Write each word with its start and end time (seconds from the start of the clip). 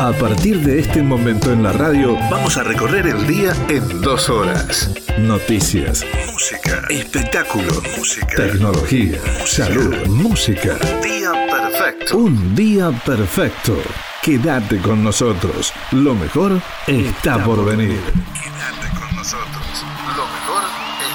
A 0.00 0.12
partir 0.12 0.60
de 0.60 0.80
este 0.80 1.02
momento 1.02 1.50
en 1.50 1.62
la 1.62 1.72
radio, 1.72 2.16
vamos 2.30 2.58
a 2.58 2.62
recorrer 2.62 3.06
el 3.06 3.26
día 3.26 3.54
en 3.68 4.02
dos 4.02 4.28
horas. 4.28 4.90
Noticias, 5.18 6.04
música, 6.30 6.82
espectáculo, 6.90 7.82
música, 7.96 8.36
tecnología, 8.36 9.18
salud, 9.46 10.06
música. 10.06 10.76
Día 11.02 11.32
perfecto. 11.50 12.18
Un 12.18 12.54
día 12.54 12.90
perfecto. 13.06 13.78
Quédate 14.22 14.78
con 14.82 15.02
nosotros. 15.02 15.72
Lo 15.92 16.14
mejor 16.14 16.60
está 16.86 17.42
por 17.42 17.64
venir. 17.64 17.98
Quédate 18.34 19.00
con 19.00 19.16
nosotros. 19.16 19.84
Lo 20.14 20.26
mejor 20.26 20.62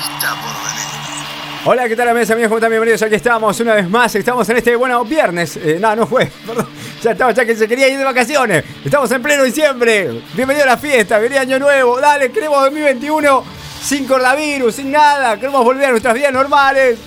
está 0.10 0.32
por 0.32 0.54
venir. 0.66 1.66
Hola, 1.66 1.88
¿qué 1.88 1.96
tal 1.96 2.10
amigos? 2.10 2.32
Amigos, 2.32 2.50
¿cómo 2.50 2.58
están? 2.58 2.72
Bienvenidos. 2.72 3.02
Aquí 3.04 3.16
estamos 3.16 3.60
una 3.60 3.76
vez 3.76 3.88
más. 3.88 4.16
Estamos 4.16 4.50
en 4.50 4.58
este, 4.58 4.76
bueno, 4.76 5.06
viernes. 5.06 5.58
Eh, 5.58 5.78
no, 5.80 5.96
no 5.96 6.08
fue, 6.08 6.32
perdón. 6.48 6.68
Ya 7.02 7.14
estamos, 7.14 7.34
ya 7.34 7.44
que 7.44 7.56
se 7.56 7.68
quería 7.68 7.88
ir 7.88 7.98
de 7.98 8.04
vacaciones. 8.04 8.64
Estamos 8.86 9.10
en 9.10 9.24
pleno 9.24 9.44
diciembre. 9.44 10.22
Bienvenido 10.36 10.66
a 10.66 10.68
la 10.68 10.78
fiesta, 10.78 11.18
bienvenido 11.18 11.42
Año 11.42 11.58
Nuevo. 11.58 12.00
Dale, 12.00 12.32
queremos 12.32 12.62
2021 12.62 13.44
sin 13.82 14.06
coronavirus, 14.06 14.76
sin 14.76 14.92
nada. 14.92 15.36
Queremos 15.36 15.64
volver 15.66 15.86
a 15.86 15.90
nuestras 15.90 16.14
vidas 16.14 16.32
normales. 16.32 17.00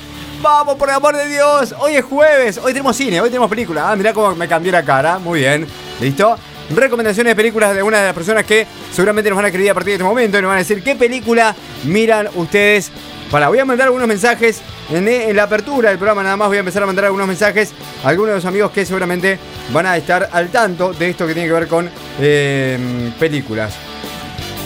Vamos, 0.42 0.74
por 0.74 0.88
el 0.88 0.96
amor 0.96 1.16
de 1.16 1.28
Dios. 1.28 1.76
Hoy 1.78 1.94
es 1.94 2.04
jueves. 2.04 2.58
Hoy 2.58 2.72
tenemos 2.72 2.96
cine, 2.96 3.20
hoy 3.20 3.28
tenemos 3.28 3.48
película. 3.48 3.88
Ah, 3.88 3.94
mirá 3.94 4.12
cómo 4.12 4.34
me 4.34 4.48
cambié 4.48 4.72
la 4.72 4.84
cara. 4.84 5.20
Muy 5.20 5.38
bien. 5.40 5.64
¿Listo? 6.00 6.36
Recomendaciones 6.74 7.30
de 7.30 7.36
películas 7.36 7.72
de 7.76 7.84
una 7.84 8.00
de 8.00 8.06
las 8.06 8.14
personas 8.14 8.44
que 8.44 8.66
seguramente 8.92 9.30
nos 9.30 9.36
van 9.36 9.44
a 9.44 9.48
escribir 9.48 9.70
a 9.70 9.74
partir 9.74 9.90
de 9.90 9.94
este 9.94 10.04
momento 10.04 10.36
y 10.36 10.42
nos 10.42 10.48
van 10.48 10.56
a 10.56 10.58
decir 10.58 10.82
qué 10.82 10.96
película 10.96 11.54
miran 11.84 12.28
ustedes. 12.34 12.90
Para, 13.30 13.48
voy 13.48 13.58
a 13.58 13.64
mandar 13.64 13.86
algunos 13.86 14.06
mensajes 14.06 14.60
en, 14.90 15.34
la 15.34 15.44
apertura 15.44 15.90
del 15.90 15.98
programa. 15.98 16.22
Nada 16.22 16.36
más 16.36 16.48
voy 16.48 16.58
a 16.58 16.60
empezar 16.60 16.82
a 16.82 16.86
mandar 16.86 17.06
algunos 17.06 17.26
mensajes 17.26 17.72
a 18.04 18.08
algunos 18.08 18.30
de 18.30 18.34
los 18.36 18.44
amigos 18.44 18.70
que 18.70 18.84
seguramente 18.86 19.38
van 19.72 19.86
a 19.86 19.96
estar 19.96 20.28
al 20.32 20.48
tanto 20.48 20.92
de 20.92 21.10
esto 21.10 21.26
que 21.26 21.34
tiene 21.34 21.48
que 21.48 21.54
ver 21.54 21.68
con 21.68 21.90
eh, 22.20 22.78
películas. 23.18 23.74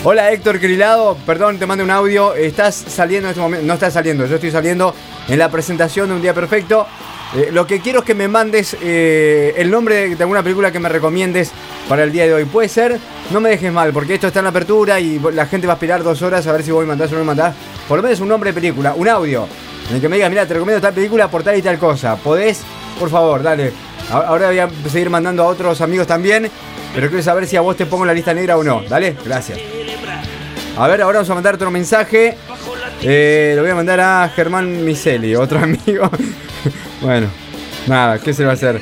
Hola 0.04 0.30
Héctor 0.30 0.60
Crilado, 0.60 1.16
perdón, 1.26 1.58
te 1.58 1.66
mando 1.66 1.82
un 1.82 1.90
audio. 1.90 2.34
Estás 2.34 2.74
saliendo 2.74 3.28
en 3.28 3.30
este 3.30 3.40
momento, 3.40 3.66
no 3.66 3.74
estás 3.74 3.92
saliendo, 3.92 4.26
yo 4.26 4.36
estoy 4.36 4.50
saliendo 4.50 4.94
en 5.26 5.38
la 5.38 5.50
presentación 5.50 6.08
de 6.08 6.14
Un 6.14 6.22
Día 6.22 6.34
Perfecto. 6.34 6.86
Eh, 7.34 7.50
lo 7.52 7.66
que 7.66 7.80
quiero 7.80 8.00
es 8.00 8.04
que 8.06 8.14
me 8.14 8.26
mandes 8.26 8.76
eh, 8.80 9.54
el 9.56 9.70
nombre 9.70 10.14
de 10.14 10.22
alguna 10.22 10.42
película 10.42 10.70
que 10.72 10.78
me 10.78 10.88
recomiendes 10.88 11.52
para 11.88 12.04
el 12.04 12.12
día 12.12 12.24
de 12.24 12.34
hoy. 12.34 12.44
Puede 12.44 12.68
ser, 12.68 12.98
no 13.30 13.40
me 13.40 13.50
dejes 13.50 13.72
mal, 13.72 13.92
porque 13.92 14.14
esto 14.14 14.28
está 14.28 14.40
en 14.40 14.44
la 14.44 14.50
apertura 14.50 14.98
y 15.00 15.18
la 15.18 15.46
gente 15.46 15.66
va 15.66 15.74
a 15.74 15.76
esperar 15.76 16.02
dos 16.02 16.22
horas 16.22 16.46
a 16.46 16.52
ver 16.52 16.62
si 16.62 16.70
voy 16.70 16.84
a 16.84 16.88
mandar 16.88 17.12
o 17.12 17.18
no 17.18 17.24
me. 17.24 17.52
Por 17.88 17.96
lo 17.98 18.02
menos 18.02 18.20
un 18.20 18.28
nombre 18.28 18.50
de 18.50 18.54
película, 18.54 18.92
un 18.94 19.08
audio, 19.08 19.46
en 19.88 19.96
el 19.96 20.00
que 20.00 20.08
me 20.08 20.16
digas, 20.16 20.30
mira, 20.30 20.46
te 20.46 20.54
recomiendo 20.54 20.80
tal 20.80 20.92
película 20.94 21.28
por 21.30 21.42
tal 21.42 21.56
y 21.56 21.62
tal 21.62 21.78
cosa. 21.78 22.16
¿Podés? 22.16 22.60
Por 22.98 23.08
favor, 23.10 23.42
dale. 23.42 23.72
Ahora 24.10 24.48
voy 24.48 24.58
a 24.58 24.68
seguir 24.90 25.10
mandando 25.10 25.42
a 25.42 25.46
otros 25.46 25.80
amigos 25.80 26.06
también, 26.06 26.50
pero 26.94 27.08
quiero 27.08 27.22
saber 27.22 27.46
si 27.46 27.56
a 27.56 27.60
vos 27.60 27.76
te 27.76 27.86
pongo 27.86 28.04
en 28.04 28.08
la 28.08 28.14
lista 28.14 28.32
negra 28.34 28.56
o 28.56 28.62
no. 28.64 28.82
Dale, 28.88 29.16
gracias. 29.24 29.58
A 30.76 30.86
ver, 30.86 31.02
ahora 31.02 31.18
vamos 31.18 31.30
a 31.30 31.34
mandar 31.34 31.54
otro 31.54 31.70
mensaje. 31.70 32.36
Eh, 33.02 33.52
lo 33.56 33.62
voy 33.62 33.70
a 33.70 33.74
mandar 33.74 34.00
a 34.00 34.30
Germán 34.34 34.84
Miseli, 34.84 35.34
otro 35.36 35.58
amigo. 35.62 36.10
bueno, 37.00 37.28
nada, 37.86 38.18
¿qué 38.18 38.32
se 38.34 38.44
va 38.44 38.50
a 38.50 38.54
hacer? 38.54 38.80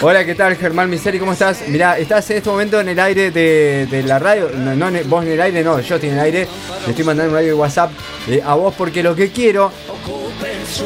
Hola, 0.00 0.24
¿qué 0.24 0.36
tal 0.36 0.54
Germán 0.54 0.88
Miseli? 0.88 1.18
¿Cómo 1.18 1.32
estás? 1.32 1.66
Mirá, 1.66 1.98
estás 1.98 2.30
en 2.30 2.36
este 2.36 2.48
momento 2.48 2.78
en 2.78 2.88
el 2.88 3.00
aire 3.00 3.32
de, 3.32 4.04
la 4.06 4.20
radio. 4.20 4.48
No, 4.54 4.86
vos 5.06 5.24
en 5.24 5.32
el 5.32 5.40
aire, 5.40 5.64
no, 5.64 5.80
yo 5.80 5.96
estoy 5.96 6.10
en 6.10 6.14
el 6.14 6.20
aire. 6.20 6.48
Le 6.84 6.90
estoy 6.90 7.04
mandando 7.04 7.32
un 7.32 7.36
audio 7.36 7.48
de 7.48 7.54
WhatsApp 7.54 7.90
eh, 8.28 8.40
a 8.44 8.54
vos 8.54 8.72
porque 8.78 9.02
lo 9.02 9.16
que 9.16 9.32
quiero 9.32 9.72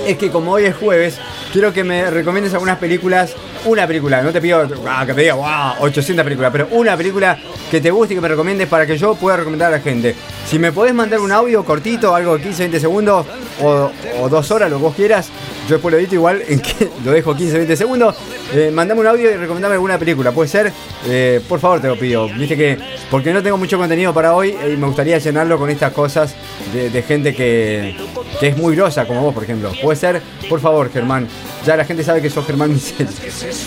es 0.06 0.16
que 0.16 0.30
como 0.30 0.52
hoy 0.52 0.64
es 0.64 0.74
jueves, 0.74 1.18
quiero 1.52 1.74
que 1.74 1.84
me 1.84 2.10
recomiendes 2.10 2.54
algunas 2.54 2.78
películas. 2.78 3.34
Una 3.66 3.86
película, 3.86 4.22
no 4.22 4.32
te 4.32 4.40
pido 4.40 4.66
ah, 4.88 5.04
que 5.06 5.12
me 5.12 5.22
digas 5.22 5.36
wow, 5.36 5.84
800 5.84 6.24
películas, 6.24 6.50
pero 6.50 6.68
una 6.70 6.96
película 6.96 7.38
que 7.70 7.82
te 7.82 7.90
guste 7.90 8.14
y 8.14 8.16
que 8.16 8.20
me 8.20 8.28
recomiendes 8.28 8.66
para 8.66 8.86
que 8.86 8.96
yo 8.96 9.14
pueda 9.14 9.36
recomendar 9.36 9.68
a 9.68 9.76
la 9.76 9.82
gente. 9.82 10.16
Si 10.46 10.58
me 10.58 10.72
podés 10.72 10.94
mandar 10.94 11.20
un 11.20 11.30
audio 11.30 11.64
cortito, 11.64 12.14
algo 12.14 12.38
de 12.38 12.44
15, 12.44 12.62
20 12.62 12.80
segundos 12.80 13.26
o, 13.60 14.28
dos 14.28 14.50
horas, 14.50 14.70
lo 14.70 14.78
que 14.78 14.82
vos 14.82 14.94
quieras, 14.94 15.28
yo 15.68 15.74
después 15.74 15.92
lo 15.92 15.98
edito 15.98 16.14
igual, 16.14 16.42
en 16.46 16.60
que 16.60 16.88
lo 17.04 17.12
dejo 17.12 17.34
15, 17.34 17.58
20 17.58 17.76
segundos. 17.76 18.16
Eh, 18.54 18.70
mandame 18.72 19.00
un 19.00 19.06
audio 19.06 19.30
y 19.30 19.34
recomendame 19.34 19.74
alguna 19.74 19.98
película, 19.98 20.32
puede 20.32 20.48
ser. 20.48 20.72
Eh, 21.06 21.40
por 21.48 21.60
favor, 21.60 21.80
te 21.80 21.88
lo 21.88 21.98
pido. 21.98 22.28
Viste 22.28 22.56
que, 22.56 22.78
porque 23.10 23.32
no 23.32 23.42
tengo 23.42 23.56
mucho 23.56 23.78
contenido 23.78 24.12
para 24.12 24.34
hoy 24.34 24.50
y 24.50 24.76
me 24.76 24.86
gustaría 24.86 25.18
llenarlo 25.18 25.58
con 25.58 25.70
estas 25.70 25.92
cosas 25.92 26.34
de, 26.72 27.02
gente 27.02 27.34
que, 27.34 27.96
es 28.40 28.56
muy 28.56 28.74
grosa, 28.74 29.06
como 29.06 29.22
vos, 29.22 29.34
por 29.34 29.44
ejemplo. 29.44 29.72
Puede 29.82 29.96
ser, 29.96 30.22
por 30.48 30.60
favor, 30.60 30.90
Germán. 30.90 31.26
Ya 31.64 31.76
la 31.76 31.84
gente 31.84 32.02
sabe 32.02 32.20
que 32.20 32.28
sos 32.28 32.44
Germán 32.44 32.72
Michel. 32.72 33.06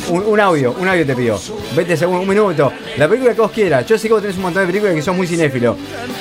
Un, 0.10 0.40
audio, 0.40 0.76
un 0.78 0.88
audio 0.88 1.06
te 1.06 1.16
pido. 1.16 1.40
20 1.76 1.98
segundos, 1.98 2.24
un 2.24 2.30
minuto. 2.30 2.72
La 2.98 3.08
película 3.08 3.34
que 3.34 3.42
vos 3.42 3.52
quieras. 3.52 3.86
Yo 3.86 3.98
sé 3.98 4.08
que 4.08 4.14
vos 4.14 4.22
tenés 4.22 4.36
un 4.36 4.44
montón 4.44 4.64
de 4.64 4.68
películas 4.68 4.96
que 4.96 5.02
sos 5.02 5.16
muy 5.16 5.28
cinéfilo. 5.28 5.78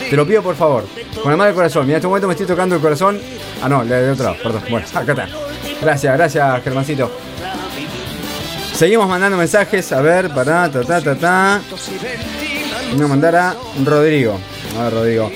Te 0.08 0.16
lo 0.16 0.26
pido, 0.26 0.42
por 0.42 0.54
favor. 0.54 0.84
Con 1.20 1.32
la 1.32 1.36
mano 1.36 1.46
del 1.46 1.54
corazón. 1.54 1.84
Mira, 1.86 1.96
en 1.96 1.98
este 1.98 2.06
momento 2.06 2.28
me 2.28 2.34
estoy 2.34 2.46
tocando 2.46 2.76
el 2.76 2.80
corazón. 2.80 3.18
Ah, 3.64 3.68
no, 3.70 3.82
de 3.82 4.10
otro 4.10 4.24
lado, 4.24 4.36
perdón. 4.42 4.62
Bueno, 4.68 4.86
acá 4.92 5.12
está. 5.12 5.26
Gracias, 5.80 6.18
gracias, 6.18 6.62
Germancito. 6.64 7.10
Seguimos 8.74 9.08
mandando 9.08 9.38
mensajes. 9.38 9.90
A 9.92 10.02
ver, 10.02 10.28
para, 10.34 10.70
ta, 10.70 10.82
ta, 10.82 11.00
ta, 11.00 11.14
ta. 11.14 11.62
Voy 12.92 13.04
a 13.06 13.08
mandar 13.08 13.34
a 13.36 13.56
Rodrigo. 13.82 14.38
A 14.78 14.82
ver, 14.84 14.92
Rodrigo. 14.92 15.32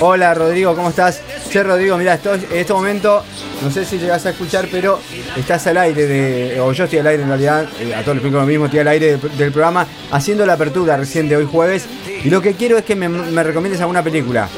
Hola, 0.00 0.32
Rodrigo, 0.32 0.74
¿cómo 0.74 0.88
estás? 0.88 1.20
Che, 1.50 1.62
Rodrigo, 1.62 1.98
mira, 1.98 2.18
en 2.24 2.56
este 2.56 2.72
momento, 2.72 3.22
no 3.62 3.70
sé 3.70 3.84
si 3.84 3.98
llegas 3.98 4.24
a 4.24 4.30
escuchar, 4.30 4.66
pero 4.70 4.98
estás 5.36 5.66
al 5.66 5.76
aire 5.76 6.06
de. 6.06 6.60
O 6.62 6.72
yo 6.72 6.84
estoy 6.84 7.00
al 7.00 7.06
aire 7.08 7.22
en 7.22 7.28
realidad, 7.28 7.68
eh, 7.80 7.94
a 7.94 8.00
todos 8.00 8.16
les 8.16 8.24
explico 8.24 8.38
lo 8.38 8.46
mismo, 8.46 8.64
estoy 8.64 8.80
al 8.80 8.88
aire 8.88 9.18
del, 9.18 9.52
programa, 9.52 9.86
haciendo 10.10 10.46
la 10.46 10.54
apertura 10.54 10.96
recién 10.96 11.28
de 11.28 11.36
hoy 11.36 11.44
jueves. 11.44 11.84
Y 12.24 12.30
lo 12.30 12.40
que 12.40 12.54
quiero 12.54 12.78
es 12.78 12.84
que 12.84 12.96
me, 12.96 13.10
me 13.10 13.42
recomiendes 13.42 13.82
alguna 13.82 14.02
película. 14.02 14.48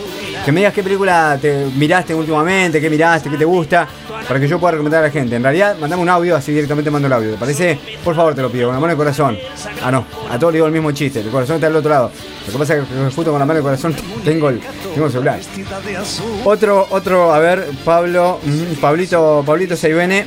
Que 0.45 0.53
me 0.53 0.61
digas 0.61 0.73
qué 0.73 0.83
película 0.83 1.39
te 1.41 1.67
miraste 1.77 2.15
últimamente, 2.15 2.81
qué 2.81 2.89
miraste, 2.89 3.29
qué 3.29 3.37
te 3.37 3.45
gusta, 3.45 3.87
para 4.27 4.41
que 4.41 4.49
yo 4.49 4.59
pueda 4.59 4.73
recomendar 4.73 5.05
a 5.05 5.07
la 5.09 5.13
gente. 5.13 5.37
En 5.37 5.43
realidad, 5.43 5.77
mandame 5.79 6.03
un 6.03 6.09
audio, 6.09 6.35
así 6.35 6.53
directamente 6.53 6.91
mando 6.91 7.07
el 7.07 7.13
audio. 7.13 7.33
¿Te 7.33 7.37
parece? 7.37 7.79
Por 8.03 8.17
favor, 8.17 8.35
te 8.35 8.41
lo 8.41 8.51
pido, 8.51 8.69
con 8.69 8.75
la 8.75 8.81
mano 8.81 8.89
del 8.89 8.97
corazón. 8.97 9.37
Ah, 9.83 9.91
no, 9.91 10.07
a 10.31 10.39
todos 10.39 10.53
le 10.53 10.57
digo 10.57 10.67
el 10.67 10.73
mismo 10.73 10.93
chiste, 10.93 11.21
el 11.21 11.29
corazón 11.29 11.57
está 11.57 11.67
del 11.67 11.77
otro 11.77 11.91
lado. 11.91 12.11
Lo 12.47 12.53
que 12.53 12.59
pasa 12.59 12.77
es 12.77 12.85
que 12.85 12.95
justo 13.15 13.31
con 13.31 13.39
la 13.39 13.45
mano 13.45 13.55
del 13.55 13.63
corazón 13.63 13.95
tengo 14.25 14.49
el, 14.49 14.61
tengo 14.95 15.07
el 15.07 15.13
celular. 15.13 15.41
Otro, 16.45 16.87
otro, 16.91 17.35
a 17.35 17.39
ver, 17.39 17.69
Pablo, 17.85 18.41
mm, 18.43 18.81
Pablito, 18.81 19.43
Pablito 19.45 19.77
Seibene, 19.77 20.27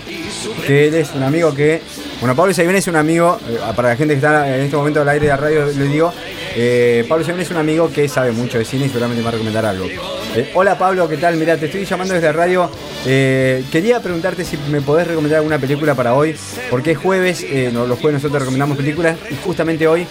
que 0.67 0.89
él 0.89 0.93
es 0.93 1.11
un 1.15 1.23
amigo 1.23 1.55
que. 1.55 1.81
Bueno, 2.19 2.35
Pablo 2.35 2.53
Seibene 2.53 2.79
es 2.79 2.87
un 2.87 2.95
amigo, 2.95 3.39
eh, 3.49 3.57
para 3.75 3.89
la 3.89 3.95
gente 3.95 4.13
que 4.13 4.19
está 4.19 4.47
en 4.47 4.61
este 4.61 4.77
momento 4.77 5.01
al 5.01 5.09
aire 5.09 5.25
de 5.25 5.31
la 5.31 5.37
radio, 5.37 5.65
le 5.65 5.85
digo, 5.85 6.13
eh, 6.55 7.05
Pablo 7.07 7.23
Semén 7.25 7.41
es 7.41 7.51
un 7.51 7.57
amigo 7.57 7.91
que 7.91 8.07
sabe 8.07 8.31
mucho 8.31 8.57
de 8.57 8.65
cine 8.65 8.85
y 8.85 8.89
seguramente 8.89 9.21
me 9.21 9.23
va 9.23 9.29
a 9.29 9.33
recomendar 9.33 9.65
algo. 9.65 9.85
Eh, 10.35 10.49
hola 10.55 10.75
Pablo, 10.79 11.07
¿qué 11.07 11.17
tal? 11.17 11.35
Mira, 11.37 11.57
te 11.57 11.67
estoy 11.67 11.85
llamando 11.85 12.15
desde 12.15 12.31
radio. 12.31 12.67
Eh, 13.05 13.63
quería 13.71 13.99
preguntarte 13.99 14.43
si 14.43 14.57
me 14.71 14.81
podés 14.81 15.05
recomendar 15.07 15.37
alguna 15.37 15.59
película 15.59 15.93
para 15.93 16.15
hoy, 16.15 16.35
porque 16.71 16.91
es 16.91 16.97
jueves, 16.97 17.45
no, 17.71 17.85
los 17.85 17.99
jueves 17.99 18.15
nosotros 18.15 18.41
recomendamos 18.41 18.75
películas 18.75 19.15
y 19.29 19.35
justamente 19.35 19.87
hoy 19.87 20.07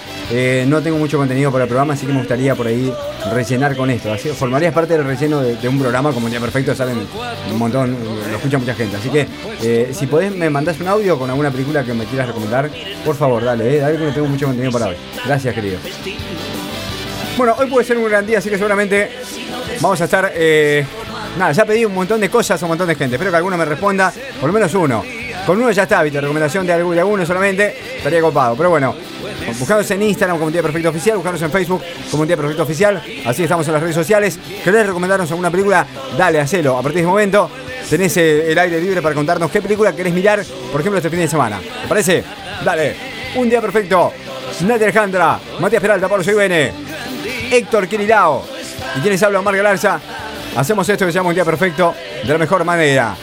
no 0.67 0.81
tengo 0.81 0.99
mucho 0.99 1.19
contenido 1.19 1.51
para 1.51 1.65
el 1.65 1.69
programa, 1.69 1.95
así 1.95 2.07
que 2.07 2.13
me 2.13 2.21
gustaría 2.21 2.55
por 2.55 2.69
ahí 2.69 2.93
rellenar 3.33 3.77
con 3.77 3.91
esto. 3.91 4.13
Así, 4.13 4.29
formarías 4.29 4.73
parte 4.73 4.97
del 4.97 5.05
relleno 5.05 5.41
de, 5.41 5.69
un 5.69 5.81
programa 5.81 6.13
como 6.13 6.29
Día 6.29 6.39
Perfecto, 6.39 6.75
saben 6.75 6.99
un 7.51 7.59
montón, 7.59 7.97
lo 8.31 8.37
escucha 8.37 8.59
mucha 8.59 8.75
gente. 8.75 8.97
Así 8.97 9.09
que 9.09 9.93
si 9.93 10.07
podés 10.07 10.33
me 10.33 10.51
mandás 10.51 10.79
un 10.79 10.87
audio 10.87 11.19
con 11.19 11.31
alguna 11.31 11.51
película 11.51 11.83
que 11.83 11.95
me 11.95 12.05
quieras 12.05 12.29
recomendar, 12.29 12.71
por 13.05 13.17
favor, 13.17 13.43
dale, 13.43 13.79
dale 13.79 13.99
que 13.99 14.05
no 14.05 14.13
tengo 14.13 14.29
mucho 14.29 14.47
contenido 14.47 14.71
para 14.71 14.89
hoy. 14.89 14.97
Gracias, 15.27 15.53
querido. 15.53 15.79
Bueno, 17.37 17.57
hoy 17.59 17.67
puede 17.67 17.87
ser 17.87 17.97
un 17.97 18.05
gran 18.05 18.27
día, 18.27 18.39
así 18.39 18.51
que 18.51 18.57
seguramente 18.57 19.11
vamos 19.81 20.01
a 20.01 20.05
estar. 20.05 20.33
Eh, 20.35 20.85
nada, 21.39 21.53
ya 21.53 21.65
pedí 21.65 21.85
un 21.85 21.95
montón 21.95 22.21
de 22.21 22.29
cosas 22.29 22.61
a 22.63 22.67
un 22.67 22.71
montón 22.71 22.89
de 22.89 22.95
gente. 22.95 23.17
Espero 23.17 23.31
que 23.31 23.37
alguno 23.37 23.57
me 23.57 23.65
responda, 23.65 24.13
por 24.41 24.49
lo 24.49 24.53
menos 24.53 24.73
uno. 24.75 25.05
Con 25.47 25.59
uno 25.59 25.71
ya 25.73 25.85
está, 25.85 26.03
viste, 26.03 26.21
recomendación 26.21 26.67
de 26.67 26.73
alguno 26.73 27.27
solamente, 27.27 27.77
estaría 27.97 28.21
copado. 28.21 28.55
Pero 28.57 28.71
bueno, 28.71 28.95
buscaros 29.59 29.91
en 29.91 30.03
Instagram 30.03 30.39
como 30.39 30.51
Día 30.51 30.63
Perfecto 30.63 30.91
Oficial, 30.91 31.17
buscaros 31.17 31.43
en 31.43 31.51
Facebook 31.51 31.83
como 32.11 32.25
Día 32.25 32.37
Perfecto 32.37 32.63
Oficial. 32.63 33.03
Así 33.25 33.43
estamos 33.43 33.67
en 33.67 33.73
las 33.73 33.83
redes 33.83 33.97
sociales. 33.97 34.39
¿Querés 34.63 34.87
recomendarnos 34.87 35.31
alguna 35.31 35.51
película? 35.51 35.87
Dale, 36.17 36.41
hacelo. 36.41 36.79
A 36.79 36.83
partir 36.83 36.95
de 36.95 37.01
este 37.01 37.11
momento 37.11 37.51
tenés 37.91 38.17
el 38.17 38.57
aire 38.57 38.81
libre 38.81 39.03
para 39.03 39.15
contarnos 39.15 39.51
qué 39.51 39.61
película 39.61 39.93
querés 39.95 40.13
mirar, 40.13 40.45
por 40.71 40.81
ejemplo, 40.81 40.99
este 40.99 41.11
fin 41.11 41.19
de 41.19 41.29
semana. 41.29 41.61
¿Te 41.61 41.89
parece? 41.89 42.25
Dale. 42.65 42.95
Un 43.35 43.49
día 43.49 43.61
perfecto. 43.61 44.13
Nadia 44.61 44.85
Alejandra, 44.85 45.41
Matías 45.59 45.83
Peralta, 45.83 46.09
Pablo 46.09 46.23
Soybene. 46.23 46.73
Héctor 47.51 47.89
Quirilao. 47.89 48.62
Y 48.97 49.01
quienes 49.01 49.23
hablan, 49.23 49.41
Omar 49.41 49.57
Galarza. 49.57 50.01
Hacemos 50.57 50.89
esto 50.89 51.07
que 51.07 51.13
se 51.13 51.19
llama 51.19 51.31
un 51.31 51.35
día 51.35 51.45
perfecto 51.45 51.95
de 52.23 52.33
la 52.33 52.39
mejor 52.39 52.65
manera. 52.65 53.15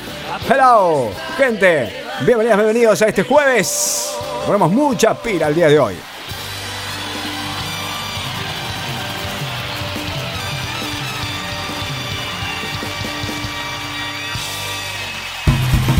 Hello, 0.50 1.10
gente. 1.38 1.94
Bienvenidas, 2.22 2.58
bienvenidos 2.58 3.02
a 3.02 3.08
este 3.08 3.24
jueves. 3.24 4.16
Ponemos 4.46 4.72
mucha 4.72 5.14
pila 5.14 5.48
el 5.48 5.56
día 5.56 5.68
de 5.68 5.80
hoy. 5.80 5.96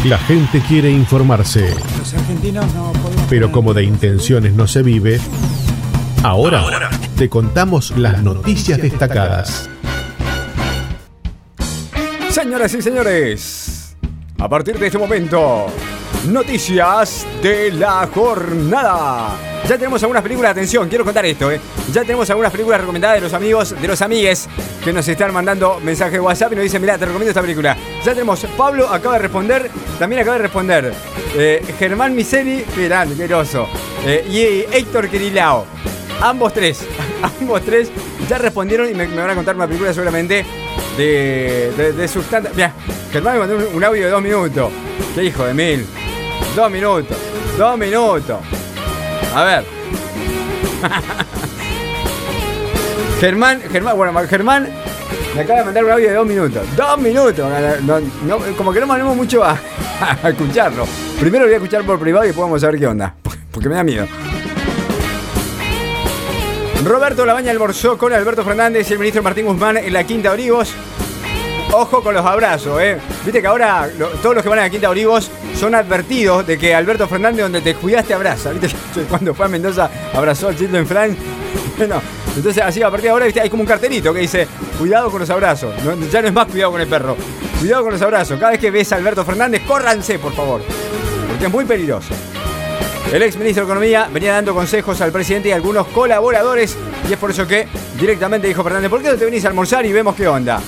La 0.06 0.18
gente 0.18 0.62
quiere 0.62 0.90
informarse. 0.90 1.76
Los 1.98 2.14
argentinos 2.14 2.74
no 2.74 2.94
Pero 3.30 3.52
como 3.52 3.74
de 3.74 3.84
intenciones 3.84 4.54
no 4.54 4.66
se 4.66 4.82
vive, 4.82 5.20
Ahora, 6.22 6.90
te 7.18 7.30
contamos 7.30 7.92
las 7.98 8.22
noticias 8.22 8.82
destacadas. 8.82 9.70
Señoras 12.30 12.74
y 12.74 12.82
señores, 12.82 13.96
a 14.38 14.50
partir 14.50 14.78
de 14.78 14.88
este 14.88 14.98
momento, 14.98 15.68
noticias 16.28 17.26
de 17.42 17.72
la 17.72 18.06
jornada. 18.14 19.38
Ya 19.64 19.78
tenemos 19.78 20.04
algunas 20.04 20.22
películas, 20.22 20.52
atención, 20.52 20.90
quiero 20.90 21.06
contar 21.06 21.26
esto, 21.26 21.50
¿eh? 21.52 21.62
Ya 21.94 22.02
tenemos 22.02 22.30
algunas 22.30 22.52
películas 22.52 22.82
recomendadas 22.82 23.16
de 23.16 23.22
los 23.22 23.34
amigos, 23.34 23.76
de 23.82 23.88
los 23.88 24.02
amigues 24.02 24.50
que 24.84 24.92
nos 24.92 25.08
están 25.08 25.34
mandando 25.34 25.80
mensajes 25.80 26.14
de 26.14 26.20
WhatsApp 26.20 26.52
y 26.52 26.56
nos 26.56 26.64
dicen, 26.64 26.82
mira, 26.82 26.98
te 26.98 27.06
recomiendo 27.06 27.30
esta 27.30 27.42
película. 27.42 27.78
Ya 28.04 28.12
tenemos, 28.12 28.46
Pablo 28.58 28.90
acaba 28.90 29.16
de 29.16 29.22
responder, 29.22 29.72
también 29.98 30.22
acaba 30.22 30.36
de 30.36 30.44
responder, 30.44 30.94
eh, 31.36 31.64
Germán 31.80 32.14
Miseli, 32.14 32.66
qué 32.76 32.90
grande, 32.90 33.16
qué 33.16 33.34
eh, 34.06 34.28
y 34.30 34.76
Héctor 34.76 35.08
Quirilao. 35.08 35.66
Ambos 36.22 36.54
tres, 36.54 36.86
ambos 37.40 37.62
tres 37.62 37.90
ya 38.28 38.38
respondieron 38.38 38.90
y 38.90 38.94
me, 38.94 39.08
van 39.08 39.30
a 39.30 39.36
contar 39.36 39.56
una 39.56 39.68
película 39.68 39.94
seguramente 39.94 40.46
de, 40.98 41.72
de, 41.76 41.94
de 41.94 42.08
sustancia. 42.08 42.52
Mira, 42.54 42.74
Germán 43.12 43.34
me 43.34 43.40
mandó 43.40 43.70
un, 43.74 43.84
audio 43.84 44.06
de 44.06 44.12
dos 44.12 44.22
minutos. 44.22 44.72
Qué 45.16 45.24
hijo 45.24 45.46
de 45.46 45.54
mil. 45.54 45.86
Dos 46.56 46.72
minutos. 46.72 47.18
Dos 47.58 47.78
minutos. 47.78 48.40
A 49.34 49.44
ver. 49.44 49.66
Germán, 53.20 53.62
Germán, 53.72 53.98
bueno, 53.98 54.28
Germán 54.28 54.70
me 55.36 55.42
acaba 55.42 55.60
de 55.60 55.66
mandar 55.66 55.86
un 55.86 55.92
audio 55.92 56.10
de 56.10 56.16
dos 56.16 56.28
minutos. 56.28 56.76
Dos 56.76 57.00
minutos. 57.00 57.52
como 58.58 58.74
que 58.74 58.80
no 58.80 58.88
mandamos 58.88 59.16
mucho 59.16 59.44
a, 59.44 59.52
a, 60.24 60.30
escucharlo. 60.30 60.88
Primero 61.20 61.46
lo 61.46 61.48
voy 61.48 61.54
a 61.54 61.58
escuchar 61.58 61.84
por 61.84 62.00
privado 62.00 62.26
y 62.26 62.28
después 62.28 62.44
vamos 62.44 62.64
a 62.64 62.68
ver 62.68 62.80
qué 62.80 62.88
onda. 62.88 63.16
Porque 63.52 63.70
me 63.70 63.76
da 63.76 63.84
miedo. 63.84 64.08
Roberto 66.84 67.26
Labaña 67.26 67.52
almorzó 67.52 67.98
con 67.98 68.14
Alberto 68.14 68.44
Fernández 68.46 68.90
y 68.90 68.94
el 68.94 69.00
ministro 69.00 69.22
Martín 69.22 69.46
Guzmán 69.46 69.78
en 69.78 69.92
la 69.92 70.06
Quinta 70.06 70.32
Olivos. 70.32 70.74
Ojo 71.74 72.02
con 72.02 72.14
los 72.14 72.26
abrazos, 72.26 72.82
¿eh? 72.82 72.98
Viste 73.26 73.42
que 73.42 73.48
ahora 73.48 73.90
todos 74.22 74.34
los 74.34 74.44
que 74.44 74.50
van 74.50 74.60
a 74.60 74.62
la 74.64 74.70
Quinta 74.70 74.90
Olivos 74.90 75.30
son 75.56 75.76
advertidos 75.76 76.48
de 76.48 76.58
que 76.58 76.74
Alberto 76.74 77.08
Fernández, 77.08 77.44
donde 77.44 77.62
te 77.62 77.76
cuidaste, 77.76 78.14
abraza. 78.14 78.52
¿Viste? 78.52 78.76
Cuando 79.10 79.36
fue 79.36 79.46
a 79.46 79.50
Mendoza, 79.50 79.90
abrazó 80.14 80.48
al 80.48 80.56
Children 80.56 80.88
Frank. 80.88 81.18
Bueno, 81.80 82.02
entonces 82.36 82.62
así 82.62 82.84
a 82.84 82.90
partir 82.90 83.06
de 83.06 83.12
ahora 83.12 83.26
¿viste? 83.26 83.40
hay 83.40 83.50
como 83.50 83.64
un 83.64 83.68
cartelito 83.68 84.14
que 84.14 84.20
dice, 84.20 84.46
cuidado 84.78 85.10
con 85.10 85.22
los 85.22 85.30
abrazos. 85.30 85.74
ya 86.12 86.22
no 86.22 86.28
es 86.28 86.34
más 86.34 86.48
cuidado 86.48 86.74
con 86.74 86.82
el 86.82 86.88
perro. 86.88 87.16
Cuidado 87.58 87.84
con 87.84 87.94
los 87.94 88.02
abrazos. 88.02 88.38
Cada 88.38 88.52
vez 88.52 88.60
que 88.60 88.70
ves 88.70 88.92
a 88.92 88.98
Alberto 88.98 89.24
Fernández, 89.24 89.62
córranse, 89.66 90.20
por 90.20 90.34
favor. 90.34 90.62
Porque 91.30 91.46
es 91.46 91.52
muy 91.52 91.64
peligroso. 91.64 92.14
El 93.12 93.24
ex 93.24 93.38
ministro 93.38 93.66
de 93.66 93.72
Economía 93.72 94.08
venía 94.14 94.34
dando 94.34 94.54
consejos 94.54 95.02
al 95.02 95.12
presidente 95.12 95.50
y 95.50 95.52
a 95.52 95.56
algunos 95.56 95.88
colaboradores 95.88 96.78
y 97.10 97.14
es 97.14 97.18
por 97.18 97.32
eso 97.32 97.48
que 97.48 97.68
directamente 98.00 98.48
dijo 98.48 98.64
Fernández, 98.64 98.88
¿por 98.88 99.02
qué 99.02 99.10
no 99.10 99.18
te 99.18 99.26
venís 99.26 99.44
a 99.46 99.48
almorzar 99.48 99.84
y 99.84 99.92
vemos 99.92 100.16
qué 100.16 100.28
onda? 100.28 100.62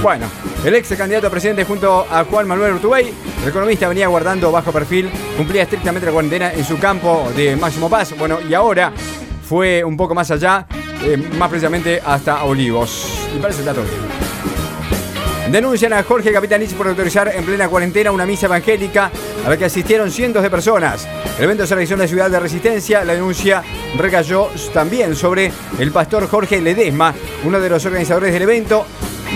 Bueno, 0.00 0.26
el 0.64 0.74
ex 0.76 0.96
candidato 0.96 1.26
a 1.26 1.30
presidente 1.30 1.64
junto 1.64 2.06
a 2.08 2.24
Juan 2.24 2.46
Manuel 2.46 2.74
Urtubey, 2.74 3.12
el 3.42 3.48
economista 3.48 3.88
venía 3.88 4.06
guardando 4.06 4.52
bajo 4.52 4.70
perfil, 4.70 5.10
cumplía 5.36 5.62
estrictamente 5.62 6.06
la 6.06 6.12
cuarentena 6.12 6.52
en 6.52 6.64
su 6.64 6.78
campo 6.78 7.28
de 7.34 7.56
máximo 7.56 7.90
paz, 7.90 8.16
bueno, 8.16 8.38
y 8.48 8.54
ahora 8.54 8.92
fue 9.44 9.82
un 9.82 9.96
poco 9.96 10.14
más 10.14 10.30
allá, 10.30 10.66
eh, 11.02 11.16
más 11.38 11.48
precisamente 11.48 12.00
hasta 12.04 12.44
Olivos. 12.44 13.26
Y 13.36 13.40
parece 13.40 13.64
todo 13.64 13.82
bien. 13.82 14.31
Denuncian 15.50 15.92
a 15.92 16.02
Jorge 16.02 16.32
Capitanich 16.32 16.72
por 16.74 16.88
autorizar 16.88 17.30
en 17.34 17.44
plena 17.44 17.68
cuarentena 17.68 18.10
una 18.10 18.24
misa 18.24 18.46
evangélica 18.46 19.10
a 19.44 19.50
la 19.50 19.56
que 19.56 19.64
asistieron 19.64 20.10
cientos 20.10 20.42
de 20.42 20.48
personas. 20.48 21.06
El 21.36 21.44
evento 21.44 21.66
se 21.66 21.74
realizó 21.74 21.94
en 21.94 22.00
la 22.00 22.08
ciudad 22.08 22.30
de 22.30 22.40
Resistencia. 22.40 23.04
La 23.04 23.12
denuncia 23.12 23.62
recayó 23.98 24.48
también 24.72 25.14
sobre 25.14 25.52
el 25.78 25.90
pastor 25.90 26.28
Jorge 26.28 26.60
Ledesma, 26.60 27.14
uno 27.44 27.60
de 27.60 27.68
los 27.68 27.84
organizadores 27.84 28.32
del 28.32 28.42
evento, 28.42 28.86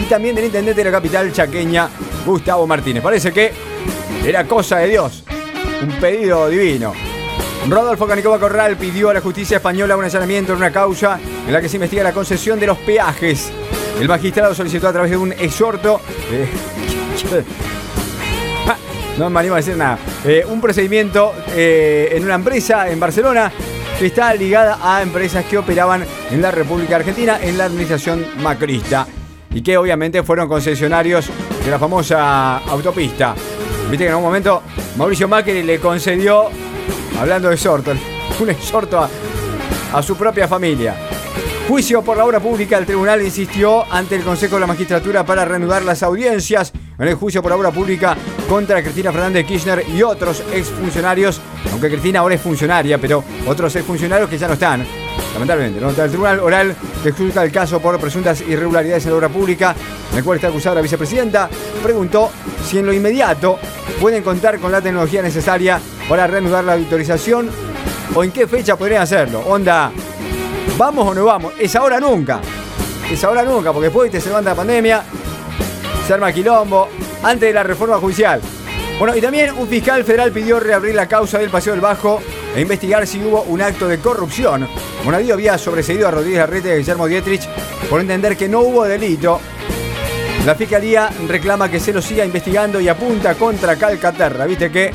y 0.00 0.04
también 0.04 0.34
del 0.34 0.46
intendente 0.46 0.82
de 0.82 0.90
la 0.90 0.96
capital 0.96 1.32
chaqueña, 1.32 1.88
Gustavo 2.24 2.66
Martínez. 2.66 3.02
Parece 3.02 3.32
que 3.32 3.52
era 4.24 4.44
cosa 4.44 4.78
de 4.78 4.88
Dios, 4.88 5.24
un 5.82 6.00
pedido 6.00 6.48
divino. 6.48 6.94
Rodolfo 7.68 8.06
Canicoba 8.06 8.38
Corral 8.38 8.76
pidió 8.76 9.10
a 9.10 9.14
la 9.14 9.20
justicia 9.20 9.56
española 9.56 9.96
un 9.96 10.04
allanamiento 10.04 10.52
en 10.52 10.58
una 10.58 10.70
causa 10.70 11.18
en 11.46 11.52
la 11.52 11.60
que 11.60 11.68
se 11.68 11.76
investiga 11.76 12.04
la 12.04 12.12
concesión 12.12 12.60
de 12.60 12.68
los 12.68 12.78
peajes 12.78 13.50
el 14.00 14.08
magistrado 14.08 14.54
solicitó 14.54 14.88
a 14.88 14.92
través 14.92 15.10
de 15.10 15.16
un 15.16 15.32
exhorto. 15.32 16.00
Eh, 16.30 16.48
no 19.18 19.30
me 19.30 19.40
animo 19.40 19.54
a 19.54 19.58
decir 19.58 19.76
nada. 19.76 19.98
Eh, 20.24 20.44
un 20.46 20.60
procedimiento 20.60 21.34
eh, 21.54 22.10
en 22.12 22.24
una 22.24 22.34
empresa 22.34 22.90
en 22.90 23.00
Barcelona 23.00 23.50
que 23.98 24.06
está 24.06 24.34
ligada 24.34 24.78
a 24.82 25.02
empresas 25.02 25.44
que 25.46 25.56
operaban 25.56 26.04
en 26.30 26.42
la 26.42 26.50
República 26.50 26.96
Argentina 26.96 27.38
en 27.40 27.56
la 27.56 27.64
administración 27.64 28.26
macrista 28.42 29.06
y 29.50 29.62
que 29.62 29.78
obviamente 29.78 30.22
fueron 30.22 30.48
concesionarios 30.48 31.30
de 31.64 31.70
la 31.70 31.78
famosa 31.78 32.58
autopista. 32.58 33.34
Viste 33.90 34.04
que 34.04 34.10
en 34.10 34.16
un 34.16 34.22
momento 34.22 34.62
Mauricio 34.96 35.28
Macri 35.28 35.62
le 35.62 35.78
concedió, 35.78 36.50
hablando 37.18 37.48
de 37.48 37.54
exhorto, 37.54 37.92
un 38.40 38.50
exhorto 38.50 39.08
a 39.92 40.02
su 40.02 40.16
propia 40.16 40.46
familia. 40.46 41.05
Juicio 41.68 42.00
por 42.02 42.16
la 42.16 42.24
obra 42.24 42.38
pública. 42.38 42.78
El 42.78 42.86
tribunal 42.86 43.20
insistió 43.22 43.92
ante 43.92 44.14
el 44.14 44.22
Consejo 44.22 44.54
de 44.54 44.60
la 44.60 44.66
Magistratura 44.68 45.26
para 45.26 45.44
reanudar 45.44 45.82
las 45.84 46.04
audiencias 46.04 46.72
en 46.96 47.08
el 47.08 47.14
juicio 47.16 47.42
por 47.42 47.52
obra 47.52 47.72
pública 47.72 48.16
contra 48.48 48.80
Cristina 48.82 49.10
Fernández 49.10 49.44
Kirchner 49.46 49.84
y 49.88 50.00
otros 50.02 50.44
exfuncionarios. 50.52 51.40
Aunque 51.72 51.88
Cristina 51.88 52.20
ahora 52.20 52.36
es 52.36 52.40
funcionaria, 52.40 52.98
pero 52.98 53.24
otros 53.48 53.74
exfuncionarios 53.74 54.30
que 54.30 54.38
ya 54.38 54.46
no 54.46 54.54
están. 54.54 54.86
Lamentablemente, 55.32 55.80
¿no? 55.80 55.90
el 55.90 56.08
tribunal 56.08 56.38
oral 56.38 56.76
que 57.02 57.10
juzga 57.10 57.42
el 57.42 57.50
caso 57.50 57.80
por 57.80 57.98
presuntas 57.98 58.42
irregularidades 58.42 59.04
en 59.04 59.10
la 59.10 59.16
obra 59.16 59.28
pública, 59.28 59.74
en 60.12 60.18
el 60.18 60.24
cual 60.24 60.36
está 60.36 60.48
acusada 60.48 60.76
la 60.76 60.82
vicepresidenta, 60.82 61.50
preguntó 61.82 62.30
si 62.64 62.78
en 62.78 62.86
lo 62.86 62.92
inmediato 62.92 63.58
pueden 64.00 64.22
contar 64.22 64.60
con 64.60 64.70
la 64.70 64.80
tecnología 64.80 65.20
necesaria 65.20 65.80
para 66.08 66.28
reanudar 66.28 66.62
la 66.62 66.74
autorización 66.74 67.50
o 68.14 68.22
en 68.22 68.30
qué 68.30 68.46
fecha 68.46 68.76
podrían 68.76 69.02
hacerlo. 69.02 69.40
Onda, 69.40 69.90
¿Vamos 70.76 71.08
o 71.08 71.14
no 71.14 71.24
vamos? 71.24 71.54
Es 71.58 71.74
ahora 71.74 71.98
nunca. 71.98 72.40
Es 73.10 73.24
ahora 73.24 73.44
nunca, 73.44 73.72
porque 73.72 73.86
después 73.86 74.12
se 74.12 74.28
levanta 74.28 74.50
la 74.50 74.56
pandemia, 74.56 75.02
se 76.06 76.12
arma 76.12 76.32
quilombo, 76.32 76.88
antes 77.22 77.48
de 77.48 77.52
la 77.54 77.62
reforma 77.62 77.96
judicial. 77.96 78.42
Bueno, 78.98 79.16
y 79.16 79.20
también 79.22 79.54
un 79.56 79.68
fiscal 79.68 80.04
federal 80.04 80.32
pidió 80.32 80.60
reabrir 80.60 80.94
la 80.94 81.08
causa 81.08 81.38
del 81.38 81.48
Paseo 81.48 81.72
del 81.72 81.80
Bajo 81.80 82.20
e 82.54 82.60
investigar 82.60 83.06
si 83.06 83.22
hubo 83.22 83.42
un 83.44 83.62
acto 83.62 83.88
de 83.88 83.98
corrupción. 84.00 84.68
Bonadío 85.02 85.34
había 85.34 85.56
sobreseído 85.56 86.08
a 86.08 86.10
Rodríguez 86.10 86.40
Arrete 86.40 86.74
y 86.74 86.78
Guillermo 86.78 87.06
Dietrich 87.06 87.48
por 87.88 88.00
entender 88.00 88.36
que 88.36 88.48
no 88.48 88.60
hubo 88.60 88.84
delito. 88.84 89.40
La 90.44 90.54
fiscalía 90.54 91.10
reclama 91.26 91.70
que 91.70 91.80
se 91.80 91.92
lo 91.92 92.02
siga 92.02 92.24
investigando 92.24 92.80
y 92.80 92.88
apunta 92.88 93.34
contra 93.34 93.76
Calcaterra. 93.76 94.44
Viste 94.44 94.70
que 94.70 94.92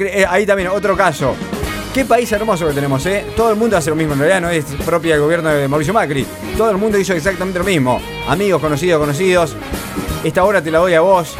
eh, 0.00 0.26
ahí 0.28 0.44
también 0.44 0.68
otro 0.68 0.96
caso. 0.96 1.34
Qué 1.98 2.04
país 2.04 2.30
hermoso 2.30 2.68
que 2.68 2.74
tenemos, 2.74 3.04
¿eh? 3.06 3.26
Todo 3.36 3.50
el 3.50 3.56
mundo 3.56 3.76
hace 3.76 3.90
lo 3.90 3.96
mismo, 3.96 4.12
en 4.12 4.20
realidad 4.20 4.40
no 4.40 4.50
es 4.50 4.64
propia 4.86 5.14
del 5.14 5.20
gobierno 5.20 5.48
de 5.48 5.66
Mauricio 5.66 5.92
Macri. 5.92 6.24
Todo 6.56 6.70
el 6.70 6.76
mundo 6.76 6.96
hizo 6.96 7.12
exactamente 7.12 7.58
lo 7.58 7.64
mismo. 7.64 8.00
Amigos, 8.28 8.60
conocidos, 8.60 9.00
conocidos. 9.00 9.56
Esta 10.22 10.44
hora 10.44 10.62
te 10.62 10.70
la 10.70 10.78
doy 10.78 10.94
a 10.94 11.00
vos. 11.00 11.34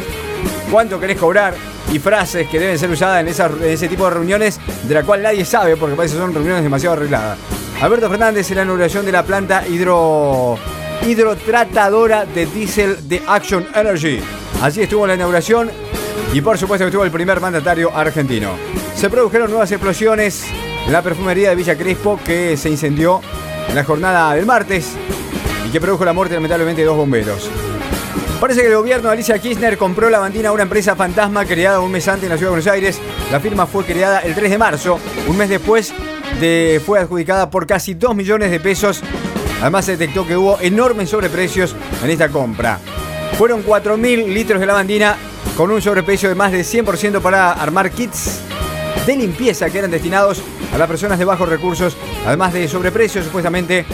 ¿Cuánto 0.69 0.99
querés 0.99 1.17
cobrar? 1.17 1.53
Y 1.93 1.99
frases 1.99 2.49
que 2.49 2.59
deben 2.59 2.77
ser 2.77 2.89
usadas 2.89 3.21
en, 3.21 3.29
ese 3.69 3.87
tipo 3.87 4.03
de 4.03 4.09
reuniones, 4.09 4.59
de 4.83 4.93
la 4.93 5.03
cual 5.03 5.23
nadie 5.23 5.45
sabe, 5.45 5.77
porque 5.77 5.95
parece 5.95 6.15
que 6.15 6.21
son 6.21 6.33
reuniones 6.33 6.61
demasiado 6.61 6.97
arregladas. 6.97 7.39
Alberto 7.81 8.09
Fernández 8.09 8.51
en 8.51 8.57
la 8.57 8.63
inauguración 8.63 9.05
de 9.05 9.13
la 9.13 9.23
planta 9.23 9.65
hidro, 9.65 10.59
hidrotratadora 11.07 12.25
de 12.25 12.45
diésel 12.47 13.07
de 13.07 13.23
Action 13.25 13.65
Energy. 13.73 14.19
Así 14.61 14.81
estuvo 14.81 15.07
la 15.07 15.15
inauguración 15.15 15.71
y 16.33 16.41
por 16.41 16.57
supuesto 16.57 16.85
estuvo 16.85 17.03
el 17.03 17.11
primer 17.11 17.39
mandatario 17.39 17.95
argentino. 17.95 18.51
Se 18.95 19.09
produjeron 19.09 19.49
nuevas 19.49 19.71
explosiones 19.71 20.45
en 20.85 20.93
la 20.93 21.01
perfumería 21.01 21.49
de 21.49 21.55
Villa 21.55 21.77
Crespo 21.77 22.19
que 22.23 22.57
se 22.57 22.69
incendió 22.69 23.21
en 23.67 23.75
la 23.75 23.83
jornada 23.83 24.33
del 24.33 24.45
martes 24.45 24.93
y 25.67 25.71
que 25.71 25.79
produjo 25.79 26.05
la 26.05 26.13
muerte 26.13 26.35
lamentablemente 26.35 26.81
de 26.81 26.87
dos 26.87 26.97
bomberos. 26.97 27.49
Parece 28.39 28.61
que 28.61 28.67
el 28.67 28.75
gobierno 28.75 29.09
de 29.09 29.13
Alicia 29.13 29.37
Kirchner 29.37 29.77
compró 29.77 30.09
la 30.09 30.19
bandina 30.19 30.49
a 30.49 30.51
una 30.53 30.63
empresa 30.63 30.95
fantasma 30.95 31.45
creada 31.45 31.81
un 31.81 31.91
mes 31.91 32.07
antes 32.07 32.23
en 32.23 32.29
la 32.29 32.37
ciudad 32.37 32.51
de 32.51 32.55
Buenos 32.55 32.73
Aires. 32.73 32.99
La 33.31 33.39
firma 33.41 33.67
fue 33.67 33.83
creada 33.83 34.19
el 34.21 34.33
3 34.33 34.51
de 34.51 34.57
marzo, 34.57 34.99
un 35.27 35.37
mes 35.37 35.49
después 35.49 35.93
de, 36.39 36.81
fue 36.85 36.99
adjudicada 36.99 37.49
por 37.49 37.67
casi 37.67 37.95
2 37.95 38.15
millones 38.15 38.49
de 38.49 38.59
pesos. 38.61 39.01
Además 39.61 39.85
se 39.85 39.97
detectó 39.97 40.25
que 40.25 40.37
hubo 40.37 40.57
enormes 40.61 41.09
sobreprecios 41.09 41.75
en 42.01 42.09
esta 42.09 42.29
compra. 42.29 42.79
Fueron 43.37 43.63
4.000 43.63 44.33
litros 44.33 44.59
de 44.59 44.65
lavandina 44.65 45.17
con 45.55 45.71
un 45.71 45.81
sobreprecio 45.81 46.29
de 46.29 46.35
más 46.35 46.51
de 46.51 46.61
100% 46.61 47.21
para 47.21 47.51
armar 47.51 47.91
kits 47.91 48.39
de 49.05 49.15
limpieza 49.15 49.69
que 49.69 49.79
eran 49.79 49.91
destinados 49.91 50.41
a 50.73 50.77
las 50.77 50.87
personas 50.87 51.17
de 51.17 51.25
bajos 51.25 51.49
recursos, 51.49 51.97
además 52.25 52.53
de 52.53 52.67
sobreprecio 52.67 53.23
supuestamente 53.23 53.85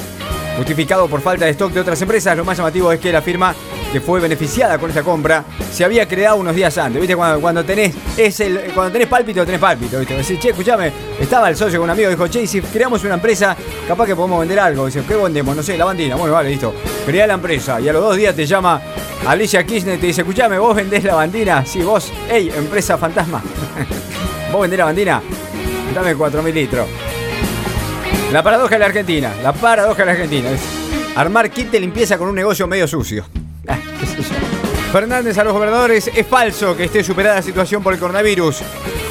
justificado 0.58 1.08
por 1.08 1.22
falta 1.22 1.46
de 1.46 1.52
stock 1.52 1.72
de 1.72 1.80
otras 1.80 2.02
empresas. 2.02 2.36
Lo 2.36 2.46
más 2.46 2.58
llamativo 2.58 2.92
es 2.92 3.00
que 3.00 3.12
la 3.12 3.22
firma 3.22 3.54
que 3.92 4.02
fue 4.02 4.20
beneficiada 4.20 4.78
con 4.78 4.90
esta 4.90 5.04
compra, 5.04 5.46
se 5.72 5.86
había 5.86 6.06
creado 6.06 6.36
unos 6.36 6.54
días 6.54 6.78
antes. 6.78 7.00
¿Viste? 7.00 7.16
Cuando, 7.16 7.40
cuando 7.40 7.64
tenés 7.64 7.96
es 8.18 8.40
el, 8.42 8.72
cuando 8.74 8.92
tenés 8.92 9.08
pálpito, 9.08 9.46
tenés 9.46 9.62
pálpito. 9.62 10.00
¿viste? 10.00 10.38
Che, 10.38 10.50
escúchame, 10.50 10.92
estaba 11.18 11.50
el 11.50 11.56
socio 11.56 11.80
con 11.80 11.86
un 11.86 11.92
amigo, 11.92 12.10
dijo, 12.10 12.28
che, 12.28 12.46
si 12.46 12.62
creamos 12.62 13.04
una 13.06 13.14
empresa, 13.14 13.56
capaz 13.88 14.06
que 14.06 14.16
podemos 14.16 14.40
vender 14.40 14.60
algo. 14.60 14.86
Dice, 14.86 15.04
¿qué 15.08 15.16
vendemos? 15.16 15.56
No 15.56 15.64
sé, 15.64 15.78
la 15.78 15.86
bandina. 15.86 16.16
Bueno, 16.18 16.34
vale, 16.34 16.50
listo. 16.50 16.74
Crea 17.06 17.26
la 17.26 17.36
empresa. 17.36 17.80
Y 17.80 17.88
a 17.88 17.94
los 17.94 18.02
dos 18.02 18.18
días 18.18 18.36
te 18.36 18.46
llama 18.46 18.82
Alicia 19.28 19.66
Kirchner 19.66 19.96
y 19.96 19.98
te 19.98 20.08
dice, 20.08 20.22
escúchame, 20.22 20.60
vos 20.60 20.76
vendés 20.76 21.04
la 21.04 21.16
bandina. 21.16 21.66
Sí, 21.66 21.82
vos, 21.82 22.12
hey, 22.30 22.52
empresa 22.54 22.98
fantasma. 22.98 23.42
¿Vos 24.52 24.62
vendés 24.62 24.80
la 24.80 24.86
bandina? 24.86 25.22
Dame 25.94 26.16
4.000 26.18 26.54
litros. 26.54 26.88
La 28.32 28.44
paradoja 28.44 28.76
de 28.76 28.80
la 28.80 28.86
Argentina. 28.88 29.34
La 29.44 29.54
paradoja 29.54 30.00
de 30.00 30.06
la 30.06 30.12
Argentina. 30.12 30.50
Es 30.52 30.62
armar 31.16 31.50
kit 31.50 31.70
de 31.72 31.80
limpieza 31.80 32.18
con 32.18 32.28
un 32.28 32.36
negocio 32.36 32.68
medio 32.68 32.88
sucio. 32.88 33.26
Ah, 33.68 33.78
Fernández 34.92 35.38
a 35.38 35.44
los 35.44 35.54
gobernadores, 35.54 36.10
es 36.14 36.26
falso 36.26 36.76
que 36.76 36.86
esté 36.86 37.04
superada 37.04 37.36
la 37.36 37.42
situación 37.42 37.84
por 37.84 37.94
el 37.94 38.00
coronavirus. 38.00 38.62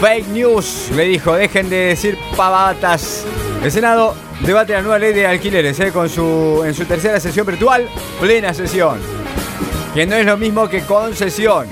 Fake 0.01 0.29
news, 0.29 0.91
le 0.95 1.05
dijo, 1.05 1.35
dejen 1.35 1.69
de 1.69 1.77
decir 1.77 2.19
pavatas. 2.37 3.25
El 3.63 3.71
Senado 3.71 4.15
debate 4.41 4.73
la 4.73 4.83
nueva 4.83 4.99
ley 4.99 5.13
de 5.13 5.27
alquileres 5.27 5.79
eh, 5.81 5.93
con 5.93 6.09
su, 6.09 6.63
en 6.65 6.75
su 6.75 6.85
tercera 6.85 7.21
sesión 7.21 7.47
virtual, 7.47 7.89
plena 8.21 8.53
sesión. 8.53 8.99
Que 9.95 10.07
no 10.07 10.17
es 10.17 10.27
lo 10.27 10.37
mismo 10.37 10.69
que 10.69 10.81
concesión. 10.83 11.67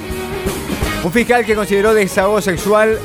Un 1.02 1.12
fiscal 1.12 1.44
que 1.44 1.54
consideró 1.54 1.92
desahogo 1.92 2.40
sexual 2.40 2.99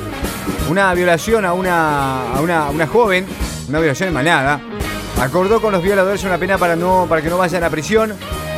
una 0.70 0.94
violación 0.94 1.46
a 1.46 1.54
una, 1.54 2.34
a 2.34 2.42
una, 2.42 2.68
a 2.68 2.70
una 2.70 2.88
joven, 2.88 3.26
una 3.70 3.80
violación 3.80 4.10
en 4.10 4.14
manada, 4.14 4.62
acordó 5.20 5.62
con 5.62 5.72
los 5.72 5.84
violadores 5.84 6.24
una 6.24 6.38
pena 6.38 6.58
para, 6.58 6.76
no, 6.76 7.06
para 7.10 7.22
que 7.22 7.30
no 7.30 7.38
vayan 7.38 7.64
a 7.64 7.70
prisión. 7.70 8.14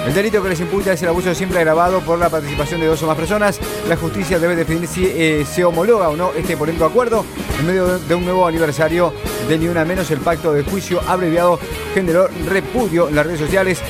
El 0.05 0.13
delito 0.13 0.41
que 0.41 0.49
les 0.49 0.59
imputa 0.59 0.93
es 0.93 1.01
el 1.03 1.09
abuso 1.09 1.33
siempre 1.35 1.59
agravado 1.59 1.99
por 1.99 2.17
la 2.17 2.29
participación 2.29 2.79
de 2.79 2.87
dos 2.87 3.03
o 3.03 3.07
más 3.07 3.17
personas. 3.17 3.59
La 3.87 3.97
justicia 3.97 4.39
debe 4.39 4.55
definir 4.55 4.87
si 4.87 5.05
eh, 5.05 5.45
se 5.45 5.65
homologa 5.65 6.09
o 6.09 6.15
no 6.15 6.31
este 6.33 6.55
polémico 6.55 6.85
acuerdo. 6.85 7.25
En 7.59 7.67
medio 7.67 7.99
de 7.99 8.15
un 8.15 8.23
nuevo 8.23 8.47
aniversario 8.47 9.13
de 9.47 9.57
Ni 9.57 9.67
Una 9.67 9.83
Menos, 9.83 10.09
el 10.11 10.19
pacto 10.19 10.53
de 10.53 10.63
juicio 10.63 11.01
abreviado 11.07 11.59
generó 11.93 12.29
repudio 12.47 13.09
en 13.09 13.15
las 13.15 13.25
redes 13.25 13.39
sociales 13.39 13.81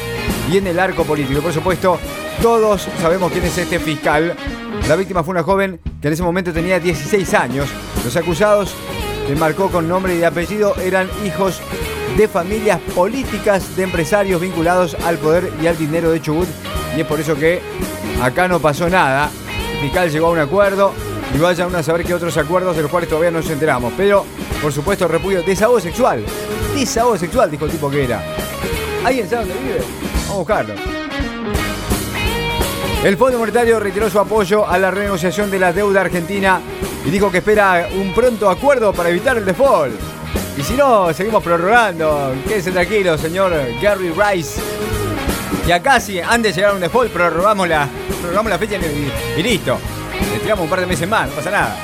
y 0.52 0.58
en 0.58 0.68
el 0.68 0.80
arco 0.80 1.04
político. 1.04 1.42
Por 1.42 1.54
supuesto, 1.54 2.00
todos 2.42 2.88
sabemos 3.02 3.32
quién 3.32 3.46
es 3.46 3.58
este 3.58 3.80
fiscal. 3.80 4.36
La 4.88 4.96
víctima 4.96 5.24
fue 5.24 5.34
una 5.34 5.44
joven 5.44 5.80
que 6.02 6.08
en 6.08 6.14
ese 6.14 6.24
momento 6.24 6.52
tenía 6.52 6.80
16 6.80 7.34
años. 7.36 7.70
Los 8.04 8.16
acusados, 8.16 8.74
que 9.30 9.36
marcó 9.36 9.70
con 9.70 9.88
nombre 9.88 10.18
y 10.18 10.24
apellido, 10.24 10.76
eran 10.78 11.08
hijos 11.24 11.62
de 12.18 12.28
familias 12.28 12.80
políticas 12.96 13.76
de 13.76 13.84
empresarios 13.84 14.42
vinculados 14.42 14.98
al 15.06 15.20
poder 15.20 15.54
y 15.62 15.68
al 15.68 15.78
dinero 15.78 16.10
de 16.10 16.20
Chubut. 16.20 16.48
Y 16.98 17.02
es 17.02 17.06
por 17.06 17.20
eso 17.20 17.36
que 17.36 17.62
acá 18.24 18.48
no 18.48 18.60
pasó 18.60 18.90
nada. 18.90 19.30
El 19.76 19.82
fiscal 19.82 20.10
llegó 20.10 20.28
a 20.28 20.32
un 20.32 20.40
acuerdo 20.40 20.94
y 21.32 21.38
vayan 21.38 21.68
uno 21.68 21.78
a 21.78 21.84
saber 21.84 22.08
qué 22.08 22.16
otros 22.16 22.36
acuerdos 22.38 22.76
de 22.76 22.82
los 22.82 22.90
cuales 22.90 23.08
todavía 23.08 23.30
no 23.30 23.38
nos 23.38 23.50
enteramos. 23.52 23.94
Pero, 23.96 24.26
por 24.64 24.74
supuesto, 24.74 25.08
repudio. 25.08 25.44
Desahogo 25.44 25.80
sexual. 25.80 26.26
Desahogo 26.74 27.16
sexual, 27.16 27.52
dijo 27.52 27.66
el 27.66 27.72
tipo 27.72 27.88
que 27.88 28.06
era. 28.06 28.24
¿Alguien 29.06 29.30
sabe 29.30 29.46
dónde 29.46 29.64
vive? 29.64 29.84
Vamos 30.22 30.32
a 30.32 30.38
buscarlo. 30.38 30.74
El 33.04 33.16
Fondo 33.16 33.38
Monetario 33.38 33.80
retiró 33.80 34.10
su 34.10 34.20
apoyo 34.20 34.68
a 34.68 34.80
la 34.80 34.90
renegociación 34.90 35.52
de 35.52 35.60
la 35.60 35.72
deuda 35.72 36.02
argentina 36.02 36.62
y 37.06 37.10
dijo 37.10 37.32
que 37.32 37.40
espera 37.40 37.88
un 37.96 38.14
pronto 38.14 38.50
acuerdo 38.50 38.94
para 38.94 39.10
evitar 39.10 39.38
el 39.38 39.46
default. 39.46 39.94
Y 40.58 40.64
si 40.64 40.74
no, 40.74 41.14
seguimos 41.14 41.44
prorrogando. 41.44 42.34
Quédese 42.48 42.72
tranquilo, 42.72 43.18
señor 43.18 43.54
Gary 43.82 44.12
Rice. 44.12 44.62
Y 45.68 45.72
acá, 45.72 46.00
si 46.00 46.20
antes 46.20 46.56
de 46.56 46.62
llegar 46.62 46.72
a 46.72 46.76
un 46.76 46.82
default, 46.82 47.12
prorrogamos 47.12 47.68
la, 47.68 47.88
prorrogamos 48.22 48.50
la 48.50 48.58
fecha 48.58 48.76
y, 48.78 49.40
y 49.40 49.44
listo. 49.44 49.78
Le 50.34 50.40
tiramos 50.40 50.64
un 50.64 50.70
par 50.70 50.82
de 50.82 50.86
meses 50.86 51.08
más, 51.08 51.30
no 51.30 51.36
pasa 51.36 51.52
nada. 51.52 51.78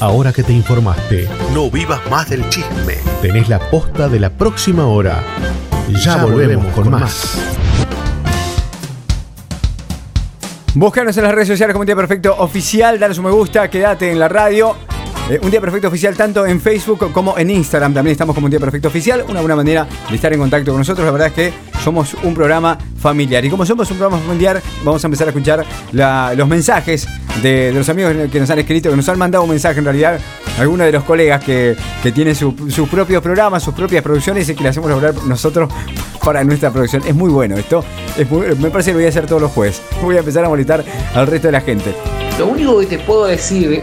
Ahora 0.00 0.32
que 0.32 0.44
te 0.44 0.52
informaste, 0.52 1.28
no 1.52 1.70
vivas 1.70 2.00
más 2.08 2.30
del 2.30 2.48
chisme. 2.48 2.98
Tenés 3.20 3.48
la 3.48 3.58
posta 3.58 4.08
de 4.08 4.20
la 4.20 4.30
próxima 4.30 4.86
hora. 4.86 5.24
Ya, 6.04 6.16
volvemos, 6.18 6.72
con, 6.72 6.88
más. 6.88 7.36
Búscanos 10.74 11.16
en 11.16 11.24
las 11.24 11.32
redes 11.32 11.48
sociales 11.48 11.72
como 11.72 11.80
un 11.80 11.86
día 11.86 11.96
perfecto 11.96 12.36
oficial, 12.38 12.98
dale 12.98 13.14
su 13.14 13.22
me 13.22 13.30
gusta, 13.30 13.68
quédate 13.68 14.12
en 14.12 14.18
la 14.18 14.28
radio. 14.28 14.76
Eh, 15.30 15.38
un 15.42 15.50
día 15.50 15.60
perfecto 15.60 15.88
oficial 15.88 16.16
tanto 16.16 16.46
en 16.46 16.58
Facebook 16.60 17.12
como 17.12 17.36
en 17.36 17.50
Instagram. 17.50 17.92
También 17.92 18.12
estamos 18.12 18.34
como 18.34 18.46
un 18.46 18.50
día 18.50 18.60
perfecto 18.60 18.88
oficial. 18.88 19.24
Una 19.28 19.40
buena 19.40 19.56
manera 19.56 19.86
de 20.08 20.14
estar 20.16 20.32
en 20.32 20.38
contacto 20.38 20.70
con 20.70 20.78
nosotros. 20.80 21.04
La 21.04 21.12
verdad 21.12 21.28
es 21.28 21.34
que 21.34 21.52
somos 21.84 22.14
un 22.22 22.34
programa 22.34 22.78
familiar. 22.98 23.44
Y 23.44 23.50
como 23.50 23.66
somos 23.66 23.90
un 23.90 23.98
programa 23.98 24.22
familiar, 24.24 24.62
vamos 24.84 25.04
a 25.04 25.06
empezar 25.06 25.26
a 25.28 25.30
escuchar 25.30 25.64
los 25.92 26.48
mensajes 26.48 27.06
de, 27.42 27.72
los 27.74 27.86
amigos 27.90 28.14
que 28.32 28.40
nos 28.40 28.48
han 28.48 28.58
escrito, 28.58 28.88
que 28.90 28.96
nos 28.96 29.08
han 29.08 29.18
mandado 29.18 29.44
un 29.44 29.50
mensaje 29.50 29.78
en 29.80 29.84
realidad. 29.84 30.18
Algunos 30.58 30.86
de 30.86 30.92
los 30.92 31.04
colegas 31.04 31.44
que, 31.44 31.76
que 32.02 32.10
tienen 32.10 32.34
su- 32.34 32.54
sus 32.70 32.88
propios 32.88 33.22
programas, 33.22 33.62
sus 33.62 33.74
propias 33.74 34.02
producciones 34.02 34.48
y 34.48 34.54
que 34.56 34.62
le 34.62 34.70
hacemos 34.70 34.90
lograr 34.90 35.14
nosotros 35.24 35.70
para 36.24 36.42
nuestra 36.42 36.70
producción. 36.70 37.02
Es 37.06 37.14
muy 37.14 37.30
bueno 37.30 37.56
esto. 37.56 37.84
Es 38.16 38.28
muy- 38.30 38.46
me 38.56 38.70
parece 38.70 38.90
que 38.90 38.94
lo 38.94 38.98
voy 38.98 39.06
a 39.06 39.08
hacer 39.10 39.26
todos 39.26 39.42
los 39.42 39.52
jueves. 39.52 39.82
Voy 40.02 40.16
a 40.16 40.20
empezar 40.20 40.44
a 40.44 40.48
molestar 40.48 40.82
al 41.14 41.26
resto 41.26 41.48
de 41.48 41.52
la 41.52 41.60
gente. 41.60 41.94
Lo 42.38 42.46
único 42.48 42.80
que 42.80 42.86
te 42.86 42.98
puedo 42.98 43.26
decir, 43.26 43.82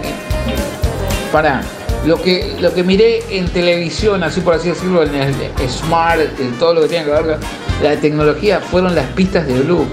lo 2.05 2.21
que, 2.21 2.55
lo 2.59 2.73
que 2.73 2.83
miré 2.83 3.23
en 3.29 3.47
televisión, 3.49 4.23
así 4.23 4.41
por 4.41 4.53
así 4.53 4.69
decirlo, 4.69 5.03
en 5.03 5.15
el 5.15 5.35
Smart, 5.69 6.21
en 6.39 6.53
todo 6.59 6.73
lo 6.73 6.81
que 6.81 6.87
tiene 6.87 7.05
que 7.05 7.11
ver 7.11 7.37
la 7.81 7.95
tecnología, 7.97 8.59
fueron 8.59 8.95
las 8.95 9.05
pistas 9.07 9.47
de 9.47 9.59
Blue. 9.59 9.85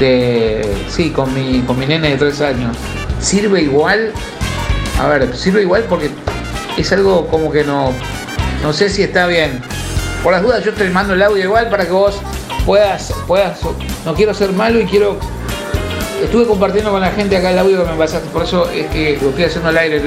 De, 0.00 0.64
sí, 0.88 1.10
con 1.10 1.32
mi, 1.34 1.60
con 1.62 1.78
mi 1.78 1.86
nene 1.86 2.10
de 2.10 2.16
3 2.16 2.40
años. 2.40 2.76
¿Sirve 3.20 3.62
igual? 3.62 4.12
A 5.00 5.08
ver, 5.08 5.36
sirve 5.36 5.62
igual 5.62 5.84
porque 5.88 6.10
es 6.76 6.92
algo 6.92 7.26
como 7.26 7.50
que 7.50 7.64
no, 7.64 7.92
no 8.62 8.72
sé 8.72 8.88
si 8.88 9.02
está 9.02 9.26
bien. 9.26 9.60
Por 10.22 10.32
las 10.32 10.42
dudas 10.42 10.64
yo 10.64 10.72
te 10.72 10.88
mando 10.90 11.14
el 11.14 11.22
audio 11.22 11.44
igual 11.44 11.68
para 11.68 11.84
que 11.84 11.92
vos 11.92 12.20
puedas, 12.64 13.12
puedas, 13.26 13.60
no 14.04 14.14
quiero 14.14 14.34
ser 14.34 14.52
malo 14.52 14.80
y 14.80 14.84
quiero 14.84 15.18
Estuve 16.22 16.46
compartiendo 16.46 16.90
con 16.90 17.00
la 17.00 17.12
gente 17.12 17.36
acá 17.36 17.52
el 17.52 17.58
audio 17.60 17.84
que 17.84 17.92
me 17.92 17.96
pasaste, 17.96 18.28
por 18.30 18.42
eso 18.42 18.68
es 18.70 18.86
que 18.88 19.18
lo 19.22 19.28
estoy 19.28 19.44
haciendo 19.44 19.68
al 19.68 19.78
aire. 19.78 20.02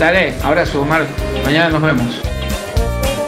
Dale, 0.00 0.32
abrazo, 0.42 0.80
Omar. 0.80 1.02
Mañana 1.44 1.68
nos 1.68 1.82
vemos. 1.82 2.22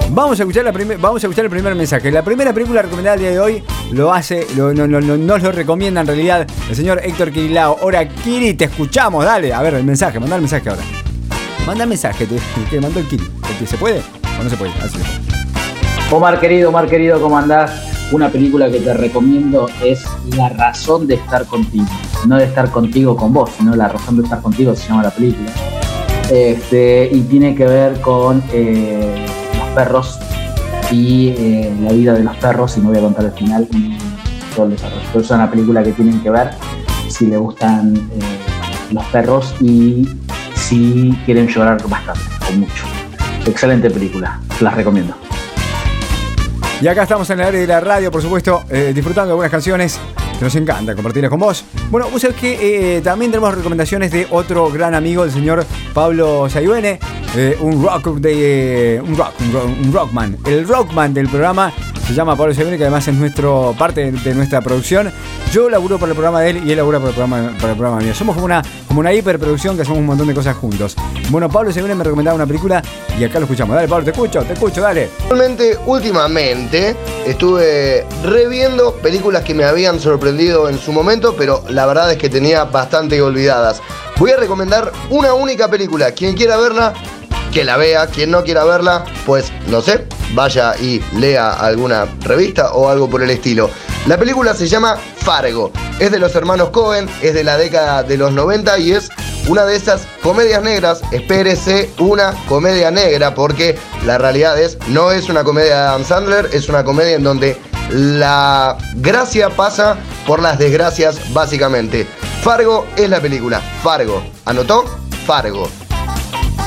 Vamos 0.09 0.41
a 0.41 0.43
escuchar 0.43 0.65
la 0.65 0.73
vamos 0.99 1.23
a 1.23 1.27
escuchar 1.27 1.45
el 1.45 1.51
primer 1.51 1.75
mensaje. 1.75 2.11
La 2.11 2.23
primera 2.23 2.53
película 2.55 2.81
recomendada 2.81 3.15
el 3.17 3.21
día 3.21 3.31
de 3.31 3.41
hoy 3.41 3.63
lo 3.93 4.13
hace, 4.13 4.47
lo- 4.57 4.73
no, 4.73 4.87
no- 4.87 5.01
no- 5.03 5.19
nos 5.19 5.43
lo 5.43 5.53
recomienda 5.53 6.01
en 6.01 6.07
realidad 6.07 6.47
el 6.69 6.75
señor 6.75 7.01
Héctor 7.05 7.31
Kirilao. 7.31 7.77
Ahora, 7.83 8.09
Kiri, 8.09 8.55
te 8.55 8.65
escuchamos, 8.65 9.23
dale. 9.25 9.53
A 9.53 9.61
ver, 9.63 9.75
el 9.75 9.85
mensaje, 9.85 10.19
manda 10.19 10.37
el 10.37 10.43
mensaje 10.43 10.69
ahora. 10.71 10.83
Manda 11.67 11.85
el 11.85 11.91
mensaje 11.91 12.27
te- 12.27 12.39
que 12.71 12.81
mandó 12.81 13.01
el 13.01 13.07
Kiri. 13.09 13.25
¿Se 13.67 13.77
puede 13.77 14.01
o 14.41 14.43
no 14.43 14.49
se 14.51 14.57
puede? 14.57 14.73
Así 14.83 14.99
Omar 16.11 16.41
querido, 16.41 16.71
Omar 16.71 16.89
querido, 16.89 17.21
¿cómo 17.21 17.37
andás? 17.39 17.71
Una 18.13 18.29
película 18.31 18.71
que 18.71 18.81
te 18.81 18.93
recomiendo 18.95 19.69
es 19.83 20.05
La 20.37 20.49
razón 20.51 21.07
de 21.07 21.15
estar 21.17 21.45
contigo. 21.47 21.87
No 22.27 22.37
de 22.37 22.45
estar 22.45 22.71
contigo 22.71 23.15
con 23.15 23.33
vos, 23.33 23.51
sino 23.59 23.75
La 23.77 23.89
razón 23.89 24.17
de 24.17 24.25
estar 24.25 24.41
contigo 24.43 24.75
se 24.75 24.89
llama 24.89 25.03
la 25.05 25.11
película. 25.11 25.51
Este, 26.33 27.11
y 27.13 27.21
tiene 27.25 27.55
que 27.55 27.67
ver 27.67 28.01
con 28.01 28.43
eh, 28.55 29.27
los 29.55 29.69
perros 29.75 30.19
y 30.91 31.29
eh, 31.29 31.77
la 31.83 31.93
vida 31.93 32.15
de 32.15 32.25
los 32.25 32.35
perros, 32.39 32.75
y 32.79 32.81
no 32.81 32.89
voy 32.89 32.97
a 32.97 33.01
contar 33.03 33.27
el 33.27 33.33
final 33.33 33.69
y 33.71 33.99
todo 34.57 34.65
el 34.65 34.73
desarrollo. 34.73 35.03
Pero 35.13 35.25
es 35.25 35.31
una 35.31 35.51
película 35.51 35.83
que 35.83 35.93
tienen 35.93 36.23
que 36.23 36.31
ver 36.31 36.53
si 37.11 37.27
le 37.27 37.37
gustan 37.37 37.95
eh, 37.97 38.93
los 38.93 39.05
perros 39.07 39.55
y 39.61 40.09
si 40.55 41.15
quieren 41.27 41.49
llorar 41.49 41.87
bastante 41.87 42.23
o 42.49 42.53
mucho. 42.53 42.87
Excelente 43.45 43.91
película, 43.91 44.41
las 44.59 44.75
recomiendo. 44.75 45.15
Y 46.81 46.89
acá 46.89 47.03
estamos 47.03 47.29
en 47.29 47.41
el 47.41 47.47
área 47.47 47.61
de 47.61 47.67
la 47.67 47.81
radio, 47.81 48.11
por 48.11 48.23
supuesto, 48.23 48.63
disfrutando 48.95 49.33
de 49.33 49.35
buenas 49.35 49.53
canciones 49.53 50.01
nos 50.43 50.55
encanta 50.57 50.95
compartirlas 50.95 51.31
con 51.31 51.41
vos. 51.41 51.65
Bueno, 51.91 52.09
vos 52.11 52.21
sabés 52.23 52.37
que 52.37 52.97
eh, 52.97 53.01
también 53.01 53.31
tenemos 53.31 53.55
recomendaciones 53.55 54.11
de 54.11 54.27
otro 54.31 54.71
gran 54.71 54.95
amigo, 54.95 55.25
el 55.25 55.31
señor 55.31 55.65
Pablo 55.95 56.49
Sayuene, 56.51 56.99
eh, 57.37 57.57
un 57.61 57.83
rock 57.83 58.09
de 58.17 58.97
eh, 58.97 59.01
un, 59.01 59.17
rock- 59.17 59.35
un 59.85 59.93
rockman, 59.93 60.37
el 60.47 60.67
rockman 60.67 61.15
del 61.15 61.29
programa 61.29 61.73
se 62.07 62.15
llama 62.15 62.37
Pablo 62.37 62.55
Sayuene, 62.55 62.77
que 62.77 62.85
además 62.85 63.07
es 63.09 63.15
nuestro 63.15 63.75
parte 63.79 64.11
de 64.11 64.35
nuestra 64.35 64.61
producción. 64.61 65.13
Yo 65.53 65.69
laburo 65.71 65.99
para 65.99 66.11
el 66.11 66.17
programa 66.17 66.41
de 66.41 66.51
él 66.51 66.63
y 66.67 66.71
él 66.73 66.77
labura 66.77 66.99
para 66.99 67.11
el 67.11 67.15
programa, 67.15 67.53
para 67.59 67.73
el 67.73 67.79
programa 67.79 68.03
mío. 68.03 68.15
Somos 68.15 68.35
como 68.35 68.47
una, 68.47 68.63
como 68.89 69.01
una 69.01 69.13
hiperproducción 69.13 69.77
que 69.77 69.83
hacemos 69.83 69.99
un 69.99 70.07
montón 70.07 70.27
de 70.27 70.35
cosas 70.35 70.57
juntos. 70.57 70.97
Bueno, 71.31 71.49
Pablo 71.49 71.73
Sayuene 71.73 71.95
me 71.95 72.05
recomendaba 72.05 72.35
una 72.35 72.47
película 72.47 72.83
y 73.19 73.25
acá 73.25 73.39
lo 73.39 73.45
escuchamos. 73.45 73.75
Dale, 73.77 73.89
Pablo, 73.89 74.05
te 74.05 74.11
escucho, 74.11 74.43
te 74.43 74.53
escucho, 74.55 74.81
dale. 74.81 75.11
Realmente, 75.29 75.79
últimamente 75.87 76.97
estuve 77.27 78.07
reviendo 78.25 78.95
películas 78.97 79.45
que 79.45 79.55
me 79.55 79.65
habían 79.65 80.01
sorprendido 80.01 80.69
en 80.69 80.79
su 80.79 80.93
momento, 80.93 81.35
pero 81.37 81.65
la 81.69 81.87
verdad 81.87 82.11
es 82.13 82.19
que 82.19 82.29
tenía 82.29 82.65
bastante 82.65 83.21
olvidadas. 83.23 83.81
Voy 84.19 84.31
a 84.31 84.37
recomendar 84.37 84.93
una 85.11 85.35
única 85.35 85.69
película. 85.69 86.13
Quien 86.13 86.35
quiera 86.35 86.57
verla, 86.57 86.93
que 87.53 87.65
la 87.65 87.77
vea. 87.77 88.07
Quien 88.07 88.31
no 88.31 88.43
quiera 88.43 88.65
verla, 88.65 89.05
pues 89.27 89.53
no 89.69 89.81
sé, 89.83 90.07
vaya 90.35 90.75
y 90.77 91.01
lea 91.17 91.53
alguna 91.53 92.07
revista 92.21 92.73
o 92.73 92.89
algo 92.89 93.09
por 93.09 93.23
el 93.23 93.31
estilo. 93.31 93.71
La 94.07 94.19
película 94.19 94.55
se 94.55 94.67
llama 94.67 94.97
Fargo. 95.19 95.71
Es 96.01 96.11
de 96.11 96.19
los 96.19 96.35
hermanos 96.35 96.71
Cohen, 96.71 97.09
es 97.21 97.35
de 97.35 97.45
la 97.45 97.57
década 97.57 98.03
de 98.03 98.17
los 98.17 98.33
90 98.33 98.79
y 98.79 98.93
es 98.93 99.11
una 99.47 99.65
de 99.65 99.77
esas 99.77 100.07
comedias 100.23 100.63
negras. 100.63 101.03
Espérese 101.13 101.91
una 101.99 102.35
comedia 102.49 102.91
negra 102.91 103.35
porque 103.35 103.79
la 104.05 104.19
realidad 104.19 104.59
es, 104.61 104.79
no 104.89 105.13
es 105.13 105.29
una 105.29 105.45
comedia 105.45 105.75
de 105.75 105.81
Adam 105.83 106.05
Sandler, 106.05 106.49
es 106.53 106.69
una 106.69 106.83
comedia 106.83 107.15
en 107.15 107.23
donde 107.23 107.57
la 107.91 108.77
gracia 108.97 109.51
pasa 109.51 109.97
por 110.27 110.41
las 110.41 110.59
desgracias 110.59 111.33
básicamente. 111.33 112.07
Fargo 112.43 112.87
es 112.97 113.09
la 113.09 113.21
película. 113.21 113.61
Fargo. 113.83 114.23
¿Anotó? 114.47 114.85
Fargo. 115.27 115.69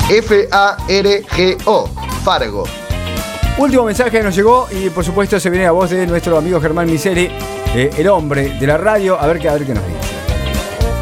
F-A-R-G-O. 0.09 1.87
Fargo. 2.23 2.65
Último 3.57 3.85
mensaje 3.85 4.11
que 4.11 4.21
nos 4.21 4.35
llegó 4.35 4.67
y 4.71 4.89
por 4.91 5.03
supuesto 5.03 5.39
se 5.39 5.49
viene 5.49 5.65
a 5.65 5.71
voz 5.71 5.89
de 5.89 6.05
nuestro 6.05 6.37
amigo 6.37 6.61
Germán 6.61 6.85
Miseri, 6.85 7.31
eh, 7.73 7.89
el 7.97 8.07
hombre 8.09 8.55
de 8.59 8.67
la 8.67 8.77
radio. 8.77 9.19
A 9.19 9.25
ver 9.25 9.39
qué, 9.39 9.49
a 9.49 9.53
ver 9.53 9.65
qué 9.65 9.73
nos 9.73 9.83
dice. 9.87 9.99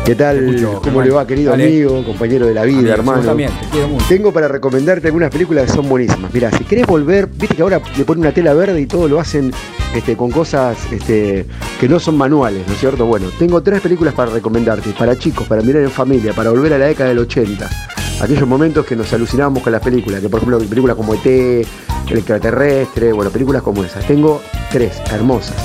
¿Qué 0.05 0.15
tal? 0.15 0.79
¿Cómo 0.81 1.01
le 1.01 1.11
va, 1.11 1.27
querido 1.27 1.53
amigo, 1.53 2.01
compañero 2.05 2.47
de 2.47 2.53
la 2.53 2.63
vida, 2.63 2.93
hermano? 2.93 3.23
También, 3.23 3.51
te 3.59 3.67
quiero 3.71 3.89
mucho. 3.89 4.05
Tengo 4.07 4.31
para 4.31 4.47
recomendarte 4.47 5.07
algunas 5.07 5.29
películas 5.31 5.65
que 5.65 5.73
son 5.73 5.89
buenísimas. 5.89 6.33
Mira, 6.33 6.49
si 6.51 6.63
querés 6.63 6.87
volver, 6.87 7.27
viste 7.27 7.55
que 7.55 7.61
ahora 7.61 7.81
le 7.97 8.05
ponen 8.05 8.21
una 8.21 8.33
tela 8.33 8.53
verde 8.53 8.79
y 8.79 8.85
todo 8.85 9.09
lo 9.09 9.19
hacen 9.19 9.51
este, 9.93 10.15
con 10.15 10.31
cosas 10.31 10.77
este, 10.91 11.45
que 11.77 11.89
no 11.89 11.99
son 11.99 12.17
manuales, 12.17 12.65
¿no 12.67 12.73
es 12.73 12.79
cierto? 12.79 13.05
Bueno, 13.05 13.27
tengo 13.37 13.61
tres 13.61 13.81
películas 13.81 14.13
para 14.13 14.31
recomendarte, 14.31 14.91
para 14.91 15.17
chicos, 15.17 15.45
para 15.45 15.61
mirar 15.61 15.81
en 15.81 15.91
familia, 15.91 16.31
para 16.31 16.51
volver 16.51 16.73
a 16.73 16.77
la 16.77 16.85
década 16.85 17.09
del 17.09 17.19
80 17.19 17.92
aquellos 18.23 18.47
momentos 18.47 18.85
que 18.85 18.95
nos 18.95 19.11
alucinábamos 19.11 19.61
con 19.63 19.73
las 19.73 19.81
películas, 19.81 20.21
que 20.21 20.29
por 20.29 20.39
ejemplo 20.39 20.57
películas 20.59 20.95
como 20.95 21.13
ET, 21.13 21.25
El 21.25 22.17
extraterrestre, 22.17 23.11
bueno, 23.11 23.29
películas 23.31 23.61
como 23.61 23.83
esas. 23.83 24.05
Tengo 24.07 24.41
tres, 24.71 25.01
hermosas. 25.11 25.55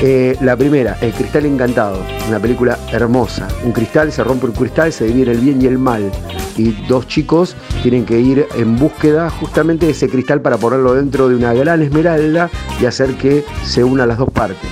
Eh, 0.00 0.36
la 0.40 0.56
primera, 0.56 0.96
El 1.00 1.12
Cristal 1.12 1.46
Encantado, 1.46 2.02
una 2.28 2.38
película 2.38 2.78
hermosa. 2.90 3.46
Un 3.64 3.72
cristal, 3.72 4.10
se 4.10 4.24
rompe 4.24 4.46
un 4.46 4.52
cristal, 4.52 4.92
se 4.92 5.04
divide 5.04 5.32
el 5.32 5.38
bien 5.38 5.60
y 5.60 5.66
el 5.66 5.78
mal. 5.78 6.10
Y 6.56 6.70
dos 6.88 7.06
chicos 7.06 7.56
tienen 7.82 8.04
que 8.04 8.18
ir 8.18 8.46
en 8.54 8.76
búsqueda 8.76 9.30
justamente 9.30 9.86
de 9.86 9.92
ese 9.92 10.08
cristal 10.08 10.40
para 10.40 10.56
ponerlo 10.56 10.94
dentro 10.94 11.28
de 11.28 11.36
una 11.36 11.52
gran 11.52 11.82
esmeralda 11.82 12.50
y 12.80 12.86
hacer 12.86 13.14
que 13.16 13.44
se 13.64 13.84
unan 13.84 14.08
las 14.08 14.18
dos 14.18 14.30
partes. 14.30 14.68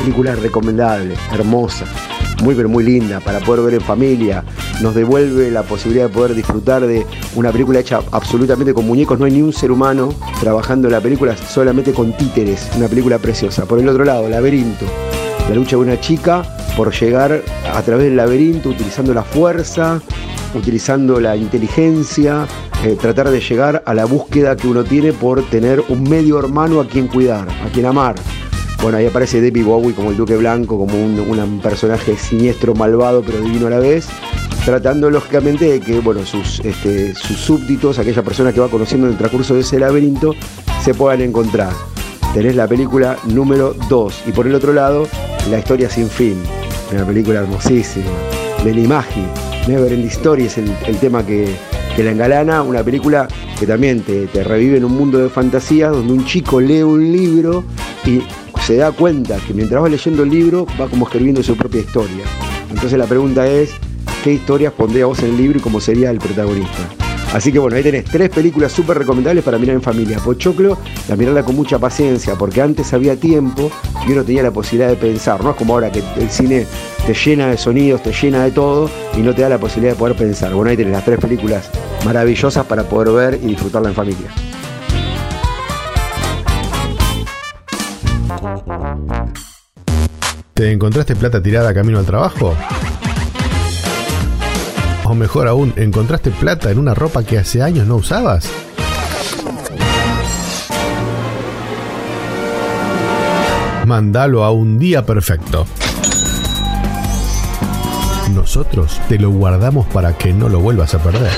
Película 0.00 0.34
recomendable, 0.34 1.14
hermosa 1.32 1.84
muy 2.42 2.54
pero 2.54 2.68
muy 2.68 2.84
linda 2.84 3.20
para 3.20 3.40
poder 3.40 3.64
ver 3.64 3.74
en 3.74 3.80
familia. 3.80 4.44
Nos 4.82 4.96
devuelve 4.96 5.48
la 5.52 5.62
posibilidad 5.62 6.08
de 6.08 6.12
poder 6.12 6.34
disfrutar 6.34 6.84
de 6.84 7.06
una 7.36 7.52
película 7.52 7.78
hecha 7.78 8.00
absolutamente 8.10 8.74
con 8.74 8.84
muñecos. 8.84 9.16
No 9.16 9.26
hay 9.26 9.32
ni 9.32 9.40
un 9.40 9.52
ser 9.52 9.70
humano 9.70 10.12
trabajando 10.40 10.90
la 10.90 11.00
película 11.00 11.36
solamente 11.36 11.92
con 11.92 12.12
títeres. 12.16 12.68
Una 12.76 12.88
película 12.88 13.18
preciosa. 13.18 13.64
Por 13.64 13.78
el 13.78 13.88
otro 13.88 14.04
lado, 14.04 14.28
Laberinto. 14.28 14.84
La 15.48 15.54
lucha 15.54 15.76
de 15.76 15.82
una 15.82 16.00
chica 16.00 16.42
por 16.76 16.92
llegar 16.92 17.42
a 17.72 17.82
través 17.82 18.06
del 18.06 18.16
laberinto 18.16 18.70
utilizando 18.70 19.14
la 19.14 19.22
fuerza, 19.22 20.00
utilizando 20.54 21.20
la 21.20 21.36
inteligencia, 21.36 22.46
eh, 22.84 22.96
tratar 23.00 23.30
de 23.30 23.40
llegar 23.40 23.84
a 23.86 23.94
la 23.94 24.04
búsqueda 24.04 24.56
que 24.56 24.66
uno 24.66 24.82
tiene 24.82 25.12
por 25.12 25.48
tener 25.48 25.80
un 25.90 26.02
medio 26.02 26.40
hermano 26.40 26.80
a 26.80 26.88
quien 26.88 27.06
cuidar, 27.06 27.48
a 27.48 27.70
quien 27.72 27.86
amar. 27.86 28.16
Bueno, 28.82 28.98
ahí 28.98 29.06
aparece 29.06 29.40
Debbie 29.40 29.62
Bowie 29.62 29.94
como 29.94 30.10
el 30.10 30.16
Duque 30.16 30.36
Blanco, 30.36 30.76
como 30.76 30.94
un, 31.00 31.60
personaje 31.62 32.16
siniestro, 32.16 32.74
malvado, 32.74 33.22
pero 33.22 33.40
divino 33.40 33.68
a 33.68 33.70
la 33.70 33.78
vez, 33.78 34.08
tratando 34.64 35.10
lógicamente 35.10 35.66
de 35.66 35.80
que 35.80 36.00
bueno, 36.00 36.24
sus, 36.24 36.60
este, 36.60 37.14
sus 37.14 37.36
súbditos, 37.36 37.98
aquella 37.98 38.22
persona 38.22 38.52
que 38.52 38.60
va 38.60 38.68
conociendo 38.68 39.06
en 39.06 39.12
el 39.12 39.18
transcurso 39.18 39.54
de 39.54 39.60
ese 39.60 39.78
laberinto, 39.78 40.34
se 40.82 40.94
puedan 40.94 41.20
encontrar. 41.20 41.72
Tenés 42.34 42.56
la 42.56 42.66
película 42.66 43.16
número 43.26 43.74
2 43.88 44.24
y 44.26 44.32
por 44.32 44.46
el 44.46 44.54
otro 44.54 44.72
lado, 44.72 45.06
La 45.50 45.58
historia 45.58 45.90
sin 45.90 46.08
fin, 46.08 46.36
una 46.92 47.04
película 47.04 47.40
hermosísima. 47.40 48.06
Melimaji, 48.64 49.24
Never 49.66 49.92
End 49.92 50.06
Story 50.06 50.44
es 50.44 50.56
el, 50.56 50.70
tema 51.00 51.26
que, 51.26 51.52
la 51.98 52.12
engalana, 52.12 52.62
una 52.62 52.84
película 52.84 53.26
que 53.58 53.66
también 53.66 54.02
te, 54.02 54.26
te 54.28 54.44
revive 54.44 54.76
en 54.76 54.84
un 54.84 54.92
mundo 54.92 55.18
de 55.18 55.28
fantasías 55.28 55.90
donde 55.90 56.12
un 56.12 56.24
chico 56.24 56.60
lee 56.60 56.82
un 56.82 57.12
libro 57.12 57.64
y 58.04 58.22
se 58.64 58.76
da 58.76 58.92
cuenta 58.92 59.38
que 59.46 59.52
mientras 59.52 59.82
va 59.82 59.88
leyendo 59.88 60.22
el 60.22 60.30
libro 60.30 60.66
va 60.80 60.88
como 60.88 61.06
escribiendo 61.06 61.42
su 61.42 61.56
propia 61.56 61.80
historia. 61.80 62.24
Entonces 62.70 62.96
la 62.96 63.06
pregunta 63.06 63.46
es, 63.48 63.72
¿qué 64.22 64.32
historias 64.32 64.72
pondría 64.72 65.06
vos 65.06 65.18
en 65.20 65.30
el 65.30 65.36
libro 65.36 65.58
y 65.58 65.62
cómo 65.62 65.80
sería 65.80 66.10
el 66.10 66.18
protagonista? 66.18 66.88
Así 67.32 67.50
que 67.50 67.58
bueno, 67.58 67.76
ahí 67.76 67.82
tenés 67.82 68.04
tres 68.04 68.28
películas 68.28 68.72
súper 68.72 68.98
recomendables 68.98 69.42
para 69.42 69.58
mirar 69.58 69.74
en 69.76 69.82
familia. 69.82 70.18
Pochoclo, 70.18 70.78
la 71.08 71.16
mirarla 71.16 71.42
con 71.42 71.56
mucha 71.56 71.78
paciencia, 71.78 72.34
porque 72.34 72.60
antes 72.60 72.92
había 72.92 73.16
tiempo 73.16 73.70
y 74.06 74.12
uno 74.12 74.22
tenía 74.22 74.42
la 74.42 74.50
posibilidad 74.50 74.90
de 74.90 74.96
pensar. 74.96 75.42
No 75.42 75.50
es 75.50 75.56
como 75.56 75.72
ahora 75.74 75.90
que 75.90 76.02
el 76.18 76.30
cine 76.30 76.66
te 77.06 77.14
llena 77.14 77.48
de 77.48 77.56
sonidos, 77.56 78.02
te 78.02 78.12
llena 78.12 78.44
de 78.44 78.50
todo 78.50 78.90
y 79.16 79.20
no 79.20 79.34
te 79.34 79.42
da 79.42 79.48
la 79.48 79.58
posibilidad 79.58 79.94
de 79.94 79.98
poder 79.98 80.16
pensar. 80.16 80.52
Bueno, 80.52 80.70
ahí 80.70 80.76
tenés 80.76 80.92
las 80.92 81.04
tres 81.04 81.18
películas 81.18 81.70
maravillosas 82.04 82.66
para 82.66 82.82
poder 82.84 83.12
ver 83.12 83.40
y 83.42 83.46
disfrutarla 83.46 83.88
en 83.88 83.94
familia. 83.94 84.30
¿Te 90.52 90.70
encontraste 90.70 91.16
plata 91.16 91.42
tirada 91.42 91.72
camino 91.72 91.98
al 91.98 92.04
trabajo? 92.04 92.54
O 95.12 95.14
mejor 95.14 95.46
aún, 95.46 95.74
¿encontraste 95.76 96.30
plata 96.30 96.70
en 96.70 96.78
una 96.78 96.94
ropa 96.94 97.22
que 97.22 97.38
hace 97.38 97.62
años 97.62 97.86
no 97.86 97.96
usabas? 97.96 98.50
Mándalo 103.86 104.42
a 104.42 104.52
un 104.52 104.78
día 104.78 105.04
perfecto. 105.04 105.66
Nosotros 108.34 108.98
te 109.10 109.18
lo 109.18 109.28
guardamos 109.28 109.86
para 109.88 110.16
que 110.16 110.32
no 110.32 110.48
lo 110.48 110.60
vuelvas 110.60 110.94
a 110.94 110.98
perder. 110.98 111.32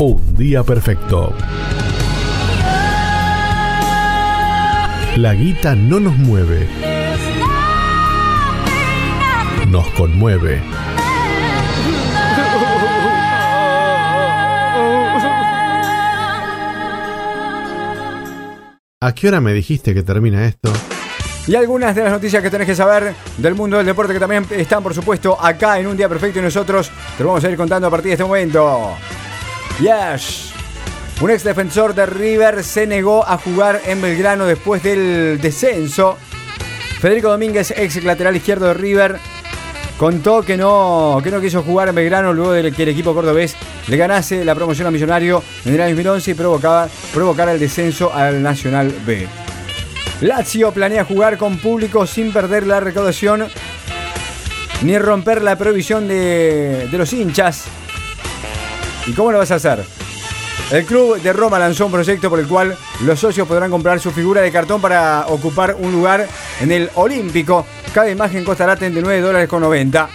Un 0.00 0.34
día 0.36 0.64
perfecto. 0.64 1.32
La 5.14 5.34
guita 5.34 5.76
no 5.76 6.00
nos 6.00 6.16
mueve. 6.16 6.68
Nos 9.68 9.86
conmueve. 9.90 10.60
¿A 19.04 19.14
qué 19.14 19.28
hora 19.28 19.38
me 19.38 19.52
dijiste 19.52 19.92
que 19.92 20.02
termina 20.02 20.46
esto? 20.46 20.72
Y 21.46 21.54
algunas 21.56 21.94
de 21.94 22.04
las 22.04 22.10
noticias 22.10 22.42
que 22.42 22.48
tenés 22.48 22.66
que 22.66 22.74
saber 22.74 23.14
del 23.36 23.54
mundo 23.54 23.76
del 23.76 23.84
deporte 23.84 24.14
que 24.14 24.18
también 24.18 24.46
están, 24.48 24.82
por 24.82 24.94
supuesto, 24.94 25.36
acá 25.38 25.78
en 25.78 25.88
Un 25.88 25.94
Día 25.94 26.08
Perfecto 26.08 26.38
y 26.38 26.42
nosotros 26.42 26.90
te 27.18 27.22
lo 27.22 27.28
vamos 27.28 27.44
a 27.44 27.50
ir 27.50 27.56
contando 27.58 27.86
a 27.86 27.90
partir 27.90 28.06
de 28.06 28.12
este 28.14 28.24
momento. 28.24 28.96
Yes. 29.78 30.54
Un 31.20 31.30
ex 31.30 31.44
defensor 31.44 31.94
de 31.94 32.06
River 32.06 32.64
se 32.64 32.86
negó 32.86 33.28
a 33.28 33.36
jugar 33.36 33.82
en 33.84 34.00
Belgrano 34.00 34.46
después 34.46 34.82
del 34.82 35.38
descenso. 35.38 36.16
Federico 36.98 37.28
Domínguez, 37.28 37.74
ex 37.76 38.02
lateral 38.04 38.36
izquierdo 38.36 38.68
de 38.68 38.72
River, 38.72 39.20
contó 39.98 40.42
que 40.42 40.56
no, 40.56 41.20
que 41.22 41.30
no 41.30 41.40
quiso 41.40 41.62
jugar 41.62 41.88
en 41.88 41.94
Belgrano 41.94 42.32
luego 42.32 42.52
de 42.52 42.72
que 42.72 42.82
el 42.82 42.88
equipo 42.90 43.14
cordobés 43.14 43.56
le 43.86 43.96
ganase 43.96 44.44
la 44.44 44.54
promoción 44.54 44.88
a 44.88 44.90
Millonario 44.90 45.42
en 45.64 45.74
el 45.74 45.80
año 45.80 45.94
2011 45.94 46.30
y 46.30 46.34
provocaba, 46.34 46.88
provocara 47.12 47.52
el 47.52 47.60
descenso 47.60 48.12
al 48.12 48.42
Nacional 48.42 48.94
B. 49.06 49.26
Lazio 50.20 50.72
planea 50.72 51.04
jugar 51.04 51.36
con 51.38 51.58
público 51.58 52.06
sin 52.06 52.32
perder 52.32 52.66
la 52.66 52.80
recaudación 52.80 53.48
ni 54.82 54.98
romper 54.98 55.42
la 55.42 55.56
prohibición 55.56 56.08
de, 56.08 56.88
de 56.90 56.98
los 56.98 57.12
hinchas. 57.12 57.64
¿Y 59.06 59.12
cómo 59.12 59.32
lo 59.32 59.38
vas 59.38 59.50
a 59.50 59.56
hacer? 59.56 59.84
El 60.70 60.84
club 60.86 61.20
de 61.20 61.32
Roma 61.32 61.58
lanzó 61.58 61.86
un 61.86 61.92
proyecto 61.92 62.30
por 62.30 62.38
el 62.38 62.46
cual 62.46 62.76
los 63.02 63.20
socios 63.20 63.46
podrán 63.46 63.70
comprar 63.70 64.00
su 64.00 64.10
figura 64.10 64.40
de 64.40 64.50
cartón 64.50 64.80
para 64.80 65.26
ocupar 65.28 65.76
un 65.78 65.92
lugar 65.92 66.26
en 66.60 66.72
el 66.72 66.90
Olímpico. 66.94 67.66
Cada 67.94 68.10
imagen 68.10 68.44
costará 68.44 68.74
39 68.74 69.20
dólares 69.20 69.48
con 69.48 69.62
90. 69.62 70.08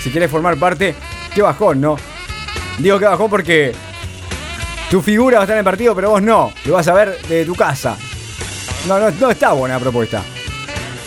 Si 0.00 0.10
quieres 0.10 0.30
formar 0.30 0.56
parte, 0.56 0.94
qué 1.34 1.42
bajón, 1.42 1.82
¿no? 1.82 1.96
Digo 2.78 2.98
que 2.98 3.04
bajón 3.04 3.28
porque 3.28 3.74
tu 4.90 5.02
figura 5.02 5.36
va 5.36 5.42
a 5.42 5.44
estar 5.44 5.54
en 5.54 5.58
el 5.58 5.64
partido, 5.64 5.94
pero 5.94 6.08
vos 6.08 6.22
no. 6.22 6.50
Lo 6.64 6.72
vas 6.72 6.88
a 6.88 6.94
ver 6.94 7.20
de 7.28 7.44
tu 7.44 7.54
casa. 7.54 7.98
No, 8.88 8.98
no, 8.98 9.10
no 9.10 9.30
está 9.30 9.52
buena 9.52 9.74
la 9.74 9.80
propuesta. 9.80 10.22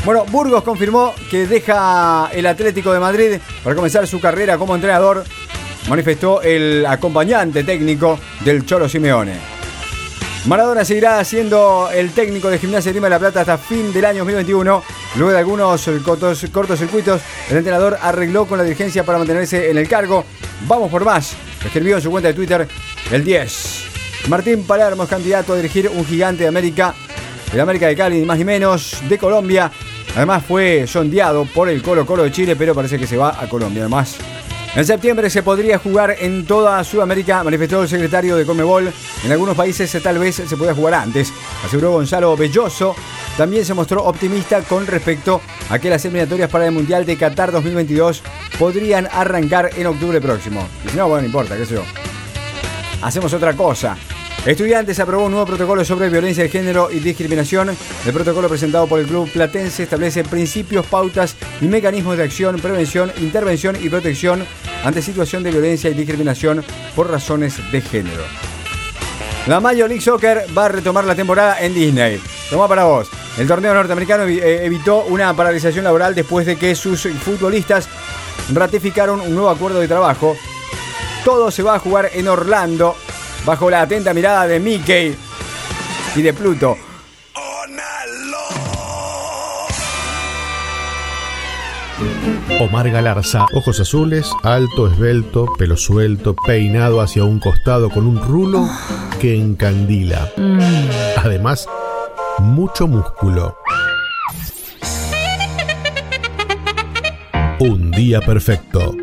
Bueno, 0.06 0.24
Burgos 0.26 0.64
confirmó 0.64 1.16
que 1.32 1.48
deja 1.48 2.30
el 2.32 2.46
Atlético 2.46 2.94
de 2.94 3.00
Madrid 3.00 3.40
para 3.64 3.76
comenzar 3.76 4.06
su 4.06 4.22
carrera 4.22 4.56
como 4.60 4.76
entrenador 4.76 5.24
manifestó 5.90 6.44
el 6.44 6.86
acompañante 6.86 7.64
técnico 7.64 8.20
del 8.46 8.68
Cholo 8.68 8.88
Simeone. 8.88 9.59
Maradona 10.46 10.86
seguirá 10.86 11.24
siendo 11.24 11.90
el 11.94 12.12
técnico 12.12 12.50
de 12.50 12.60
Gimnasia 12.60 12.92
de 12.92 12.96
Lima 12.96 13.08
de 13.08 13.12
la 13.12 13.20
Plata 13.20 13.42
hasta 13.42 13.58
fin 13.58 13.92
del 13.92 14.06
año 14.06 14.20
2021. 14.20 14.84
Luego 15.16 15.32
de 15.32 15.38
algunos 15.38 15.90
cortos, 16.04 16.46
cortocircuitos, 16.52 17.22
el 17.50 17.58
entrenador 17.58 17.98
arregló 18.02 18.46
con 18.46 18.58
la 18.58 18.64
dirigencia 18.64 19.04
para 19.04 19.18
mantenerse 19.18 19.70
en 19.70 19.78
el 19.78 19.88
cargo. 19.88 20.26
Vamos 20.68 20.90
por 20.90 21.04
más, 21.04 21.34
escribió 21.64 21.98
en 21.98 22.02
su 22.02 22.10
cuenta 22.10 22.30
de 22.30 22.34
Twitter 22.34 22.68
el 23.12 23.24
10. 23.24 23.84
Martín 24.30 24.64
Palermo 24.64 25.04
es 25.04 25.10
candidato 25.10 25.54
a 25.54 25.56
dirigir 25.58 25.90
un 25.90 26.06
gigante 26.06 26.44
de 26.44 26.50
América 26.50 26.96
el 27.54 27.60
América 27.60 27.88
de 27.88 27.96
Cali, 27.96 28.20
ni 28.20 28.26
más 28.26 28.38
ni 28.38 28.46
menos, 28.46 29.02
de 29.10 29.18
Colombia. 29.18 29.72
Además 30.16 30.44
fue 30.48 30.86
sondeado 30.88 31.46
por 31.46 31.70
el 31.70 31.82
Colo 31.82 32.06
Colo 32.06 32.24
de 32.24 32.32
Chile, 32.32 32.56
pero 32.56 32.76
parece 32.76 33.00
que 33.00 33.08
se 33.08 33.18
va 33.18 33.42
a 33.42 33.48
Colombia. 33.50 33.82
Además, 33.84 34.18
en 34.76 34.86
septiembre 34.86 35.30
se 35.30 35.42
podría 35.42 35.80
jugar 35.80 36.16
en 36.20 36.46
toda 36.46 36.84
Sudamérica, 36.84 37.44
manifestó 37.44 37.82
el 37.82 37.90
secretario 37.90 38.36
de 38.36 38.46
Comebol. 38.46 38.92
En 39.24 39.32
algunos 39.32 39.56
países 39.56 39.92
tal 40.04 40.20
vez 40.20 40.36
se 40.36 40.58
pueda 40.58 40.76
jugar 40.76 40.94
antes, 40.94 41.34
aseguró 41.66 41.92
Gonzalo 41.92 42.38
Belloso. 42.38 42.96
También 43.36 43.66
se 43.66 43.74
mostró 43.74 44.04
optimista 44.04 44.62
con 44.62 44.86
respecto 44.86 45.42
a 45.70 45.80
que 45.80 45.90
las 45.90 46.04
eliminatorias 46.06 46.50
para 46.50 46.66
el 46.66 46.72
Mundial 46.72 47.06
de 47.06 47.18
Qatar 47.18 47.52
2022 47.52 48.22
podrían 48.60 49.08
arrancar 49.12 49.72
en 49.76 49.88
octubre 49.88 50.22
próximo. 50.22 50.68
Y 50.86 50.90
si 50.90 50.98
no, 50.98 51.08
bueno, 51.08 51.22
no 51.22 51.28
importa, 51.28 51.58
qué 51.58 51.66
sé 51.66 51.76
yo. 51.76 51.84
Hacemos 53.02 53.34
otra 53.34 53.54
cosa. 53.54 53.98
Estudiantes 54.46 55.00
aprobó 55.02 55.26
un 55.26 55.32
nuevo 55.32 55.46
protocolo 55.46 55.84
sobre 55.84 56.10
violencia 56.10 56.44
de 56.44 56.50
género 56.50 56.90
y 56.90 57.00
discriminación. 57.00 57.76
El 58.06 58.14
protocolo 58.14 58.48
presentado 58.48 58.88
por 58.88 59.00
el 59.00 59.06
Club 59.06 59.30
Platense 59.30 59.84
establece 59.84 60.24
principios, 60.24 60.86
pautas 60.86 61.36
y 61.60 61.66
mecanismos 61.66 62.18
de 62.18 62.24
acción, 62.24 62.56
prevención, 62.56 63.12
intervención 63.18 63.78
y 63.82 63.90
protección 63.90 64.46
ante 64.84 65.02
situación 65.02 65.44
de 65.44 65.52
violencia 65.52 65.90
y 65.90 65.94
discriminación 65.94 66.64
por 66.96 67.12
razones 67.12 67.60
de 67.72 67.82
género. 67.82 68.24
La 69.46 69.60
Major 69.60 69.90
League 69.90 70.02
Soccer 70.02 70.46
va 70.58 70.66
a 70.66 70.70
retomar 70.70 71.04
la 71.04 71.16
temporada 71.16 71.60
en 71.60 71.74
Disney. 71.74 72.22
Toma 72.50 72.68
para 72.68 72.86
vos. 72.86 73.10
El 73.38 73.48
torneo 73.48 73.74
norteamericano 73.74 74.24
eh, 74.24 74.66
evitó 74.66 75.04
una 75.06 75.36
paralización 75.36 75.84
laboral 75.84 76.16
después 76.16 76.46
de 76.46 76.56
que 76.56 76.76
sus 76.76 77.02
futbolistas 77.02 77.90
ratificaron 78.54 79.20
un 79.20 79.34
nuevo 79.34 79.50
acuerdo 79.50 79.80
de 79.82 79.88
trabajo. 79.88 80.38
Todo 81.26 81.52
se 81.52 81.62
va 81.62 81.76
a 81.76 81.80
jugar 81.80 82.10
en 82.14 82.30
Orlando 82.30 82.96
bajo 83.46 83.70
la 83.70 83.82
atenta 83.82 84.14
mirada 84.14 84.48
de 84.48 84.60
Mickey 84.60 85.16
y 86.16 86.22
de 86.22 86.34
Pluto. 86.34 86.78
Omar 92.60 92.90
Galarza, 92.90 93.46
ojos 93.54 93.80
azules, 93.80 94.30
alto, 94.44 94.88
esbelto, 94.88 95.48
pelo 95.58 95.78
suelto, 95.78 96.36
peinado 96.36 97.00
hacia 97.00 97.24
un 97.24 97.40
costado 97.40 97.90
con 97.90 98.06
un 98.06 98.22
rulo 98.22 98.68
que 99.22 99.40
encandila. 99.40 100.30
Además, 101.16 101.68
mucho 102.40 102.88
músculo. 102.88 103.58
Un 107.60 107.92
día 107.92 108.20
perfecto. 108.22 108.94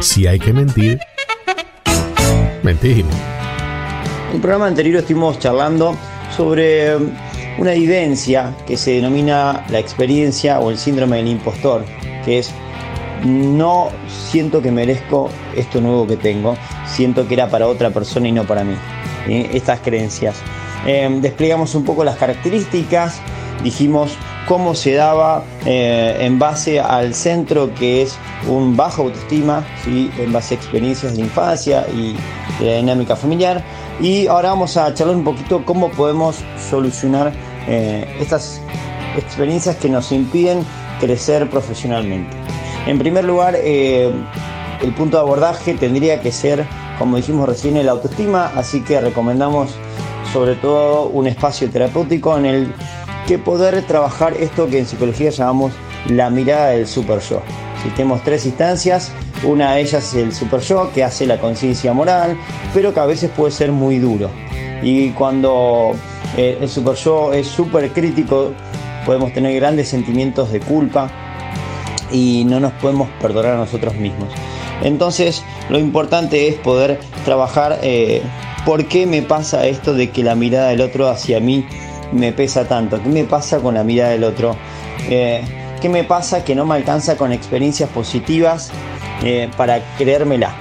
Si 0.00 0.26
hay 0.26 0.38
que 0.38 0.52
mentir, 0.52 0.98
mentir. 2.62 3.04
En 4.30 4.36
el 4.36 4.40
programa 4.40 4.66
anterior 4.66 5.00
estuvimos 5.00 5.38
charlando 5.38 5.96
sobre 6.36 6.96
um, 6.96 7.10
una 7.58 7.74
evidencia 7.74 8.54
que 8.66 8.76
se 8.76 8.92
denomina 8.92 9.64
la 9.68 9.78
experiencia 9.78 10.58
o 10.60 10.70
el 10.70 10.78
síndrome 10.78 11.18
del 11.18 11.28
impostor, 11.28 11.84
que 12.24 12.38
es 12.38 12.50
no 13.24 13.90
siento 14.08 14.62
que 14.62 14.72
merezco 14.72 15.30
esto 15.54 15.80
nuevo 15.80 16.06
que 16.06 16.16
tengo, 16.16 16.56
siento 16.86 17.28
que 17.28 17.34
era 17.34 17.48
para 17.48 17.68
otra 17.68 17.90
persona 17.90 18.28
y 18.28 18.32
no 18.32 18.44
para 18.44 18.64
mí. 18.64 18.74
Estas 19.28 19.80
creencias. 19.80 20.36
Em, 20.86 21.20
desplegamos 21.20 21.74
un 21.76 21.84
poco 21.84 22.02
las 22.02 22.16
características, 22.16 23.20
dijimos 23.62 24.16
cómo 24.46 24.74
se 24.74 24.94
daba 24.94 25.44
eh, 25.64 26.16
en 26.20 26.38
base 26.38 26.80
al 26.80 27.14
centro 27.14 27.72
que 27.74 28.02
es 28.02 28.18
un 28.48 28.76
bajo 28.76 29.02
autoestima, 29.02 29.64
¿sí? 29.84 30.10
en 30.18 30.32
base 30.32 30.54
a 30.54 30.56
experiencias 30.58 31.16
de 31.16 31.22
infancia 31.22 31.86
y 31.94 32.16
de 32.62 32.70
la 32.70 32.76
dinámica 32.76 33.16
familiar. 33.16 33.62
Y 34.00 34.26
ahora 34.26 34.50
vamos 34.50 34.76
a 34.76 34.92
charlar 34.94 35.16
un 35.16 35.24
poquito 35.24 35.64
cómo 35.64 35.90
podemos 35.90 36.36
solucionar 36.70 37.32
eh, 37.68 38.16
estas 38.20 38.60
experiencias 39.16 39.76
que 39.76 39.88
nos 39.88 40.10
impiden 40.12 40.64
crecer 41.00 41.48
profesionalmente. 41.48 42.36
En 42.86 42.98
primer 42.98 43.24
lugar, 43.24 43.54
eh, 43.56 44.10
el 44.82 44.94
punto 44.94 45.16
de 45.16 45.22
abordaje 45.22 45.74
tendría 45.74 46.20
que 46.20 46.32
ser, 46.32 46.66
como 46.98 47.16
dijimos 47.16 47.48
recién, 47.48 47.76
el 47.76 47.88
autoestima, 47.88 48.50
así 48.56 48.82
que 48.82 49.00
recomendamos 49.00 49.70
sobre 50.32 50.54
todo 50.56 51.08
un 51.08 51.26
espacio 51.26 51.70
terapéutico 51.70 52.36
en 52.38 52.46
el 52.46 52.74
que 53.26 53.38
poder 53.38 53.82
trabajar 53.86 54.34
esto 54.34 54.68
que 54.68 54.78
en 54.78 54.86
psicología 54.86 55.30
llamamos 55.30 55.72
la 56.08 56.30
mirada 56.30 56.70
del 56.70 56.86
super 56.86 57.20
yo. 57.20 57.42
Si 57.82 57.88
tenemos 57.90 58.22
tres 58.22 58.46
instancias, 58.46 59.12
una 59.44 59.74
de 59.74 59.80
ellas 59.82 60.04
es 60.04 60.14
el 60.14 60.32
super 60.32 60.60
yo 60.60 60.90
que 60.92 61.02
hace 61.02 61.26
la 61.26 61.38
conciencia 61.40 61.92
moral, 61.92 62.36
pero 62.74 62.94
que 62.94 63.00
a 63.00 63.06
veces 63.06 63.30
puede 63.30 63.52
ser 63.52 63.72
muy 63.72 63.98
duro. 63.98 64.30
Y 64.82 65.10
cuando 65.10 65.94
eh, 66.36 66.58
el 66.60 66.68
super 66.68 66.94
yo 66.94 67.32
es 67.32 67.46
súper 67.46 67.92
crítico, 67.92 68.52
podemos 69.04 69.32
tener 69.32 69.54
grandes 69.56 69.88
sentimientos 69.88 70.52
de 70.52 70.60
culpa 70.60 71.10
y 72.10 72.44
no 72.46 72.60
nos 72.60 72.72
podemos 72.74 73.08
perdonar 73.20 73.54
a 73.54 73.56
nosotros 73.56 73.94
mismos. 73.94 74.28
Entonces, 74.82 75.42
lo 75.70 75.78
importante 75.78 76.48
es 76.48 76.56
poder 76.56 76.98
trabajar 77.24 77.78
eh, 77.82 78.22
por 78.64 78.86
qué 78.86 79.06
me 79.06 79.22
pasa 79.22 79.66
esto 79.66 79.94
de 79.94 80.10
que 80.10 80.22
la 80.22 80.34
mirada 80.34 80.68
del 80.68 80.80
otro 80.80 81.08
hacia 81.08 81.40
mí 81.40 81.66
me 82.12 82.32
pesa 82.32 82.66
tanto? 82.66 83.02
¿Qué 83.02 83.08
me 83.08 83.24
pasa 83.24 83.58
con 83.58 83.74
la 83.74 83.84
mirada 83.84 84.10
del 84.10 84.24
otro? 84.24 84.56
Eh, 85.08 85.42
¿Qué 85.80 85.88
me 85.88 86.04
pasa 86.04 86.44
que 86.44 86.54
no 86.54 86.64
me 86.64 86.74
alcanza 86.74 87.16
con 87.16 87.32
experiencias 87.32 87.90
positivas 87.90 88.70
eh, 89.24 89.50
para 89.56 89.82
creérmela? 89.96 90.54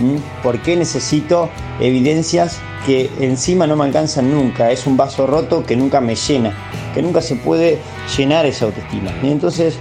¿Mm? 0.00 0.42
¿Por 0.42 0.60
qué 0.60 0.76
necesito 0.76 1.48
evidencias 1.80 2.58
que 2.84 3.10
encima 3.20 3.66
no 3.66 3.76
me 3.76 3.84
alcanzan 3.84 4.30
nunca? 4.30 4.70
Es 4.70 4.86
un 4.86 4.96
vaso 4.96 5.26
roto 5.26 5.64
que 5.64 5.76
nunca 5.76 6.00
me 6.00 6.14
llena, 6.14 6.52
que 6.92 7.00
nunca 7.00 7.22
se 7.22 7.36
puede 7.36 7.78
llenar 8.16 8.44
esa 8.44 8.66
autoestima. 8.66 9.12
Y 9.22 9.30
entonces 9.30 9.78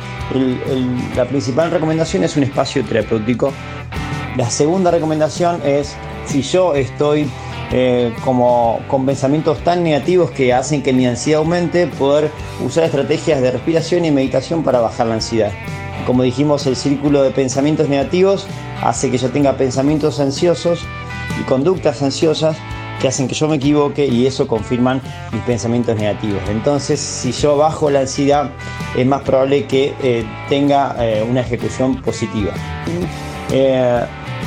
la 1.16 1.26
principal 1.26 1.72
recomendación 1.72 2.24
es 2.24 2.38
un 2.38 2.44
espacio 2.44 2.86
terapéutico. 2.86 3.52
La 4.38 4.50
segunda 4.50 4.92
recomendación 4.92 5.62
es 5.66 5.96
si 6.26 6.42
yo 6.42 6.74
estoy 6.74 7.30
eh, 7.76 8.14
como 8.24 8.82
con 8.88 9.04
pensamientos 9.04 9.58
tan 9.64 9.84
negativos 9.84 10.30
que 10.30 10.54
hacen 10.54 10.84
que 10.84 10.94
mi 10.94 11.08
ansiedad 11.08 11.40
aumente, 11.40 11.88
poder 11.88 12.30
usar 12.64 12.84
estrategias 12.84 13.42
de 13.42 13.50
respiración 13.50 14.06
y 14.06 14.12
meditación 14.12 14.64
para 14.64 14.80
bajar 14.80 15.08
la 15.08 15.16
ansiedad. 15.16 15.52
Como 16.06 16.22
dijimos, 16.22 16.68
el 16.68 16.76
círculo 16.76 17.24
de 17.24 17.32
pensamientos 17.32 17.90
negativos 17.90 18.46
hace 18.84 19.10
que 19.10 19.18
yo 19.18 19.32
tenga 19.32 19.58
pensamientos 19.58 20.20
ansiosos 20.20 20.86
y 21.42 21.44
conductas 21.46 22.04
ansiosas 22.04 22.56
que 23.02 23.08
hacen 23.08 23.28
que 23.28 23.34
yo 23.34 23.48
me 23.48 23.56
equivoque 23.56 24.06
y 24.06 24.28
eso 24.28 24.48
confirman 24.48 25.02
mis 25.32 25.42
pensamientos 25.42 25.96
negativos. 25.96 26.44
Entonces, 26.50 27.00
si 27.00 27.32
yo 27.32 27.58
bajo 27.58 27.90
la 27.90 28.02
ansiedad, 28.02 28.52
es 28.96 29.08
más 29.08 29.24
probable 29.24 29.66
que 29.66 29.96
eh, 30.04 30.24
tenga 30.48 30.96
eh, 31.00 31.26
una 31.28 31.42
ejecución 31.42 32.00
positiva. 32.04 32.54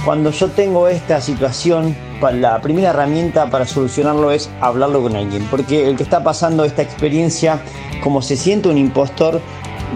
cuando 0.05 0.31
yo 0.31 0.49
tengo 0.49 0.87
esta 0.87 1.21
situación 1.21 1.97
la 2.33 2.61
primera 2.61 2.91
herramienta 2.91 3.51
para 3.51 3.67
solucionarlo 3.67 4.31
es 4.31 4.51
hablarlo 4.61 5.03
con 5.03 5.17
alguien, 5.17 5.47
porque 5.51 5.89
el 5.89 5.97
que 5.97 6.03
está 6.03 6.23
pasando 6.23 6.65
esta 6.65 6.83
experiencia, 6.83 7.61
como 8.03 8.23
se 8.23 8.37
siente 8.37 8.69
un 8.69 8.79
impostor, 8.79 9.41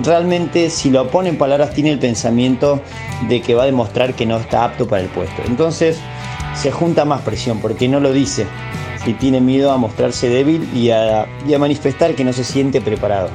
realmente 0.05 0.71
si 0.71 0.91
lo 0.91 1.09
pone 1.11 1.31
en 1.31 1.39
palabras 1.39 1.71
tiene 1.71 1.91
el 1.91 1.99
pensamiento 1.99 2.81
de 3.29 3.41
que 3.43 3.55
va 3.55 3.65
a 3.65 3.67
demostrar 3.67 4.15
que 4.15 4.27
no 4.27 4.39
está 4.39 4.65
apto 4.65 4.87
para 4.87 5.03
el 5.03 5.09
puesto. 5.09 5.43
Entonces 5.47 5.99
se 6.55 6.71
junta 6.71 7.05
más 7.05 7.23
presión 7.23 7.59
porque 7.61 7.89
no 7.89 8.01
lo 8.01 8.13
dice, 8.13 8.47
si 9.05 9.15
tiene 9.15 9.41
miedo 9.41 9.73
a 9.73 9.77
mostrarse 9.77 10.29
débil 10.29 10.69
y 10.75 10.91
a, 10.91 11.27
y 11.47 11.55
a 11.55 11.59
manifestar 11.59 12.15
que 12.15 12.25
no 12.25 12.33
se 12.33 12.45
siente 12.45 12.81
preparado. 12.81 13.31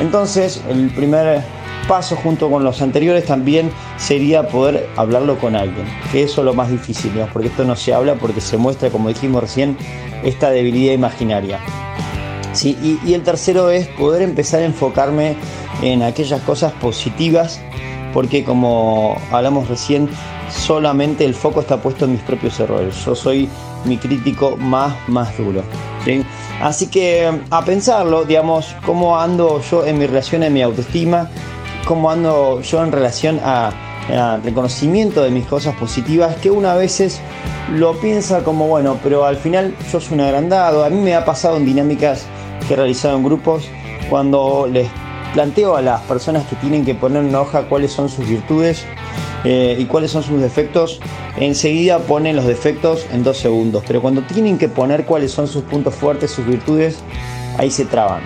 Entonces 0.00 0.62
el 0.68 0.90
primer 0.90 1.42
paso 1.88 2.16
junto 2.16 2.50
con 2.50 2.64
los 2.64 2.82
anteriores 2.82 3.24
también 3.24 3.70
sería 3.96 4.48
poder 4.48 4.88
hablarlo 4.96 5.38
con 5.38 5.56
alguien, 5.56 5.86
que 6.12 6.22
eso 6.22 6.40
es 6.40 6.44
lo 6.44 6.54
más 6.54 6.70
difícil, 6.70 7.12
porque 7.32 7.48
esto 7.48 7.64
no 7.64 7.76
se 7.76 7.94
habla 7.94 8.14
porque 8.14 8.40
se 8.40 8.56
muestra, 8.56 8.90
como 8.90 9.08
dijimos 9.08 9.42
recién, 9.42 9.76
esta 10.24 10.50
debilidad 10.50 10.92
imaginaria. 10.92 11.60
Sí, 12.52 12.98
y, 13.04 13.12
el 13.12 13.22
tercero 13.22 13.70
es 13.70 13.86
poder 13.86 14.22
empezar 14.22 14.62
a 14.62 14.64
enfocarme 14.64 15.36
en 15.82 16.02
aquellas 16.02 16.40
cosas 16.40 16.72
positivas, 16.72 17.60
porque 18.14 18.44
como 18.44 19.16
hablamos 19.30 19.68
recién, 19.68 20.08
solamente 20.50 21.24
el 21.24 21.34
foco 21.34 21.60
está 21.60 21.82
puesto 21.82 22.06
en 22.06 22.12
mis 22.12 22.22
propios 22.22 22.58
errores. 22.58 23.04
Yo 23.04 23.14
soy 23.14 23.48
mi 23.84 23.98
crítico 23.98 24.56
más, 24.56 24.94
más 25.06 25.36
duro. 25.36 25.62
Así 26.62 26.86
que 26.86 27.30
a 27.50 27.64
pensarlo, 27.64 28.24
digamos, 28.24 28.74
cómo 28.86 29.18
ando 29.18 29.60
yo 29.70 29.84
en 29.84 29.98
mi 29.98 30.06
relación, 30.06 30.42
en 30.42 30.54
mi 30.54 30.62
autoestima, 30.62 31.28
cómo 31.86 32.10
ando 32.10 32.60
yo 32.60 32.82
en 32.82 32.92
relación 32.92 33.40
a, 33.42 33.72
reconocimiento 34.44 35.24
de 35.24 35.30
mis 35.30 35.46
cosas 35.46 35.74
positivas, 35.74 36.36
que 36.36 36.48
una 36.48 36.72
a 36.72 36.76
veces 36.76 37.20
lo 37.72 37.98
piensa 37.98 38.44
como, 38.44 38.68
bueno, 38.68 38.98
pero 39.02 39.24
al 39.24 39.36
final 39.36 39.74
yo 39.90 40.00
soy 40.00 40.14
un 40.14 40.20
agrandado. 40.20 40.84
A 40.84 40.90
mí 40.90 41.00
me 41.00 41.16
ha 41.16 41.24
pasado 41.24 41.56
en 41.56 41.64
dinámicas 41.64 42.24
que 42.68 42.74
he 42.74 42.76
realizado 42.76 43.16
en 43.16 43.24
grupos, 43.24 43.68
cuando 44.08 44.68
les 44.70 44.88
planteo 45.34 45.74
a 45.74 45.82
las 45.82 46.02
personas 46.02 46.46
que 46.46 46.54
tienen 46.56 46.84
que 46.84 46.94
poner 46.94 47.24
una 47.24 47.40
hoja 47.40 47.68
cuáles 47.68 47.90
son 47.90 48.08
sus 48.08 48.28
virtudes 48.28 48.84
eh, 49.42 49.76
y 49.76 49.86
cuáles 49.86 50.12
son 50.12 50.22
sus 50.22 50.40
defectos, 50.40 51.00
enseguida 51.36 51.98
ponen 51.98 52.36
los 52.36 52.46
defectos 52.46 53.06
en 53.12 53.24
dos 53.24 53.38
segundos. 53.38 53.82
Pero 53.88 54.00
cuando 54.00 54.22
tienen 54.22 54.56
que 54.56 54.68
poner 54.68 55.04
cuáles 55.04 55.32
son 55.32 55.48
sus 55.48 55.64
puntos 55.64 55.94
fuertes, 55.96 56.30
sus 56.30 56.46
virtudes, 56.46 56.98
ahí 57.58 57.72
se 57.72 57.84
traban. 57.86 58.22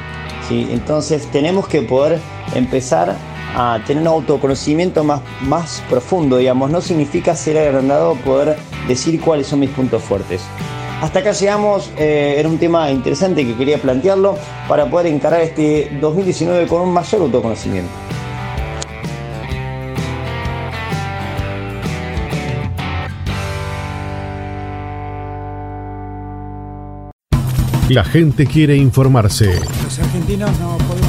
¿sí? 0.47 0.69
Entonces 0.71 1.27
tenemos 1.33 1.67
que 1.69 1.81
poder 1.81 2.19
empezar 2.55 3.17
a 3.57 3.81
tener 3.87 4.03
un 4.03 4.09
autoconocimiento 4.09 5.05
más, 5.05 5.21
más 5.43 5.83
profundo, 5.89 6.37
digamos. 6.37 6.71
No 6.71 6.81
significa 6.81 7.35
ser 7.35 7.59
agrandado 7.59 8.15
poder 8.17 8.57
decir 8.89 9.21
cuáles 9.21 9.47
son 9.47 9.61
mis 9.61 9.71
puntos 9.71 10.03
fuertes. 10.03 10.43
Hasta 11.01 11.21
acá 11.21 11.33
llegamos, 11.33 11.91
eh, 11.97 12.35
era 12.39 12.49
un 12.49 12.59
tema 12.59 12.91
interesante 12.91 13.47
que 13.47 13.57
quería 13.57 13.79
plantearlo 13.79 14.37
para 14.69 14.91
poder 14.91 15.07
encarar 15.07 15.41
este 15.41 15.97
2019 16.01 16.67
con 16.67 16.83
un 16.83 16.93
mayor 16.93 17.23
autoconocimiento. 17.23 17.91
La 27.91 28.05
gente 28.05 28.47
quiere 28.47 28.77
informarse. 28.77 29.61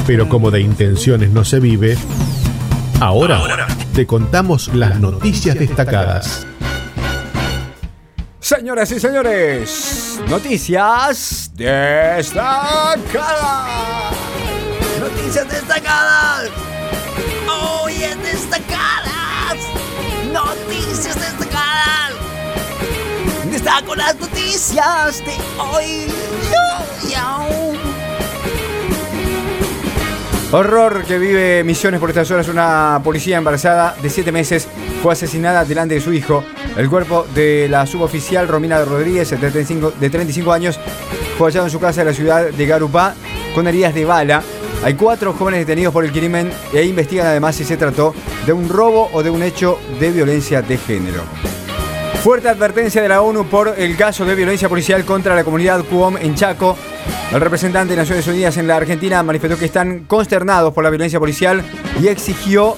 Pero 0.04 0.28
como 0.28 0.50
de 0.50 0.60
intenciones 0.60 1.30
no 1.30 1.44
se 1.44 1.60
vive, 1.60 1.96
ahora, 2.98 3.68
te 3.94 4.04
contamos 4.04 4.66
las 4.74 4.98
noticias 4.98 5.56
destacadas. 5.56 6.44
Señoras 8.40 8.90
y 8.90 8.98
señores, 8.98 10.20
noticias 10.28 11.52
destacadas. 11.54 13.06
Noticias 14.98 15.48
destacadas. 15.48 16.50
Hoy 17.48 17.92
es 17.92 18.22
destacadas. 18.24 19.56
Noticias 20.32 21.14
destacadas. 21.14 21.21
Destaco 23.62 23.94
las 23.94 24.18
noticias 24.18 25.18
de 25.24 25.36
hoy. 25.56 26.06
Horror 30.50 31.04
que 31.04 31.16
vive 31.16 31.62
Misiones 31.62 32.00
por 32.00 32.10
estas 32.10 32.28
horas. 32.32 32.48
Una 32.48 33.00
policía 33.04 33.36
embarazada 33.36 33.94
de 34.02 34.10
7 34.10 34.32
meses 34.32 34.66
fue 35.00 35.12
asesinada 35.12 35.64
delante 35.64 35.94
de 35.94 36.00
su 36.00 36.12
hijo. 36.12 36.44
El 36.76 36.90
cuerpo 36.90 37.24
de 37.36 37.68
la 37.70 37.86
suboficial 37.86 38.48
Romina 38.48 38.84
Rodríguez, 38.84 39.30
de 39.30 39.36
35, 39.36 39.92
de 39.92 40.10
35 40.10 40.52
años, 40.52 40.80
fue 41.38 41.46
hallado 41.46 41.66
en 41.66 41.70
su 41.70 41.78
casa 41.78 42.00
de 42.00 42.10
la 42.10 42.16
ciudad 42.16 42.50
de 42.50 42.66
Garupá 42.66 43.14
con 43.54 43.68
heridas 43.68 43.94
de 43.94 44.04
bala. 44.04 44.42
Hay 44.82 44.94
cuatro 44.94 45.34
jóvenes 45.34 45.60
detenidos 45.60 45.92
por 45.92 46.04
el 46.04 46.10
crimen 46.10 46.50
e 46.74 46.82
investigan 46.82 47.28
además 47.28 47.54
si 47.54 47.64
se 47.64 47.76
trató 47.76 48.12
de 48.44 48.52
un 48.52 48.68
robo 48.68 49.08
o 49.12 49.22
de 49.22 49.30
un 49.30 49.40
hecho 49.40 49.78
de 50.00 50.10
violencia 50.10 50.62
de 50.62 50.78
género. 50.78 51.51
Fuerte 52.22 52.48
advertencia 52.48 53.02
de 53.02 53.08
la 53.08 53.20
ONU 53.20 53.46
por 53.46 53.74
el 53.76 53.96
caso 53.96 54.24
de 54.24 54.36
violencia 54.36 54.68
policial 54.68 55.04
contra 55.04 55.34
la 55.34 55.42
comunidad 55.42 55.84
QOM 55.84 56.16
en 56.18 56.36
Chaco. 56.36 56.78
El 57.32 57.40
representante 57.40 57.94
de 57.94 57.96
Naciones 57.96 58.28
Unidas 58.28 58.56
en 58.58 58.68
la 58.68 58.76
Argentina 58.76 59.20
manifestó 59.24 59.58
que 59.58 59.64
están 59.64 60.04
consternados 60.04 60.72
por 60.72 60.84
la 60.84 60.90
violencia 60.90 61.18
policial 61.18 61.64
y 62.00 62.06
exigió 62.06 62.76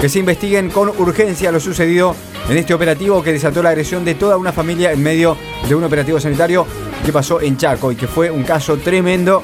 que 0.00 0.08
se 0.08 0.20
investiguen 0.20 0.70
con 0.70 0.88
urgencia 0.88 1.52
lo 1.52 1.60
sucedido 1.60 2.16
en 2.48 2.56
este 2.56 2.72
operativo 2.72 3.22
que 3.22 3.30
desató 3.30 3.62
la 3.62 3.68
agresión 3.68 4.06
de 4.06 4.14
toda 4.14 4.38
una 4.38 4.52
familia 4.52 4.90
en 4.90 5.02
medio 5.02 5.36
de 5.68 5.74
un 5.74 5.84
operativo 5.84 6.18
sanitario 6.18 6.66
que 7.04 7.12
pasó 7.12 7.42
en 7.42 7.58
Chaco 7.58 7.92
y 7.92 7.96
que 7.96 8.06
fue 8.06 8.30
un 8.30 8.42
caso 8.42 8.78
tremendo. 8.78 9.42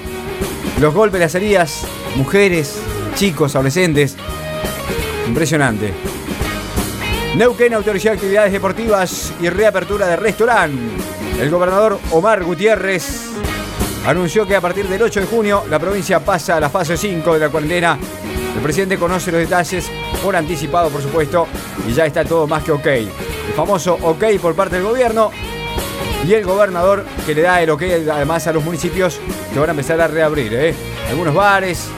Los 0.80 0.94
golpes, 0.94 1.20
las 1.20 1.34
heridas, 1.34 1.86
mujeres, 2.16 2.80
chicos, 3.14 3.54
adolescentes. 3.54 4.16
Impresionante. 5.28 6.13
Neuquén 7.36 7.74
autorizó 7.74 8.12
actividades 8.12 8.52
deportivas 8.52 9.32
y 9.40 9.48
reapertura 9.48 10.06
de 10.06 10.14
restaurante. 10.14 10.80
El 11.40 11.50
gobernador 11.50 11.98
Omar 12.12 12.44
Gutiérrez 12.44 13.24
anunció 14.06 14.46
que 14.46 14.54
a 14.54 14.60
partir 14.60 14.86
del 14.86 15.02
8 15.02 15.20
de 15.20 15.26
junio 15.26 15.64
la 15.68 15.80
provincia 15.80 16.20
pasa 16.20 16.56
a 16.56 16.60
la 16.60 16.70
fase 16.70 16.96
5 16.96 17.34
de 17.34 17.40
la 17.40 17.48
cuarentena. 17.48 17.98
El 18.54 18.62
presidente 18.62 18.96
conoce 18.98 19.32
los 19.32 19.40
detalles 19.40 19.90
por 20.22 20.36
anticipado, 20.36 20.90
por 20.90 21.02
supuesto, 21.02 21.48
y 21.88 21.92
ya 21.92 22.06
está 22.06 22.24
todo 22.24 22.46
más 22.46 22.62
que 22.62 22.70
ok. 22.70 22.86
El 22.86 23.10
famoso 23.56 23.98
ok 24.00 24.24
por 24.40 24.54
parte 24.54 24.76
del 24.76 24.84
gobierno 24.84 25.32
y 26.24 26.34
el 26.34 26.44
gobernador 26.44 27.04
que 27.26 27.34
le 27.34 27.42
da 27.42 27.60
el 27.60 27.70
ok 27.70 27.82
además 28.12 28.46
a 28.46 28.52
los 28.52 28.64
municipios 28.64 29.18
que 29.52 29.58
van 29.58 29.70
a 29.70 29.72
empezar 29.72 30.00
a 30.00 30.06
reabrir. 30.06 30.54
¿eh? 30.54 30.72
Algunos 31.10 31.34
bares, 31.34 31.88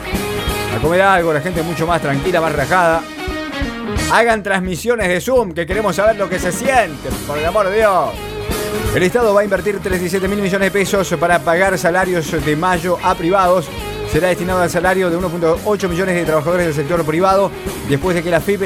a 0.75 0.81
comer 0.81 1.03
algo, 1.03 1.31
la 1.31 1.41
gente 1.41 1.61
mucho 1.61 1.85
más 1.85 2.01
tranquila, 2.01 2.41
más 2.41 2.53
rajada. 2.53 3.03
Hagan 4.11 4.41
transmisiones 4.41 5.09
de 5.09 5.19
Zoom, 5.19 5.51
que 5.51 5.65
queremos 5.65 5.97
saber 5.97 6.15
lo 6.15 6.29
que 6.29 6.39
se 6.39 6.53
siente, 6.53 7.09
por 7.27 7.37
el 7.37 7.45
amor 7.45 7.69
de 7.69 7.77
Dios. 7.77 8.09
El 8.95 9.03
Estado 9.03 9.33
va 9.33 9.41
a 9.41 9.43
invertir 9.43 9.79
37 9.79 10.29
mil 10.29 10.41
millones 10.41 10.67
de 10.67 10.71
pesos 10.71 11.13
para 11.19 11.39
pagar 11.39 11.77
salarios 11.77 12.31
de 12.45 12.55
mayo 12.55 12.97
a 13.03 13.15
privados. 13.15 13.67
Será 14.09 14.29
destinado 14.29 14.61
al 14.61 14.69
salario 14.69 15.09
de 15.09 15.17
1.8 15.17 15.89
millones 15.89 16.15
de 16.15 16.23
trabajadores 16.23 16.67
del 16.67 16.75
sector 16.75 17.05
privado 17.05 17.51
después 17.89 18.15
de 18.15 18.23
que 18.23 18.31
la 18.31 18.39
FIP 18.39 18.61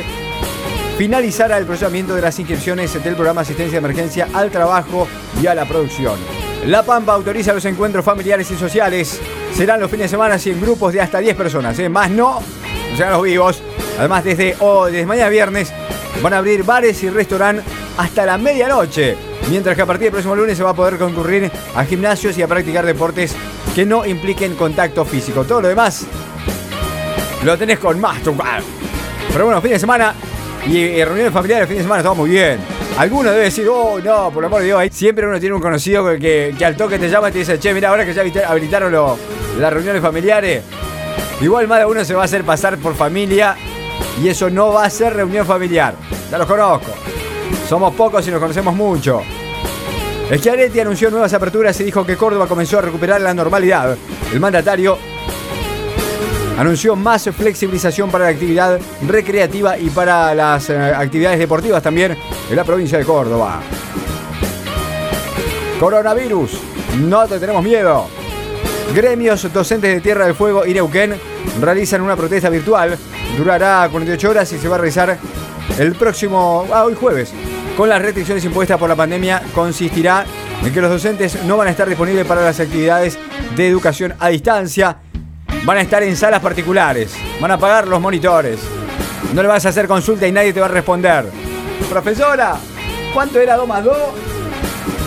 finalizara 0.98 1.58
el 1.58 1.66
procesamiento 1.66 2.14
de 2.14 2.22
las 2.22 2.38
inscripciones 2.38 3.04
del 3.04 3.16
programa 3.16 3.42
Asistencia 3.42 3.82
de 3.82 3.86
Emergencia 3.86 4.28
al 4.34 4.52
Trabajo 4.52 5.08
y 5.42 5.48
a 5.48 5.56
la 5.56 5.66
Producción. 5.66 6.20
La 6.68 6.84
Pampa 6.84 7.14
autoriza 7.14 7.52
los 7.52 7.66
encuentros 7.66 8.06
familiares 8.06 8.52
y 8.52 8.56
sociales. 8.56 9.20
Serán 9.56 9.80
los 9.80 9.90
fines 9.90 10.06
de 10.06 10.10
semana 10.10 10.38
y 10.46 10.50
en 10.52 10.62
grupos 10.62 10.94
de 10.94 11.02
hasta 11.02 11.18
10 11.18 11.36
personas. 11.36 11.78
¿eh? 11.80 11.90
Más 11.90 12.12
no, 12.12 12.38
o 12.38 13.10
los 13.10 13.24
vivos. 13.24 13.64
Además, 13.98 14.24
desde, 14.24 14.56
hoy, 14.60 14.92
desde 14.92 15.06
mañana 15.06 15.30
viernes 15.30 15.72
van 16.22 16.34
a 16.34 16.38
abrir 16.38 16.64
bares 16.64 17.02
y 17.04 17.10
restaurantes 17.10 17.66
hasta 17.98 18.26
la 18.26 18.38
medianoche. 18.38 19.16
Mientras 19.50 19.76
que 19.76 19.82
a 19.82 19.86
partir 19.86 20.06
del 20.06 20.12
próximo 20.12 20.36
lunes 20.36 20.58
se 20.58 20.64
va 20.64 20.72
a 20.72 20.74
poder 20.74 20.98
concurrir 20.98 21.52
a 21.76 21.84
gimnasios 21.84 22.38
y 22.38 22.42
a 22.42 22.48
practicar 22.48 22.86
deportes 22.86 23.36
que 23.74 23.86
no 23.86 24.06
impliquen 24.06 24.56
contacto 24.56 25.04
físico. 25.06 25.44
Todo 25.44 25.62
lo 25.62 25.68
demás 25.68 26.06
lo 27.44 27.58
tenés 27.58 27.80
con 27.80 28.00
más. 28.00 28.20
Pero 29.32 29.46
bueno, 29.46 29.62
fin 29.62 29.72
de 29.72 29.80
semana 29.80 30.14
y, 30.68 31.04
reuniones 31.04 31.34
familiares, 31.34 31.68
fin 31.68 31.78
de 31.78 31.84
semana, 31.84 32.04
todo 32.04 32.16
muy 32.16 32.30
bien. 32.30 32.60
Alguno 32.98 33.32
debe 33.32 33.46
decir, 33.46 33.68
oh 33.70 34.00
no, 34.00 34.30
por 34.32 34.46
amor 34.46 34.60
de 34.60 34.68
Dios, 34.68 34.84
siempre 34.92 35.26
uno 35.26 35.40
tiene 35.40 35.56
un 35.56 35.62
conocido 35.62 36.06
que, 36.20 36.54
al 36.64 36.76
toque 36.76 37.00
te 37.00 37.10
llama 37.10 37.30
y 37.30 37.32
te 37.32 37.40
dice, 37.40 37.58
che, 37.58 37.74
mira, 37.74 37.90
ahora 37.90 38.06
que 38.06 38.14
ya 38.14 38.22
habilitaron 38.48 39.18
las 39.60 39.74
reuniones 39.74 40.02
familiares, 40.02 40.62
igual 41.40 41.68
más 41.68 41.80
de 41.80 41.86
uno 41.86 42.06
se 42.06 42.14
va 42.14 42.24
a 42.24 42.26
hacer 42.26 42.44
pasar 42.44 42.78
por 42.78 42.96
familia 42.96 43.56
y 44.22 44.30
eso 44.30 44.50
no 44.50 44.74
va 44.74 44.86
a 44.86 44.90
ser 44.90 45.14
reunión 45.14 45.46
familiar. 45.46 45.96
Ya 46.30 46.38
los 46.38 46.48
conozco. 46.48 46.92
Somos 47.68 47.94
pocos 47.96 48.28
y 48.28 48.32
nos 48.32 48.40
conocemos 48.40 48.76
mucho. 48.76 49.22
Schiaretti 50.34 50.80
anunció 50.80 51.10
nuevas 51.12 51.34
aperturas 51.34 51.80
y 51.82 51.84
dijo 51.84 52.06
que 52.06 52.16
Córdoba 52.16 52.48
comenzó 52.48 52.80
a 52.80 52.82
recuperar 52.82 53.20
la 53.20 53.34
normalidad. 53.34 53.98
El 54.32 54.40
mandatario 54.40 54.98
anunció 56.58 56.96
más 56.96 57.24
flexibilización 57.24 58.10
para 58.10 58.26
la 58.26 58.30
actividad 58.32 58.80
recreativa 59.08 59.78
y 59.78 59.90
para 59.90 60.34
las 60.36 60.70
eh, 60.70 60.78
actividades 60.78 61.40
deportivas 61.40 61.84
también 61.84 62.18
en 62.50 62.56
la 62.56 62.64
provincia 62.64 62.98
de 62.98 63.04
Córdoba. 63.04 63.62
Coronavirus, 65.80 66.52
no 67.00 67.28
te 67.28 67.40
tenemos 67.40 67.64
miedo. 67.64 68.21
Gremios 68.94 69.52
docentes 69.54 69.94
de 69.94 70.02
Tierra 70.02 70.26
del 70.26 70.36
Fuego 70.36 70.66
y 70.66 70.74
Neuquén 70.74 71.16
realizan 71.62 72.02
una 72.02 72.18
protesta 72.18 72.50
virtual. 72.50 72.98
Durará 73.38 73.88
48 73.90 74.30
horas 74.30 74.52
y 74.52 74.58
se 74.58 74.68
va 74.68 74.76
a 74.76 74.80
realizar 74.80 75.18
el 75.78 75.94
próximo, 75.96 76.68
ah, 76.74 76.84
hoy 76.84 76.96
jueves. 76.96 77.32
Con 77.78 77.88
las 77.88 78.02
restricciones 78.02 78.44
impuestas 78.44 78.78
por 78.78 78.90
la 78.90 78.96
pandemia, 78.96 79.44
consistirá 79.56 80.26
en 80.62 80.74
que 80.74 80.82
los 80.82 80.92
docentes 80.92 81.42
no 81.46 81.56
van 81.56 81.70
a 81.70 81.72
estar 81.72 81.88
disponibles 81.88 82.26
para 82.26 82.44
las 82.44 82.60
actividades 82.60 83.18
de 83.56 83.68
educación 83.68 84.14
a 84.20 84.28
distancia. 84.28 84.98
Van 85.64 85.78
a 85.78 85.82
estar 85.82 86.04
en 86.04 86.18
salas 86.18 86.42
particulares. 86.42 87.14
Van 87.40 87.52
a 87.52 87.58
pagar 87.58 87.88
los 87.88 88.02
monitores. 88.02 88.60
No 89.34 89.42
le 89.42 89.48
vas 89.48 89.66
a 89.66 89.70
hacer 89.70 89.88
consulta 89.88 90.28
y 90.28 90.34
nadie 90.34 90.52
te 90.52 90.60
va 90.60 90.66
a 90.66 90.70
responder. 90.70 91.26
Profesora, 91.90 92.58
¿cuánto 93.14 93.40
era 93.40 93.56
2 93.56 93.68
más 93.68 93.84
2? 93.86 93.98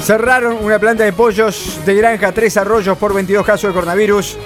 Cerraron 0.04 0.62
una 0.62 0.78
planta 0.78 1.02
de 1.02 1.14
pollos 1.14 1.80
de 1.86 1.94
granja 1.94 2.30
Tres 2.30 2.58
Arroyos 2.58 2.98
por 2.98 3.14
22 3.14 3.42
casos 3.46 3.70
de 3.70 3.74
coronavirus. 3.74 4.36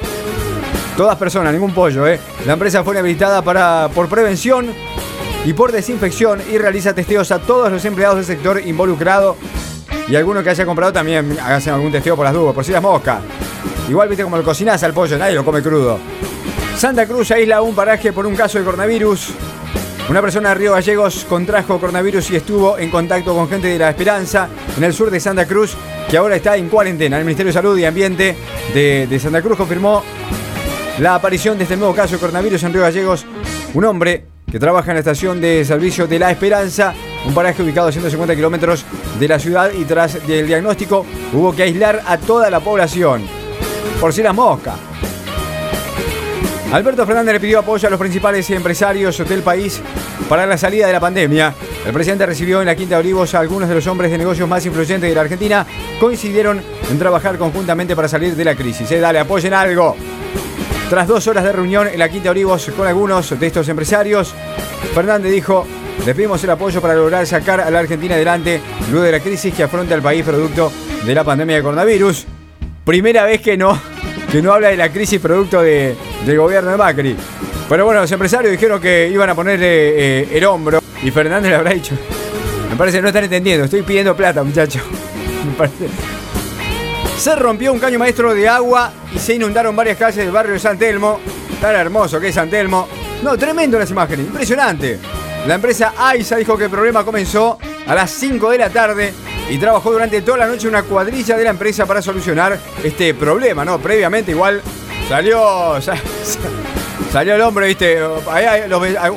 Todas 0.97 1.17
personas, 1.17 1.53
ningún 1.53 1.75
pollo, 1.75 2.07
¿eh? 2.07 2.21
La 2.47 2.53
empresa 2.53 2.85
fue 2.85 2.95
inhabilitada 2.95 3.43
para, 3.43 3.91
por 3.93 4.09
prevención 4.09 4.73
y 5.45 5.53
por 5.55 5.73
desinfección 5.73 6.41
y 6.49 6.59
realiza 6.59 6.95
testeos 6.95 7.33
a 7.33 7.41
todos 7.41 7.73
los 7.73 7.85
empleados 7.85 8.19
del 8.19 8.25
sector 8.25 8.65
involucrado 8.65 9.37
y 10.07 10.15
alguno 10.15 10.45
que 10.45 10.51
haya 10.51 10.65
comprado 10.65 10.93
también 10.93 11.37
hacen 11.45 11.75
algún 11.75 11.91
testeo 11.91 12.15
por 12.15 12.27
las 12.27 12.35
dudas, 12.35 12.55
por 12.55 12.65
si 12.65 12.71
las 12.71 12.83
moscas. 12.83 13.19
Igual 13.89 14.09
viste 14.09 14.23
como 14.23 14.37
lo 14.37 14.45
cocinás 14.45 14.81
al 14.85 14.95
pollo, 14.95 15.19
nadie 15.19 15.35
lo 15.35 15.45
come 15.45 15.61
crudo. 15.61 15.99
Santa 16.77 17.05
Cruz 17.05 17.33
aísla 17.33 17.63
un 17.63 17.75
paraje 17.75 18.13
por 18.13 18.27
un 18.27 18.37
caso 18.37 18.59
de 18.59 18.65
coronavirus. 18.65 19.31
Una 20.09 20.23
persona 20.23 20.49
de 20.49 20.55
Río 20.55 20.73
Gallegos 20.73 21.27
contrajo 21.29 21.79
coronavirus 21.79 22.31
y 22.31 22.37
estuvo 22.37 22.79
en 22.79 22.91
contacto 22.91 23.35
con 23.35 23.47
gente 23.47 23.69
de 23.69 23.79
La 23.79 23.91
Esperanza 23.91 24.49
en 24.75 24.83
el 24.83 24.95
sur 24.95 25.11
de 25.11 25.21
Santa 25.21 25.47
Cruz, 25.47 25.77
que 26.09 26.17
ahora 26.17 26.37
está 26.37 26.57
en 26.57 26.71
cuarentena. 26.71 27.19
El 27.19 27.25
Ministerio 27.25 27.51
de 27.51 27.53
Salud 27.53 27.77
y 27.77 27.85
Ambiente 27.85 28.35
de, 28.73 29.19
Santa 29.21 29.43
Cruz 29.43 29.59
confirmó 29.59 30.03
la 30.99 31.15
aparición 31.15 31.59
de 31.59 31.65
este 31.65 31.77
nuevo 31.77 31.95
caso 31.95 32.15
de 32.15 32.21
coronavirus 32.21 32.63
en 32.63 32.73
Río 32.73 32.83
Gallegos. 32.83 33.27
Un 33.75 33.85
hombre 33.85 34.25
que 34.51 34.59
trabaja 34.59 34.93
en 34.93 34.95
la 34.95 35.01
estación 35.01 35.43
de 35.43 35.63
servicio 35.67 36.07
de 36.07 36.19
La 36.19 36.31
Esperanza, 36.31 36.95
un 37.27 37.35
paraje 37.35 37.63
ubicado 37.63 37.89
a 37.89 37.93
150 37.93 38.35
kilómetros 38.35 38.87
de 39.21 39.29
la 39.29 39.39
ciudad 39.39 39.71
y 39.79 39.85
tras 39.85 40.15
el 40.15 40.47
diagnóstico 40.47 41.05
hubo 41.35 41.55
que 41.55 41.65
aislar 41.65 42.01
a 42.07 42.17
toda 42.17 42.49
la 42.49 42.61
población. 42.61 43.25
Por 44.01 44.15
si 44.15 44.23
las 44.23 44.35
moscas. 44.35 44.77
Alberto 46.71 47.07
Fernández 47.07 47.33
le 47.33 47.41
pidió 47.41 47.61
apoyo 47.61 47.89
a 47.89 47.91
los 47.91 47.99
principales 47.99 48.51
empresarios 48.51 49.27
del 49.27 49.43
país 49.43 49.81
para 50.29 50.47
la 50.47 50.59
salida 50.59 50.87
de 50.87 50.93
la 50.93 51.01
pandemia. 51.01 51.55
El 51.87 51.95
presidente 51.95 52.27
recibió 52.27 52.61
en 52.61 52.67
la 52.67 52.77
Quinta 52.77 52.97
de 52.97 53.01
Olivos 53.01 53.35
a 53.35 53.41
algunos 53.41 53.71
de 53.71 53.75
los 53.75 53.87
hombres 53.87 54.11
de 54.11 54.19
negocios 54.19 54.47
más 54.47 54.67
influyentes 54.67 55.09
de 55.09 55.15
la 55.15 55.23
Argentina. 55.23 55.67
Coincidieron 55.99 56.63
en 56.91 56.99
trabajar 56.99 57.39
conjuntamente 57.39 57.97
para 57.97 58.07
salir 58.07 58.37
de 58.37 58.45
la 58.45 58.55
crisis. 58.55 58.91
¿eh? 58.91 59.01
Dale, 59.01 59.19
apoyen 59.19 59.55
algo. 59.55 59.97
Tras 60.91 61.09
dos 61.09 61.27
horas 61.27 61.45
de 61.45 61.53
reunión 61.53 61.89
en 61.89 61.99
la 61.99 62.11
Quinta 62.11 62.25
de 62.25 62.31
Olivos 62.31 62.71
con 62.77 62.87
algunos 62.87 63.41
de 63.41 63.47
estos 63.47 63.67
empresarios, 63.71 64.35
Fernández 64.93 65.33
dijo, 65.33 65.67
le 66.05 66.15
pedimos 66.15 66.45
el 66.45 66.51
apoyo 66.51 66.83
para 66.83 66.95
lograr 66.95 67.27
sacar 67.27 67.63
a 67.63 67.71
la 67.71 67.79
Argentina 67.79 68.15
adelante 68.15 68.61
luego 68.91 69.07
de 69.07 69.13
la 69.13 69.21
crisis 69.21 69.55
que 69.55 69.63
afronta 69.63 69.95
el 69.95 70.03
país 70.03 70.23
producto 70.23 70.71
de 71.07 71.15
la 71.15 71.25
pandemia 71.25 71.57
de 71.57 71.63
coronavirus. 71.63 72.27
Primera 72.85 73.25
vez 73.25 73.41
que 73.41 73.57
no, 73.57 73.81
que 74.31 74.43
no 74.43 74.53
habla 74.53 74.69
de 74.69 74.77
la 74.77 74.91
crisis 74.91 75.19
producto 75.19 75.63
de, 75.63 75.97
del 76.25 76.39
gobierno 76.39 76.71
de 76.71 76.77
Macri. 76.77 77.17
Pero 77.69 77.85
bueno, 77.85 78.01
los 78.01 78.13
empresarios 78.13 78.51
dijeron 78.51 78.81
que 78.81 79.09
iban 79.09 79.29
a 79.29 79.35
ponerle 79.35 80.21
eh, 80.21 80.29
el 80.33 80.45
hombro 80.45 80.81
y 81.03 81.11
Fernández 81.11 81.51
le 81.51 81.57
habrá 81.57 81.73
dicho. 81.73 81.95
Me 82.71 82.77
parece 82.77 82.99
que 82.99 83.03
no 83.03 83.09
están 83.09 83.25
entendiendo, 83.25 83.65
estoy 83.65 83.83
pidiendo 83.83 84.17
plata, 84.17 84.43
muchachos. 84.43 84.83
Me 85.47 85.53
parece. 85.53 85.89
Se 87.19 87.35
rompió 87.35 87.73
un 87.73 87.81
caño 87.81 87.99
maestro 87.99 88.35
de 88.35 88.49
agua 88.49 88.93
y 89.13 89.19
se 89.19 89.35
inundaron 89.35 89.75
varias 89.75 89.99
calles 89.99 90.17
del 90.17 90.31
barrio 90.31 90.53
de 90.53 90.59
San 90.59 90.79
Telmo. 90.79 91.21
Tan 91.61 91.75
hermoso 91.75 92.21
que 92.21 92.29
es 92.29 92.35
San 92.35 92.49
Telmo. 92.49 92.89
No, 93.23 93.37
tremendo 93.37 93.79
las 93.79 93.91
imágenes, 93.91 94.27
impresionante. 94.27 94.99
La 95.47 95.55
empresa 95.55 95.95
AISA 95.99 96.37
dijo 96.37 96.57
que 96.57 96.65
el 96.65 96.71
problema 96.71 97.05
comenzó 97.05 97.59
a 97.87 97.95
las 97.95 98.11
5 98.11 98.51
de 98.51 98.59
la 98.59 98.71
tarde 98.71 99.13
y 99.51 99.59
trabajó 99.59 99.93
durante 99.93 100.21
toda 100.23 100.39
la 100.39 100.47
noche 100.47 100.69
una 100.69 100.83
cuadrilla 100.83 101.37
de 101.37 101.45
la 101.45 101.51
empresa 101.51 101.87
para 101.87 102.03
solucionar 102.03 102.59
este 102.85 103.15
problema, 103.15 103.65
¿no? 103.65 103.79
Previamente 103.79 104.33
igual 104.33 104.63
salió 105.09 105.81
salió 107.13 107.35
el 107.35 107.41
hombre, 107.41 107.67
¿viste? 107.69 107.99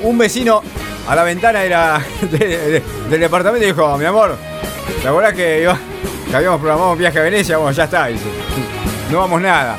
un 0.03 0.17
vecino 0.17 0.61
a 1.07 1.15
la 1.15 1.23
ventana 1.23 1.59
del 2.21 3.19
departamento 3.19 3.65
dijo, 3.65 3.97
mi 3.97 4.05
amor, 4.05 4.37
¿te 5.01 5.07
acuerdas 5.07 5.33
que, 5.33 5.69
que 6.29 6.35
habíamos 6.35 6.59
programado 6.59 6.93
un 6.93 6.97
viaje 6.97 7.19
a 7.19 7.23
Venecia? 7.23 7.57
Bueno, 7.57 7.71
ya 7.71 7.83
está, 7.85 8.07
dice. 8.07 8.25
No 9.11 9.17
vamos 9.17 9.41
nada. 9.41 9.77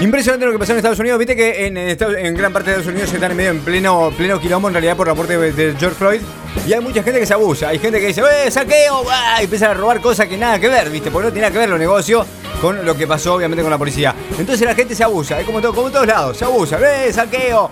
Impresionante 0.00 0.44
lo 0.44 0.52
que 0.52 0.58
pasó 0.58 0.72
en 0.72 0.78
Estados 0.78 0.98
Unidos. 0.98 1.18
Viste 1.18 1.36
que 1.36 1.66
en, 1.66 2.34
gran 2.34 2.52
parte 2.52 2.70
de 2.70 2.76
Estados 2.76 2.92
Unidos 2.92 3.10
se 3.10 3.16
están 3.16 3.30
en 3.30 3.36
medio 3.36 3.50
en 3.50 3.60
pleno, 3.60 4.12
pleno 4.16 4.40
quilombo 4.40 4.68
en 4.68 4.74
realidad 4.74 4.96
por 4.96 5.06
la 5.06 5.14
muerte 5.14 5.38
de 5.38 5.74
George 5.78 5.96
Floyd. 5.96 6.20
Y 6.66 6.72
hay 6.72 6.80
mucha 6.80 7.02
gente 7.02 7.20
que 7.20 7.26
se 7.26 7.34
abusa. 7.34 7.68
Hay 7.68 7.78
gente 7.78 8.00
que 8.00 8.08
dice, 8.08 8.22
¡eh, 8.22 8.50
saqueo! 8.50 9.04
Y 9.40 9.44
empiezan 9.44 9.70
a 9.70 9.74
robar 9.74 10.00
cosas 10.00 10.26
que 10.26 10.36
nada 10.36 10.58
que 10.58 10.68
ver, 10.68 10.90
¿viste? 10.90 11.10
Porque 11.10 11.26
no 11.26 11.32
tiene 11.32 11.46
nada 11.46 11.52
que 11.52 11.58
ver 11.58 11.68
los 11.68 11.78
negocios 11.78 12.26
con 12.60 12.84
lo 12.84 12.96
que 12.96 13.06
pasó, 13.06 13.34
obviamente, 13.34 13.62
con 13.62 13.70
la 13.70 13.78
policía. 13.78 14.14
Entonces 14.38 14.66
la 14.66 14.74
gente 14.74 14.94
se 14.94 15.04
abusa. 15.04 15.40
Es 15.40 15.46
como, 15.46 15.58
en 15.58 15.64
todos 15.72 16.06
lados. 16.06 16.36
Se 16.36 16.44
abusa. 16.44 16.78
¡eh, 16.80 17.12
saqueo! 17.12 17.70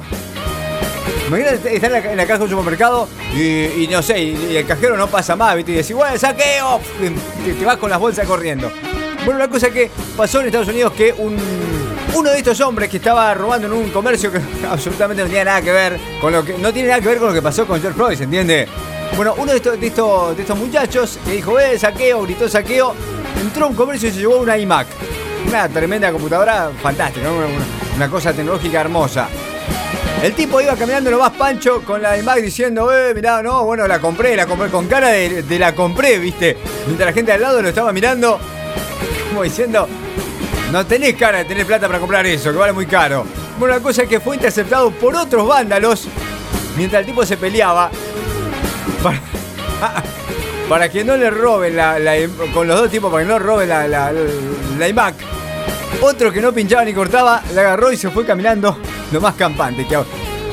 Imagínate 1.29 1.75
estar 1.75 1.93
en 1.93 2.17
la, 2.17 2.27
caja 2.27 2.39
de 2.39 2.45
un 2.45 2.51
supermercado 2.51 3.09
y, 3.35 3.89
no 3.91 4.03
sé, 4.03 4.21
y, 4.21 4.57
el 4.57 4.67
cajero 4.67 4.97
no 4.97 5.07
pasa 5.07 5.35
más, 5.35 5.57
¿viste? 5.57 5.73
Y 5.73 5.77
decís, 5.77 5.95
¡bueno, 5.95 6.19
saqueo! 6.19 6.81
Te, 7.45 7.53
te 7.55 7.65
vas 7.65 7.77
con 7.77 7.91
las 7.91 7.99
bolsas 7.99 8.27
corriendo. 8.27 8.71
Bueno, 9.25 9.37
una 9.37 9.49
cosa 9.49 9.71
que 9.71 9.91
pasó 10.17 10.41
en 10.41 10.47
Estados 10.47 10.69
Unidos 10.69 10.93
que 10.93 11.13
un 11.17 11.37
uno 12.15 12.31
de 12.31 12.39
estos 12.39 12.61
hombres 12.61 12.89
que 12.89 12.99
estaba 12.99 13.33
robando 13.35 13.67
en 13.67 13.73
un 13.73 13.91
comercio 13.91 14.31
que 14.31 14.41
absolutamente 14.71 15.23
no 15.23 15.29
tenía 15.29 15.45
nada 15.45 15.63
que 15.63 15.73
ver 15.73 15.99
con 16.21 16.33
lo 16.33 16.45
que 16.45 16.59
no 16.59 16.73
tiene 16.73 16.89
nada 16.89 17.01
que 17.01 17.09
ver 17.09 17.19
con 17.19 17.29
lo 17.29 17.35
que 17.35 17.43
pasó 17.43 17.67
con 17.67 17.81
George 17.81 17.97
Floyd, 17.97 18.17
¿se 18.17 18.25
entiende? 18.25 18.69
Bueno, 19.17 19.35
uno 19.37 19.53
de 19.53 19.59
estos, 19.59 19.79
de 19.79 19.87
estos, 20.43 20.59
muchachos 20.59 21.19
que 21.25 21.33
dijo, 21.33 21.59
eh, 21.61 21.79
saqueo, 21.79 22.23
gritó 22.23 22.49
saqueo, 22.49 22.95
entró 23.41 23.67
a 23.67 23.69
un 23.69 23.75
comercio 23.75 24.09
y 24.09 24.13
se 24.13 24.21
llevó 24.21 24.39
una 24.39 24.57
iMac. 24.57 24.87
Una 25.47 25.69
tremenda 25.69 26.11
computadora 26.11 26.71
fantástica, 26.83 27.29
una, 27.97 28.09
cosa 28.09 28.33
tecnológica 28.33 28.81
hermosa. 28.81 29.29
El 30.23 30.33
tipo 30.35 30.61
iba 30.61 30.75
caminando 30.77 31.11
lo 31.11 31.19
más 31.19 31.33
pancho 31.33 31.83
con 31.83 32.01
la 32.01 32.17
iMac 32.17 32.39
diciendo, 32.41 32.91
eh, 32.97 33.13
mirá, 33.15 33.43
no, 33.43 33.65
bueno, 33.65 33.87
la 33.87 34.01
compré, 34.01 34.35
la 34.35 34.47
compré 34.47 34.71
con 34.71 34.87
cara 34.87 35.09
de, 35.09 35.43
de 35.43 35.59
la 35.59 35.75
compré, 35.75 36.19
viste. 36.19 36.57
Mientras 36.87 37.11
la 37.11 37.13
gente 37.13 37.33
al 37.33 37.43
lado 37.43 37.61
lo 37.61 37.69
estaba 37.69 37.93
mirando, 37.93 38.39
como 39.29 39.43
diciendo, 39.43 39.89
no 40.73 40.87
tenés 40.87 41.15
cara 41.17 41.39
de 41.39 41.45
tener 41.45 41.67
plata 41.67 41.87
para 41.87 42.01
comprar 42.01 42.27
eso, 42.27 42.51
que 42.51 42.57
vale 42.57 42.73
muy 42.73 42.87
caro. 42.87 43.27
Bueno, 43.59 43.75
la 43.75 43.83
cosa 43.83 44.05
es 44.05 44.09
que 44.09 44.21
fue 44.21 44.37
interceptado 44.37 44.91
por 44.91 45.15
otros 45.15 45.47
vándalos 45.47 46.09
mientras 46.79 47.01
el 47.01 47.07
tipo 47.07 47.27
se 47.27 47.37
peleaba 47.37 47.91
para, 50.69 50.89
que 50.91 51.05
no 51.05 51.19
le 51.19 51.29
roben 51.29 51.77
la, 51.77 51.99
con 52.55 52.67
los 52.67 52.81
dos 52.81 52.91
tipos, 52.91 53.13
para 53.13 53.23
que 53.23 53.29
no 53.29 53.39
roben 53.39 53.69
la, 53.69 53.87
la, 53.87 54.89
iMac. 54.89 55.15
Otro 56.01 56.33
que 56.33 56.41
no 56.41 56.53
pinchaba 56.55 56.87
ni 56.87 56.95
cortaba, 56.95 57.43
la 57.53 57.61
agarró 57.61 57.93
y 57.93 57.99
se 57.99 58.09
fue 58.09 58.25
caminando 58.25 58.79
lo 59.13 59.21
más 59.21 59.35
campante, 59.35 59.87
que, 59.87 59.99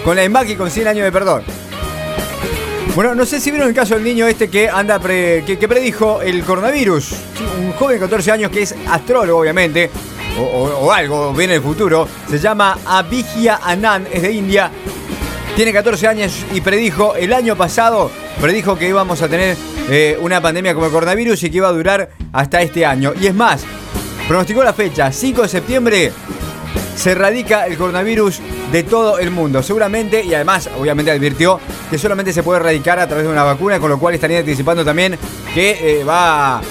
con 0.03 0.17
la 0.17 0.23
iMac 0.25 0.49
y 0.49 0.55
con 0.58 0.69
100 0.69 0.89
años 0.89 1.05
de 1.05 1.13
perdón. 1.13 1.43
Bueno, 2.95 3.13
no 3.15 3.25
sé 3.25 3.39
si 3.39 3.52
vieron 3.52 3.69
el 3.69 3.75
caso 3.75 3.93
del 3.93 4.04
niño 4.04 4.28
este 4.28 4.49
que 4.49 4.67
anda 4.67 4.99
que, 4.99 5.67
predijo 5.69 6.21
el 6.21 6.43
coronavirus. 6.43 7.13
Un 7.60 7.71
joven 7.73 7.95
de 7.95 7.99
14 8.02 8.32
años 8.32 8.52
que 8.52 8.63
es 8.63 8.75
astrólogo, 8.89 9.39
obviamente, 9.39 9.89
o, 10.38 10.91
algo, 10.91 11.32
viene 11.34 11.56
el 11.56 11.62
futuro. 11.62 12.08
Se 12.30 12.39
llama 12.39 12.78
Abhigya 12.86 13.60
Anand, 13.63 14.08
es 14.12 14.23
de 14.23 14.32
India. 14.32 14.71
Tiene 15.56 15.71
14 15.71 16.08
años 16.08 16.45
y 16.54 16.62
predijo 16.62 17.15
el 17.15 17.32
año 17.32 17.56
pasado, 17.56 18.10
predijo 18.41 18.78
que 18.78 18.89
íbamos 18.89 19.21
a 19.21 19.28
tener 19.28 19.56
eh, 19.89 20.17
una 20.21 20.41
pandemia 20.41 20.73
como 20.73 20.88
el 20.88 20.91
coronavirus 20.91 21.43
y 21.43 21.52
que 21.52 21.58
iba 21.58 21.67
a 21.67 21.73
durar 21.73 22.10
hasta 22.34 22.62
este 22.62 22.86
año. 22.86 23.13
Y 23.19 23.28
es 23.28 23.36
más, 23.36 23.63
pronosticó 24.28 24.63
la 24.63 24.73
fecha, 24.73 25.12
5 25.12 25.43
de 25.43 25.47
septiembre 25.47 26.12
se 26.99 27.12
erradica 27.12 27.65
el 27.65 27.77
coronavirus 27.77 28.41
de 28.73 28.83
todo 28.83 29.19
el 29.19 29.31
mundo. 29.31 29.63
Seguramente, 29.63 30.21
y 30.21 30.33
además, 30.33 30.69
obviamente 30.77 31.12
advirtió 31.12 31.57
que 31.89 31.97
solamente 31.97 32.33
se 32.33 32.43
puede 32.43 32.59
erradicar 32.59 32.99
a 32.99 33.07
través 33.07 33.25
de 33.25 33.31
una 33.31 33.43
vacuna, 33.43 33.79
con 33.79 33.89
lo 33.89 33.97
cual 33.97 34.15
estaría 34.15 34.39
anticipando 34.39 34.83
también 34.83 35.17
que 35.53 36.01
eh, 36.01 36.03
va 36.03 36.62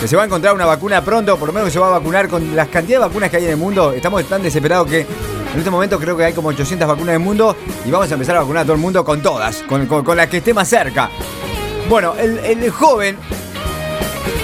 que 0.00 0.08
se 0.08 0.16
va 0.16 0.22
a 0.22 0.24
encontrar 0.24 0.54
una 0.54 0.64
vacuna 0.64 1.04
pronto, 1.04 1.36
por 1.36 1.48
lo 1.48 1.52
menos 1.52 1.68
que 1.68 1.72
se 1.72 1.78
va 1.78 1.88
a 1.88 1.98
vacunar 1.98 2.26
con 2.28 2.56
las 2.56 2.68
cantidades 2.68 3.02
de 3.02 3.08
vacunas 3.08 3.28
que 3.28 3.36
hay 3.36 3.44
en 3.44 3.50
el 3.50 3.56
mundo. 3.58 3.92
Estamos 3.92 4.24
tan 4.24 4.42
desesperados 4.42 4.88
que 4.88 5.00
en 5.00 5.58
este 5.58 5.70
momento 5.70 5.98
creo 5.98 6.16
que 6.16 6.24
hay 6.24 6.32
como 6.32 6.48
800 6.48 6.88
vacunas 6.88 7.08
en 7.08 7.20
el 7.20 7.26
mundo 7.26 7.54
y 7.84 7.90
vamos 7.90 8.10
a 8.10 8.14
empezar 8.14 8.36
a 8.36 8.40
vacunar 8.40 8.62
a 8.62 8.64
todo 8.64 8.76
el 8.76 8.80
mundo 8.80 9.04
con 9.04 9.20
todas, 9.20 9.62
con, 9.64 10.16
las 10.16 10.28
que 10.28 10.38
esté 10.38 10.54
más 10.54 10.68
cerca. 10.68 11.10
Bueno, 11.86 12.14
el, 12.16 12.70
joven 12.70 13.18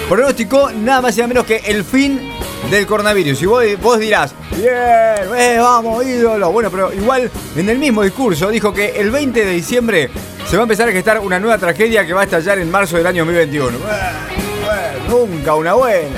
pronóstico 0.07 0.69
nada 0.71 1.01
más 1.01 1.17
y 1.17 1.21
nada 1.21 1.27
menos 1.29 1.45
que 1.45 1.57
el 1.65 1.83
fin 1.83 2.21
del 2.69 2.85
coronavirus. 2.85 3.41
Y 3.41 3.45
vos, 3.45 3.63
vos 3.81 3.99
dirás, 3.99 4.33
bien, 4.51 4.69
eh, 5.37 5.57
vamos, 5.59 6.05
ídolo. 6.05 6.51
Bueno, 6.51 6.69
pero 6.69 6.93
igual 6.93 7.29
en 7.55 7.69
el 7.69 7.77
mismo 7.77 8.03
discurso 8.03 8.49
dijo 8.49 8.73
que 8.73 8.99
el 8.99 9.11
20 9.11 9.45
de 9.45 9.51
diciembre 9.51 10.09
se 10.47 10.55
va 10.55 10.63
a 10.63 10.65
empezar 10.65 10.89
a 10.89 10.91
gestar 10.91 11.19
una 11.19 11.39
nueva 11.39 11.57
tragedia 11.57 12.05
que 12.05 12.13
va 12.13 12.21
a 12.21 12.23
estallar 12.25 12.59
en 12.59 12.69
marzo 12.69 12.97
del 12.97 13.07
año 13.07 13.25
2021. 13.25 13.77
Nunca 15.09 15.55
una 15.55 15.73
buena. 15.73 16.15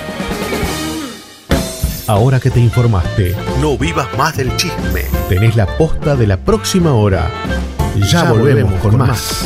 Ahora 2.08 2.40
que 2.40 2.50
te 2.50 2.60
informaste, 2.60 3.36
no 3.62 3.78
vivas 3.78 4.08
más 4.18 4.36
del 4.36 4.56
chisme. 4.58 5.06
Tenés 5.30 5.56
la 5.56 5.68
posta 5.78 6.16
de 6.16 6.26
la 6.26 6.38
próxima 6.38 6.94
hora. 6.94 7.30
Ya, 8.12 8.32
volvemos, 8.32 8.74
con, 8.82 8.98
más. 8.98 9.46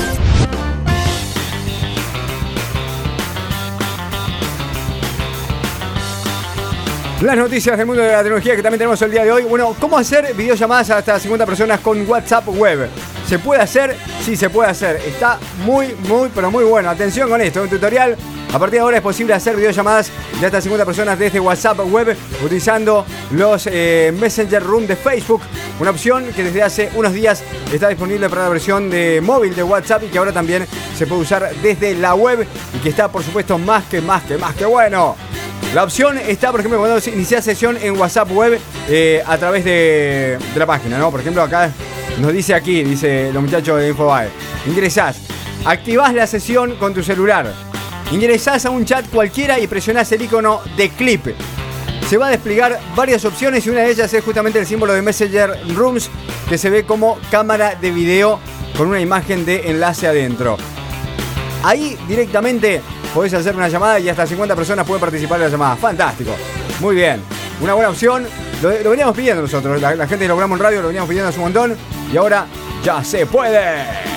Las 7.23 7.37
noticias 7.37 7.77
del 7.77 7.85
mundo 7.85 8.01
de 8.01 8.11
la 8.11 8.17
tecnología 8.17 8.53
que 8.53 8.61
también 8.61 8.79
tenemos 8.79 9.01
el 9.01 9.09
día 9.09 9.23
de 9.23 9.31
hoy. 9.31 9.43
Bueno, 9.43 9.73
¿cómo 9.79 9.97
hacer 9.97 10.33
videollamadas 10.33 10.89
hasta 10.89 11.17
50 11.17 11.45
personas 11.45 11.79
con 11.79 12.05
WhatsApp 12.05 12.49
web? 12.49 12.89
¿Se 13.25 13.39
puede 13.39 13.61
hacer? 13.61 13.95
Sí, 14.21 14.35
se 14.35 14.49
puede 14.49 14.69
hacer. 14.69 14.97
Está 14.97 15.39
muy, 15.63 15.95
muy, 16.09 16.29
pero 16.35 16.51
muy 16.51 16.65
bueno. 16.65 16.89
Atención 16.89 17.29
con 17.29 17.39
esto, 17.39 17.61
un 17.61 17.69
tutorial 17.69 18.17
a 18.53 18.59
partir 18.59 18.73
de 18.73 18.79
ahora 18.81 18.97
es 18.97 19.03
posible 19.03 19.33
hacer 19.33 19.55
videollamadas 19.55 20.11
de 20.37 20.45
hasta 20.45 20.59
50 20.59 20.85
personas 20.85 21.17
desde 21.17 21.39
WhatsApp 21.39 21.79
web 21.89 22.13
utilizando 22.43 23.05
los 23.31 23.69
eh, 23.71 24.13
Messenger 24.19 24.61
Room 24.61 24.85
de 24.85 24.97
Facebook. 24.97 25.43
Una 25.79 25.91
opción 25.91 26.25
que 26.35 26.43
desde 26.43 26.61
hace 26.61 26.91
unos 26.93 27.13
días 27.13 27.41
está 27.71 27.87
disponible 27.87 28.27
para 28.27 28.43
la 28.43 28.49
versión 28.49 28.89
de 28.89 29.21
móvil 29.21 29.55
de 29.55 29.63
WhatsApp 29.63 30.03
y 30.03 30.07
que 30.07 30.17
ahora 30.17 30.33
también 30.33 30.67
se 30.97 31.07
puede 31.07 31.21
usar 31.21 31.49
desde 31.61 31.95
la 31.95 32.15
web 32.15 32.45
y 32.75 32.79
que 32.79 32.89
está 32.89 33.07
por 33.07 33.23
supuesto 33.23 33.57
más 33.57 33.85
que 33.85 34.01
más 34.01 34.23
que 34.23 34.37
más 34.37 34.53
que 34.55 34.65
bueno. 34.65 35.15
La 35.73 35.83
opción 35.83 36.19
está, 36.19 36.51
por 36.51 36.59
ejemplo, 36.59 36.79
cuando 36.79 36.99
inicias 37.09 37.43
sesión 37.43 37.77
en 37.81 37.99
WhatsApp 37.99 38.31
web 38.31 38.59
eh, 38.87 39.23
a 39.25 39.37
través 39.37 39.65
de, 39.65 40.37
la 40.55 40.65
página, 40.67 40.99
¿no? 40.99 41.09
Por 41.09 41.21
ejemplo, 41.21 41.41
acá 41.41 41.71
nos 42.19 42.31
dice 42.31 42.53
aquí, 42.53 42.83
dice 42.83 43.31
los 43.33 43.41
muchachos 43.41 43.79
de 43.79 43.89
Infobae, 43.89 44.29
ingresás, 44.67 45.17
activás 45.65 46.13
la 46.13 46.27
sesión 46.27 46.75
con 46.75 46.93
tu 46.93 47.01
celular 47.01 47.51
Ingresás 48.13 48.67
a 48.67 48.69
un 48.69 48.85
chat 48.85 49.09
cualquiera 49.09 49.59
y 49.59 49.65
presionás 49.65 50.11
el 50.11 50.21
icono 50.21 50.61
de 50.77 50.89
clip. 50.89 51.29
Se 52.07 52.17
va 52.17 52.27
a 52.27 52.29
desplegar 52.29 52.79
varias 52.95 53.25
opciones 53.25 53.65
y 53.65 53.71
una 53.71 53.81
de 53.81 53.89
ellas 53.89 54.13
es 54.13 54.23
justamente 54.23 54.59
el 54.59 54.67
símbolo 54.67 54.93
de 54.93 55.01
Messenger 55.01 55.57
Rooms 55.73 56.11
que 56.47 56.59
se 56.59 56.69
ve 56.69 56.85
como 56.85 57.17
cámara 57.31 57.73
de 57.73 57.89
video 57.89 58.39
con 58.77 58.87
una 58.87 58.99
imagen 58.99 59.45
de 59.45 59.71
enlace 59.71 60.05
adentro. 60.05 60.57
Ahí 61.63 61.97
directamente 62.07 62.83
podés 63.13 63.33
hacer 63.33 63.55
una 63.55 63.67
llamada 63.67 63.99
y 63.99 64.09
hasta 64.09 64.25
50 64.25 64.55
personas 64.55 64.85
pueden 64.85 65.01
participar 65.01 65.37
en 65.37 65.45
la 65.45 65.49
llamada. 65.49 65.75
Fantástico. 65.75 66.31
Muy 66.79 66.95
bien. 66.95 67.21
una 67.61 67.73
buena 67.73 67.89
opción. 67.89 68.27
Lo, 68.61 68.89
veníamos 68.89 69.15
pidiendo 69.15 69.41
nosotros, 69.41 69.81
la, 69.81 70.07
gente 70.07 70.19
de 70.19 70.27
Logramos 70.27 70.57
Radio 70.57 70.81
lo 70.81 70.87
veníamos 70.87 71.09
pidiendo 71.09 71.29
hace 71.29 71.37
un 71.37 71.45
montón 71.45 71.77
y 72.11 72.17
ahora 72.17 72.45
ya 72.83 73.03
se 73.03 73.25
puede. 73.25 74.13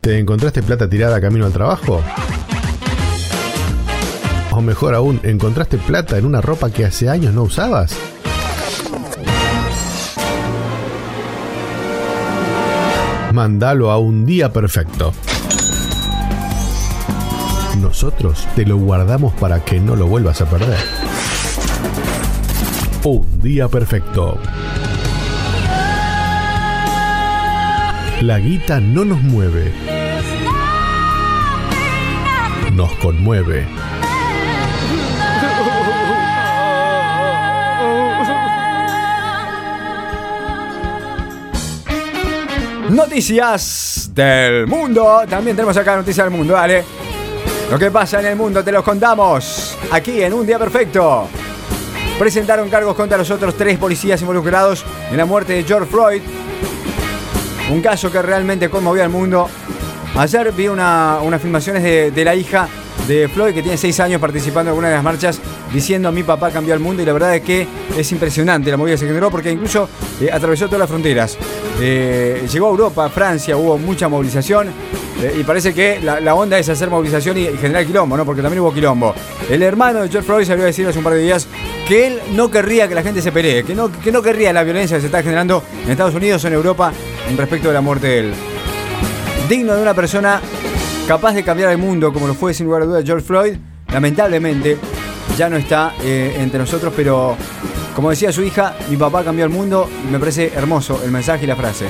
¿Te 0.00 0.18
encontraste 0.18 0.62
plata 0.62 0.88
tirada 0.88 1.20
camino 1.20 1.44
al 1.44 1.52
trabajo? 1.52 2.02
O 4.58 4.60
mejor 4.60 4.92
aún, 4.96 5.20
¿encontraste 5.22 5.78
plata 5.78 6.18
en 6.18 6.24
una 6.24 6.40
ropa 6.40 6.68
que 6.68 6.84
hace 6.84 7.08
años 7.08 7.32
no 7.32 7.44
usabas? 7.44 7.96
Mándalo 13.32 13.92
a 13.92 13.98
un 13.98 14.26
día 14.26 14.52
perfecto. 14.52 15.12
Nosotros 17.80 18.48
te 18.56 18.66
lo 18.66 18.78
guardamos 18.78 19.32
para 19.34 19.64
que 19.64 19.78
no 19.78 19.94
lo 19.94 20.08
vuelvas 20.08 20.40
a 20.40 20.46
perder. 20.46 20.80
Un 23.04 23.40
día 23.40 23.68
perfecto. 23.68 24.40
La 28.22 28.40
guita 28.40 28.80
no 28.80 29.04
nos 29.04 29.22
mueve. 29.22 29.72
Nos 32.72 32.92
conmueve. 32.94 33.77
Noticias 42.90 44.10
del 44.14 44.66
mundo. 44.66 45.22
También 45.28 45.54
tenemos 45.54 45.76
acá 45.76 45.96
noticias 45.96 46.26
del 46.26 46.34
mundo, 46.34 46.54
¿vale? 46.54 46.84
Lo 47.70 47.78
que 47.78 47.90
pasa 47.90 48.20
en 48.20 48.26
el 48.26 48.36
mundo 48.36 48.64
te 48.64 48.72
lo 48.72 48.82
contamos 48.82 49.76
aquí 49.90 50.22
en 50.22 50.32
Un 50.32 50.46
Día 50.46 50.58
Perfecto. 50.58 51.28
Presentaron 52.18 52.70
cargos 52.70 52.96
contra 52.96 53.18
los 53.18 53.30
otros 53.30 53.56
tres 53.56 53.78
policías 53.78 54.20
involucrados 54.22 54.84
en 55.10 55.18
la 55.18 55.26
muerte 55.26 55.52
de 55.52 55.64
George 55.64 55.90
Floyd. 55.90 56.22
Un 57.70 57.82
caso 57.82 58.10
que 58.10 58.22
realmente 58.22 58.70
conmovió 58.70 59.02
al 59.02 59.10
mundo. 59.10 59.48
Ayer 60.16 60.50
vi 60.52 60.68
una, 60.68 61.18
unas 61.22 61.42
filmaciones 61.42 61.82
de 61.82 62.24
la 62.24 62.34
hija 62.34 62.68
de 63.08 63.26
Floyd, 63.26 63.54
que 63.54 63.62
tiene 63.62 63.78
seis 63.78 63.98
años 64.00 64.20
participando 64.20 64.70
en 64.70 64.78
una 64.78 64.88
de 64.88 64.94
las 64.94 65.02
marchas, 65.02 65.40
diciendo 65.72 66.12
mi 66.12 66.22
papá 66.22 66.50
cambió 66.50 66.74
el 66.74 66.80
mundo. 66.80 67.02
Y 67.02 67.06
la 67.06 67.14
verdad 67.14 67.34
es 67.34 67.42
que 67.42 67.66
es 67.96 68.12
impresionante 68.12 68.70
la 68.70 68.76
movida 68.76 68.94
que 68.94 68.98
se 68.98 69.06
generó 69.06 69.30
porque 69.30 69.50
incluso 69.50 69.88
eh, 70.20 70.30
atravesó 70.30 70.66
todas 70.66 70.80
las 70.80 70.88
fronteras. 70.88 71.38
Eh, 71.80 72.46
llegó 72.52 72.66
a 72.66 72.70
Europa, 72.70 73.08
Francia, 73.08 73.56
hubo 73.56 73.78
mucha 73.78 74.08
movilización. 74.08 74.68
Eh, 75.20 75.38
y 75.40 75.42
parece 75.42 75.74
que 75.74 75.98
la, 76.00 76.34
onda 76.34 76.58
es 76.58 76.68
hacer 76.68 76.90
movilización 76.90 77.38
y, 77.38 77.46
generar 77.56 77.84
quilombo, 77.86 78.16
¿no? 78.16 78.24
Porque 78.24 78.42
también 78.42 78.60
hubo 78.60 78.72
quilombo. 78.72 79.14
El 79.50 79.62
hermano 79.62 80.02
de 80.02 80.08
George 80.10 80.26
Floyd 80.26 80.46
salió 80.46 80.62
a 80.64 80.66
decir 80.66 80.86
hace 80.86 80.98
un 80.98 81.04
par 81.04 81.14
de 81.14 81.20
días 81.20 81.48
que 81.88 82.06
él 82.06 82.20
no 82.34 82.50
querría 82.50 82.86
que 82.86 82.94
la 82.94 83.02
gente 83.02 83.22
se 83.22 83.32
pelee, 83.32 83.64
que 83.64 83.74
no, 83.74 83.90
que 83.90 84.12
no 84.12 84.22
querría 84.22 84.52
la 84.52 84.62
violencia 84.62 84.98
que 84.98 85.00
se 85.00 85.06
está 85.06 85.22
generando 85.22 85.64
en 85.84 85.90
Estados 85.90 86.14
Unidos 86.14 86.44
o 86.44 86.48
en 86.48 86.52
Europa 86.52 86.92
respecto 87.36 87.68
de 87.68 87.74
la 87.74 87.80
muerte 87.80 88.06
de 88.06 88.18
él. 88.20 88.34
Digno 89.48 89.74
de 89.74 89.82
una 89.82 89.94
persona 89.94 90.40
capaz 91.08 91.32
de 91.32 91.42
cambiar 91.42 91.70
el 91.70 91.78
mundo, 91.78 92.12
como 92.12 92.26
lo 92.26 92.34
fue 92.34 92.52
sin 92.52 92.66
lugar 92.66 92.82
a 92.82 92.84
dudas 92.84 93.02
George 93.02 93.24
Floyd, 93.24 93.56
lamentablemente 93.90 94.76
ya 95.38 95.48
no 95.48 95.56
está 95.56 95.94
eh, 96.02 96.36
entre 96.38 96.58
nosotros, 96.58 96.92
pero 96.94 97.34
como 97.96 98.10
decía 98.10 98.30
su 98.30 98.42
hija, 98.42 98.76
mi 98.90 98.98
papá 98.98 99.24
cambió 99.24 99.46
el 99.46 99.50
mundo 99.50 99.88
y 100.06 100.12
me 100.12 100.18
parece 100.18 100.52
hermoso 100.54 101.00
el 101.02 101.10
mensaje 101.10 101.44
y 101.44 101.46
la 101.46 101.56
frase. 101.56 101.86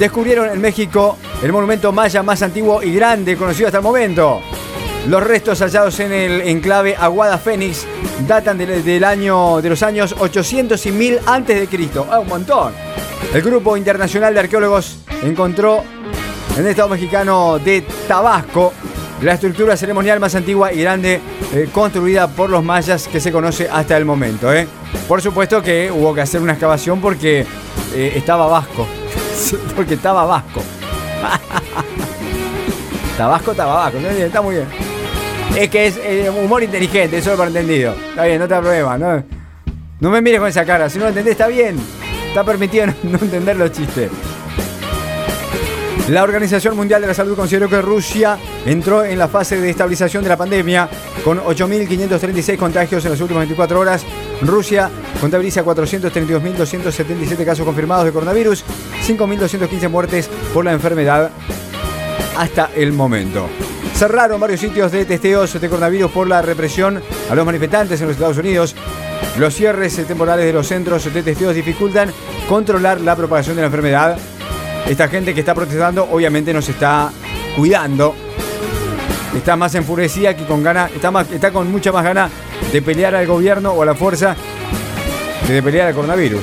Descubrieron 0.00 0.50
en 0.50 0.60
México 0.60 1.16
el 1.44 1.52
monumento 1.52 1.92
maya 1.92 2.24
más 2.24 2.42
antiguo 2.42 2.82
y 2.82 2.92
grande 2.92 3.36
conocido 3.36 3.68
hasta 3.68 3.78
el 3.78 3.84
momento. 3.84 4.40
Los 5.06 5.22
restos 5.22 5.60
hallados 5.60 6.00
en 6.00 6.12
el 6.12 6.40
enclave 6.40 6.96
Aguada 6.96 7.38
Fénix 7.38 7.86
datan 8.26 8.58
del, 8.58 9.04
año, 9.04 9.62
de 9.62 9.68
los 9.68 9.84
años 9.84 10.12
800 10.18 10.84
y 10.86 10.90
1000 10.90 11.20
antes 11.26 11.60
de 11.60 11.68
Cristo. 11.68 12.08
Ah, 12.10 12.18
un 12.18 12.28
montón. 12.28 12.72
El 13.32 13.42
grupo 13.42 13.76
internacional 13.76 14.34
de 14.34 14.40
arqueólogos 14.40 14.98
encontró 15.22 15.84
en 16.54 16.60
el 16.60 16.66
estado 16.68 16.88
mexicano 16.88 17.58
de 17.58 17.82
Tabasco 18.06 18.72
la 19.22 19.34
estructura 19.34 19.76
ceremonial 19.76 20.20
más 20.20 20.34
antigua 20.34 20.72
y 20.72 20.82
grande 20.82 21.20
eh, 21.52 21.68
construida 21.72 22.28
por 22.28 22.50
los 22.50 22.62
mayas 22.62 23.08
que 23.08 23.20
se 23.20 23.32
conoce 23.32 23.68
hasta 23.70 23.96
el 23.96 24.04
momento. 24.04 24.52
¿eh? 24.52 24.68
Por 25.08 25.22
supuesto 25.22 25.62
que 25.62 25.90
hubo 25.90 26.14
que 26.14 26.20
hacer 26.20 26.40
una 26.40 26.52
excavación 26.52 27.00
porque 27.00 27.46
eh, 27.94 28.12
estaba 28.14 28.46
vasco. 28.46 28.86
porque 29.76 29.94
estaba 29.94 30.24
vasco. 30.24 30.62
Tabasco 33.16 33.52
estaba 33.52 33.74
vasco. 33.74 33.98
Está 33.98 34.42
muy 34.42 34.56
bien. 34.56 34.66
Es 35.56 35.70
que 35.70 35.86
es 35.86 35.98
humor 36.28 36.62
inteligente, 36.62 37.18
eso 37.18 37.36
lo 37.36 37.44
he 37.44 37.46
entendido. 37.46 37.94
Está 38.10 38.24
bien, 38.24 38.38
no 38.40 38.48
te 38.48 38.56
problema. 38.56 38.98
No, 38.98 39.24
no 40.00 40.10
me 40.10 40.20
mires 40.20 40.40
con 40.40 40.48
esa 40.48 40.64
cara. 40.64 40.90
Si 40.90 40.98
no 40.98 41.04
lo 41.04 41.10
entendés, 41.10 41.32
está 41.32 41.46
bien. 41.46 41.78
Está 42.28 42.44
permitido 42.44 42.86
no 43.04 43.18
entender 43.18 43.56
los 43.56 43.72
chistes. 43.72 44.10
La 46.08 46.22
Organización 46.22 46.76
Mundial 46.76 47.00
de 47.00 47.06
la 47.06 47.14
Salud 47.14 47.34
consideró 47.34 47.66
que 47.66 47.80
Rusia 47.80 48.36
entró 48.66 49.04
en 49.04 49.18
la 49.18 49.26
fase 49.26 49.58
de 49.58 49.70
estabilización 49.70 50.22
de 50.22 50.28
la 50.28 50.36
pandemia 50.36 50.86
con 51.24 51.38
8.536 51.38 52.58
contagios 52.58 53.02
en 53.06 53.12
las 53.12 53.20
últimas 53.22 53.40
24 53.40 53.80
horas. 53.80 54.04
Rusia 54.42 54.90
contabiliza 55.18 55.64
432.277 55.64 57.44
casos 57.46 57.64
confirmados 57.64 58.04
de 58.04 58.12
coronavirus, 58.12 58.64
5.215 59.06 59.88
muertes 59.88 60.28
por 60.52 60.66
la 60.66 60.72
enfermedad 60.72 61.30
hasta 62.36 62.68
el 62.76 62.92
momento. 62.92 63.48
Cerraron 63.94 64.38
varios 64.38 64.60
sitios 64.60 64.92
de 64.92 65.06
testeos 65.06 65.58
de 65.58 65.68
coronavirus 65.70 66.10
por 66.10 66.28
la 66.28 66.42
represión 66.42 67.00
a 67.30 67.34
los 67.34 67.46
manifestantes 67.46 67.98
en 68.02 68.08
los 68.08 68.16
Estados 68.16 68.36
Unidos. 68.36 68.76
Los 69.38 69.54
cierres 69.54 69.96
temporales 70.06 70.44
de 70.44 70.52
los 70.52 70.66
centros 70.66 71.12
de 71.12 71.22
testeos 71.22 71.54
dificultan 71.54 72.12
controlar 72.46 73.00
la 73.00 73.16
propagación 73.16 73.56
de 73.56 73.62
la 73.62 73.66
enfermedad 73.66 74.18
esta 74.86 75.08
gente 75.08 75.34
que 75.34 75.40
está 75.40 75.54
protestando 75.54 76.08
obviamente 76.10 76.52
nos 76.52 76.68
está 76.68 77.10
cuidando. 77.56 78.14
Está 79.34 79.56
más 79.56 79.74
enfurecida 79.74 80.36
que 80.36 80.44
con 80.44 80.62
ganas, 80.62 80.92
está, 80.92 81.10
está 81.32 81.50
con 81.50 81.70
mucha 81.70 81.90
más 81.90 82.04
ganas 82.04 82.30
de 82.72 82.82
pelear 82.82 83.14
al 83.14 83.26
gobierno 83.26 83.72
o 83.72 83.82
a 83.82 83.86
la 83.86 83.94
fuerza 83.94 84.36
que 85.46 85.52
de 85.52 85.62
pelear 85.62 85.88
al 85.88 85.94
coronavirus. 85.94 86.42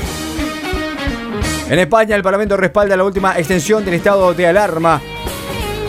En 1.69 1.79
España 1.79 2.15
el 2.15 2.23
Parlamento 2.23 2.57
respalda 2.57 2.97
la 2.97 3.05
última 3.05 3.37
extensión 3.37 3.85
del 3.85 3.93
estado 3.93 4.33
de 4.33 4.47
alarma 4.47 5.01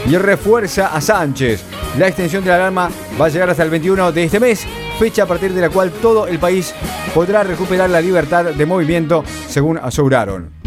y 0.08 0.16
refuerza 0.16 0.94
a 0.94 1.00
Sánchez. 1.00 1.64
La 1.98 2.06
extensión 2.06 2.44
de 2.44 2.50
la 2.50 2.56
alarma 2.56 2.88
va 3.20 3.26
a 3.26 3.28
llegar 3.28 3.50
hasta 3.50 3.64
el 3.64 3.70
21 3.70 4.12
de 4.12 4.24
este 4.24 4.38
mes, 4.38 4.64
fecha 4.98 5.24
a 5.24 5.26
partir 5.26 5.52
de 5.52 5.60
la 5.60 5.70
cual 5.70 5.90
todo 5.90 6.28
el 6.28 6.38
país 6.38 6.72
podrá 7.12 7.42
recuperar 7.42 7.90
la 7.90 8.00
libertad 8.00 8.44
de 8.44 8.66
movimiento, 8.66 9.24
según 9.48 9.78
aseguraron. 9.78 10.61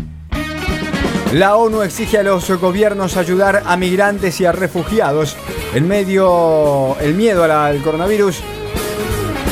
La 1.35 1.57
ONU 1.57 1.81
exige 1.81 2.19
a 2.19 2.23
los 2.23 2.49
gobiernos 2.49 3.17
ayudar 3.17 3.63
a 3.65 3.75
migrantes 3.75 4.39
y 4.39 4.45
a 4.45 4.53
refugiados. 4.53 5.35
En 5.73 5.85
medio, 5.85 6.95
el 7.01 7.13
miedo 7.13 7.43
al 7.43 7.81
coronavirus 7.81 8.39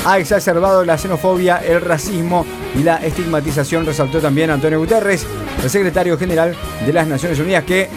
ha 0.05 0.17
exacerbado 0.17 0.86
la 0.86 0.97
xenofobia, 0.97 1.57
el 1.57 1.81
racismo 1.81 2.45
y 2.79 2.84
la 2.84 3.03
estigmatización, 3.03 3.86
resaltó 3.86 4.21
también 4.21 4.49
Antonio 4.49 4.79
Guterres, 4.79 5.27
el 5.61 5.69
secretario 5.69 6.17
general 6.17 6.55
de 6.86 6.93
las 6.93 7.05
Naciones 7.05 7.38
Unidas, 7.39 7.65
que 7.65 7.89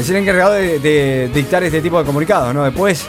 es 0.00 0.10
el 0.10 0.16
encargado 0.16 0.54
de, 0.54 1.30
dictar 1.32 1.62
este 1.62 1.80
tipo 1.80 2.00
de 2.00 2.04
comunicados. 2.04 2.52
Después, 2.64 3.06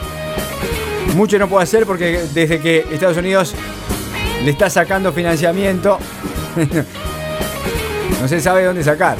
mucho 1.16 1.36
no 1.36 1.48
puede 1.48 1.64
hacer 1.64 1.84
porque 1.84 2.26
desde 2.32 2.60
que 2.60 2.86
Estados 2.92 3.16
Unidos 3.16 3.56
le 4.44 4.52
está 4.52 4.70
sacando 4.70 5.12
financiamiento, 5.12 5.98
no 8.20 8.28
se 8.28 8.40
sabe 8.40 8.62
dónde 8.62 8.84
sacar 8.84 9.18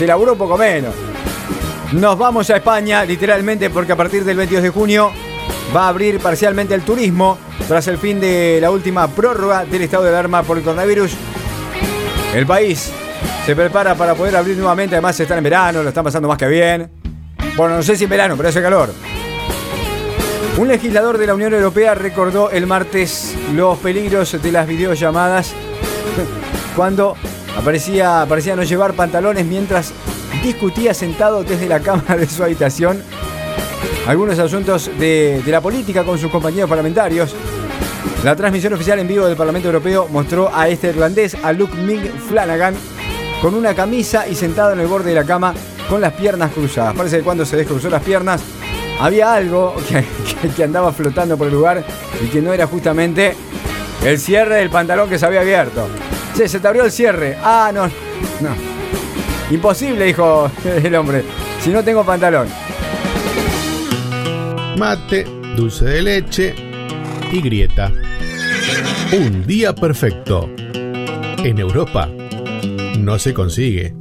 se 0.00 0.06
laburó 0.06 0.32
un 0.32 0.38
poco 0.38 0.56
menos. 0.56 0.94
Nos 1.92 2.16
vamos 2.16 2.48
a 2.48 2.56
España, 2.56 3.04
literalmente, 3.04 3.68
porque 3.68 3.92
a 3.92 3.96
partir 3.96 4.24
del 4.24 4.34
22 4.34 4.62
de 4.62 4.70
junio 4.70 5.12
va 5.76 5.84
a 5.84 5.88
abrir 5.88 6.20
parcialmente 6.20 6.74
el 6.74 6.80
turismo 6.80 7.36
tras 7.68 7.86
el 7.86 7.98
fin 7.98 8.18
de 8.18 8.60
la 8.62 8.70
última 8.70 9.08
prórroga 9.08 9.66
del 9.66 9.82
estado 9.82 10.04
de 10.04 10.08
alarma 10.08 10.42
por 10.42 10.56
el 10.56 10.64
coronavirus. 10.64 11.12
El 12.34 12.46
país 12.46 12.90
se 13.44 13.54
prepara 13.54 13.94
para 13.94 14.14
poder 14.14 14.36
abrir 14.36 14.56
nuevamente, 14.56 14.94
además 14.94 15.20
están 15.20 15.36
en 15.36 15.44
verano, 15.44 15.82
lo 15.82 15.90
están 15.90 16.04
pasando 16.04 16.28
más 16.28 16.38
que 16.38 16.48
bien. 16.48 16.90
Bueno, 17.54 17.76
no 17.76 17.82
sé 17.82 17.94
si 17.94 18.04
en 18.04 18.10
verano, 18.10 18.38
pero 18.38 18.48
hace 18.48 18.62
calor. 18.62 18.88
Un 20.56 20.66
legislador 20.66 21.18
de 21.18 21.26
la 21.26 21.34
Unión 21.34 21.52
Europea 21.52 21.94
recordó 21.94 22.50
el 22.50 22.66
martes 22.66 23.36
los 23.52 23.76
peligros 23.80 24.40
de 24.40 24.50
las 24.50 24.66
videollamadas 24.66 25.52
cuando 26.74 27.18
Aparecía, 27.56 28.24
parecía 28.28 28.56
no 28.56 28.62
llevar 28.62 28.94
pantalones 28.94 29.44
mientras 29.44 29.92
discutía 30.42 30.94
sentado 30.94 31.44
desde 31.44 31.68
la 31.68 31.80
cámara 31.80 32.16
de 32.16 32.26
su 32.26 32.42
habitación 32.42 33.02
algunos 34.06 34.38
asuntos 34.38 34.90
de, 34.98 35.42
la 35.46 35.60
política 35.60 36.04
con 36.04 36.18
sus 36.18 36.30
compañeros 36.30 36.68
parlamentarios. 36.68 37.34
La 38.24 38.34
transmisión 38.34 38.72
oficial 38.72 38.98
en 38.98 39.08
vivo 39.08 39.26
del 39.26 39.36
Parlamento 39.36 39.68
Europeo 39.68 40.08
mostró 40.10 40.50
a 40.54 40.68
este 40.68 40.88
irlandés, 40.88 41.36
a 41.42 41.52
Luke 41.52 41.76
Ming 41.76 42.10
Flanagan, 42.28 42.74
con 43.40 43.54
una 43.54 43.74
camisa 43.74 44.26
y 44.26 44.34
sentado 44.34 44.72
en 44.72 44.80
el 44.80 44.86
borde 44.86 45.10
de 45.10 45.14
la 45.14 45.24
cama 45.24 45.54
con 45.88 46.00
las 46.00 46.12
piernas 46.12 46.52
cruzadas. 46.52 46.94
Parece 46.94 47.18
que 47.18 47.22
cuando 47.22 47.44
se 47.44 47.56
descruzó 47.56 47.88
las 47.88 48.02
piernas 48.02 48.42
había 49.00 49.32
algo 49.32 49.74
que, 50.56 50.64
andaba 50.64 50.92
flotando 50.92 51.36
por 51.36 51.46
el 51.46 51.54
lugar 51.54 51.84
y 52.22 52.28
que 52.28 52.42
no 52.42 52.52
era 52.52 52.66
justamente 52.66 53.34
el 54.04 54.18
cierre 54.18 54.56
del 54.56 54.70
pantalón 54.70 55.08
que 55.08 55.18
se 55.18 55.26
había 55.26 55.40
abierto. 55.40 55.88
Sí, 56.40 56.48
se 56.48 56.58
te 56.58 56.68
abrió 56.68 56.86
el 56.86 56.90
cierre. 56.90 57.36
Ah, 57.42 57.70
no. 57.70 57.86
No. 57.86 58.56
Imposible, 59.50 60.06
dijo 60.06 60.50
el 60.64 60.94
hombre. 60.94 61.22
Si 61.60 61.68
no 61.68 61.84
tengo 61.84 62.02
pantalón. 62.02 62.48
Mate, 64.78 65.26
dulce 65.54 65.84
de 65.84 66.00
leche 66.00 66.54
y 67.30 67.42
grieta. 67.42 67.92
Un 69.12 69.46
día 69.46 69.74
perfecto. 69.74 70.48
En 71.44 71.58
Europa 71.58 72.08
no 72.98 73.18
se 73.18 73.34
consigue. 73.34 73.94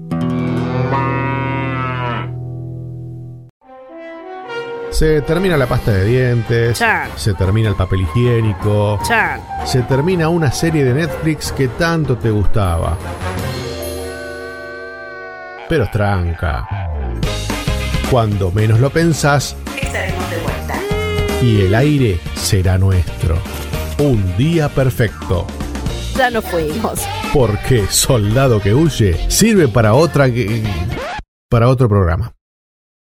Se 5.00 5.22
termina 5.22 5.56
la 5.56 5.66
pasta 5.66 5.92
de 5.92 6.04
dientes, 6.04 6.84
se 7.16 7.34
termina 7.34 7.70
el 7.70 7.76
papel 7.76 8.02
higiénico, 8.02 9.00
se 9.66 9.84
termina 9.84 10.28
una 10.28 10.52
serie 10.52 10.84
de 10.84 10.94
Netflix 10.94 11.54
que 11.54 11.70
tanto 11.70 12.18
te 12.18 12.30
gustaba. 12.30 12.98
Pero 15.70 15.90
tranca. 15.90 16.68
Cuando 18.12 18.52
menos 18.52 18.82
lo 18.82 18.90
pensás, 18.90 19.56
estaremos 19.82 20.30
de 20.32 20.38
vuelta. 20.40 20.76
Y 21.42 21.62
el 21.62 21.76
aire 21.76 22.20
será 22.36 22.78
nuestro. 22.78 23.38
Un 24.00 24.36
día 24.36 24.68
perfecto. 24.68 25.48
Ya 26.18 26.30
nos 26.30 26.44
fuimos. 26.44 27.00
Porque 27.32 27.88
soldado 27.88 28.60
que 28.60 28.74
huye 28.74 29.30
sirve 29.30 29.70
para 29.70 29.94
otra 29.94 30.26
para 31.50 31.70
otro 31.70 31.88
programa. 31.88 32.34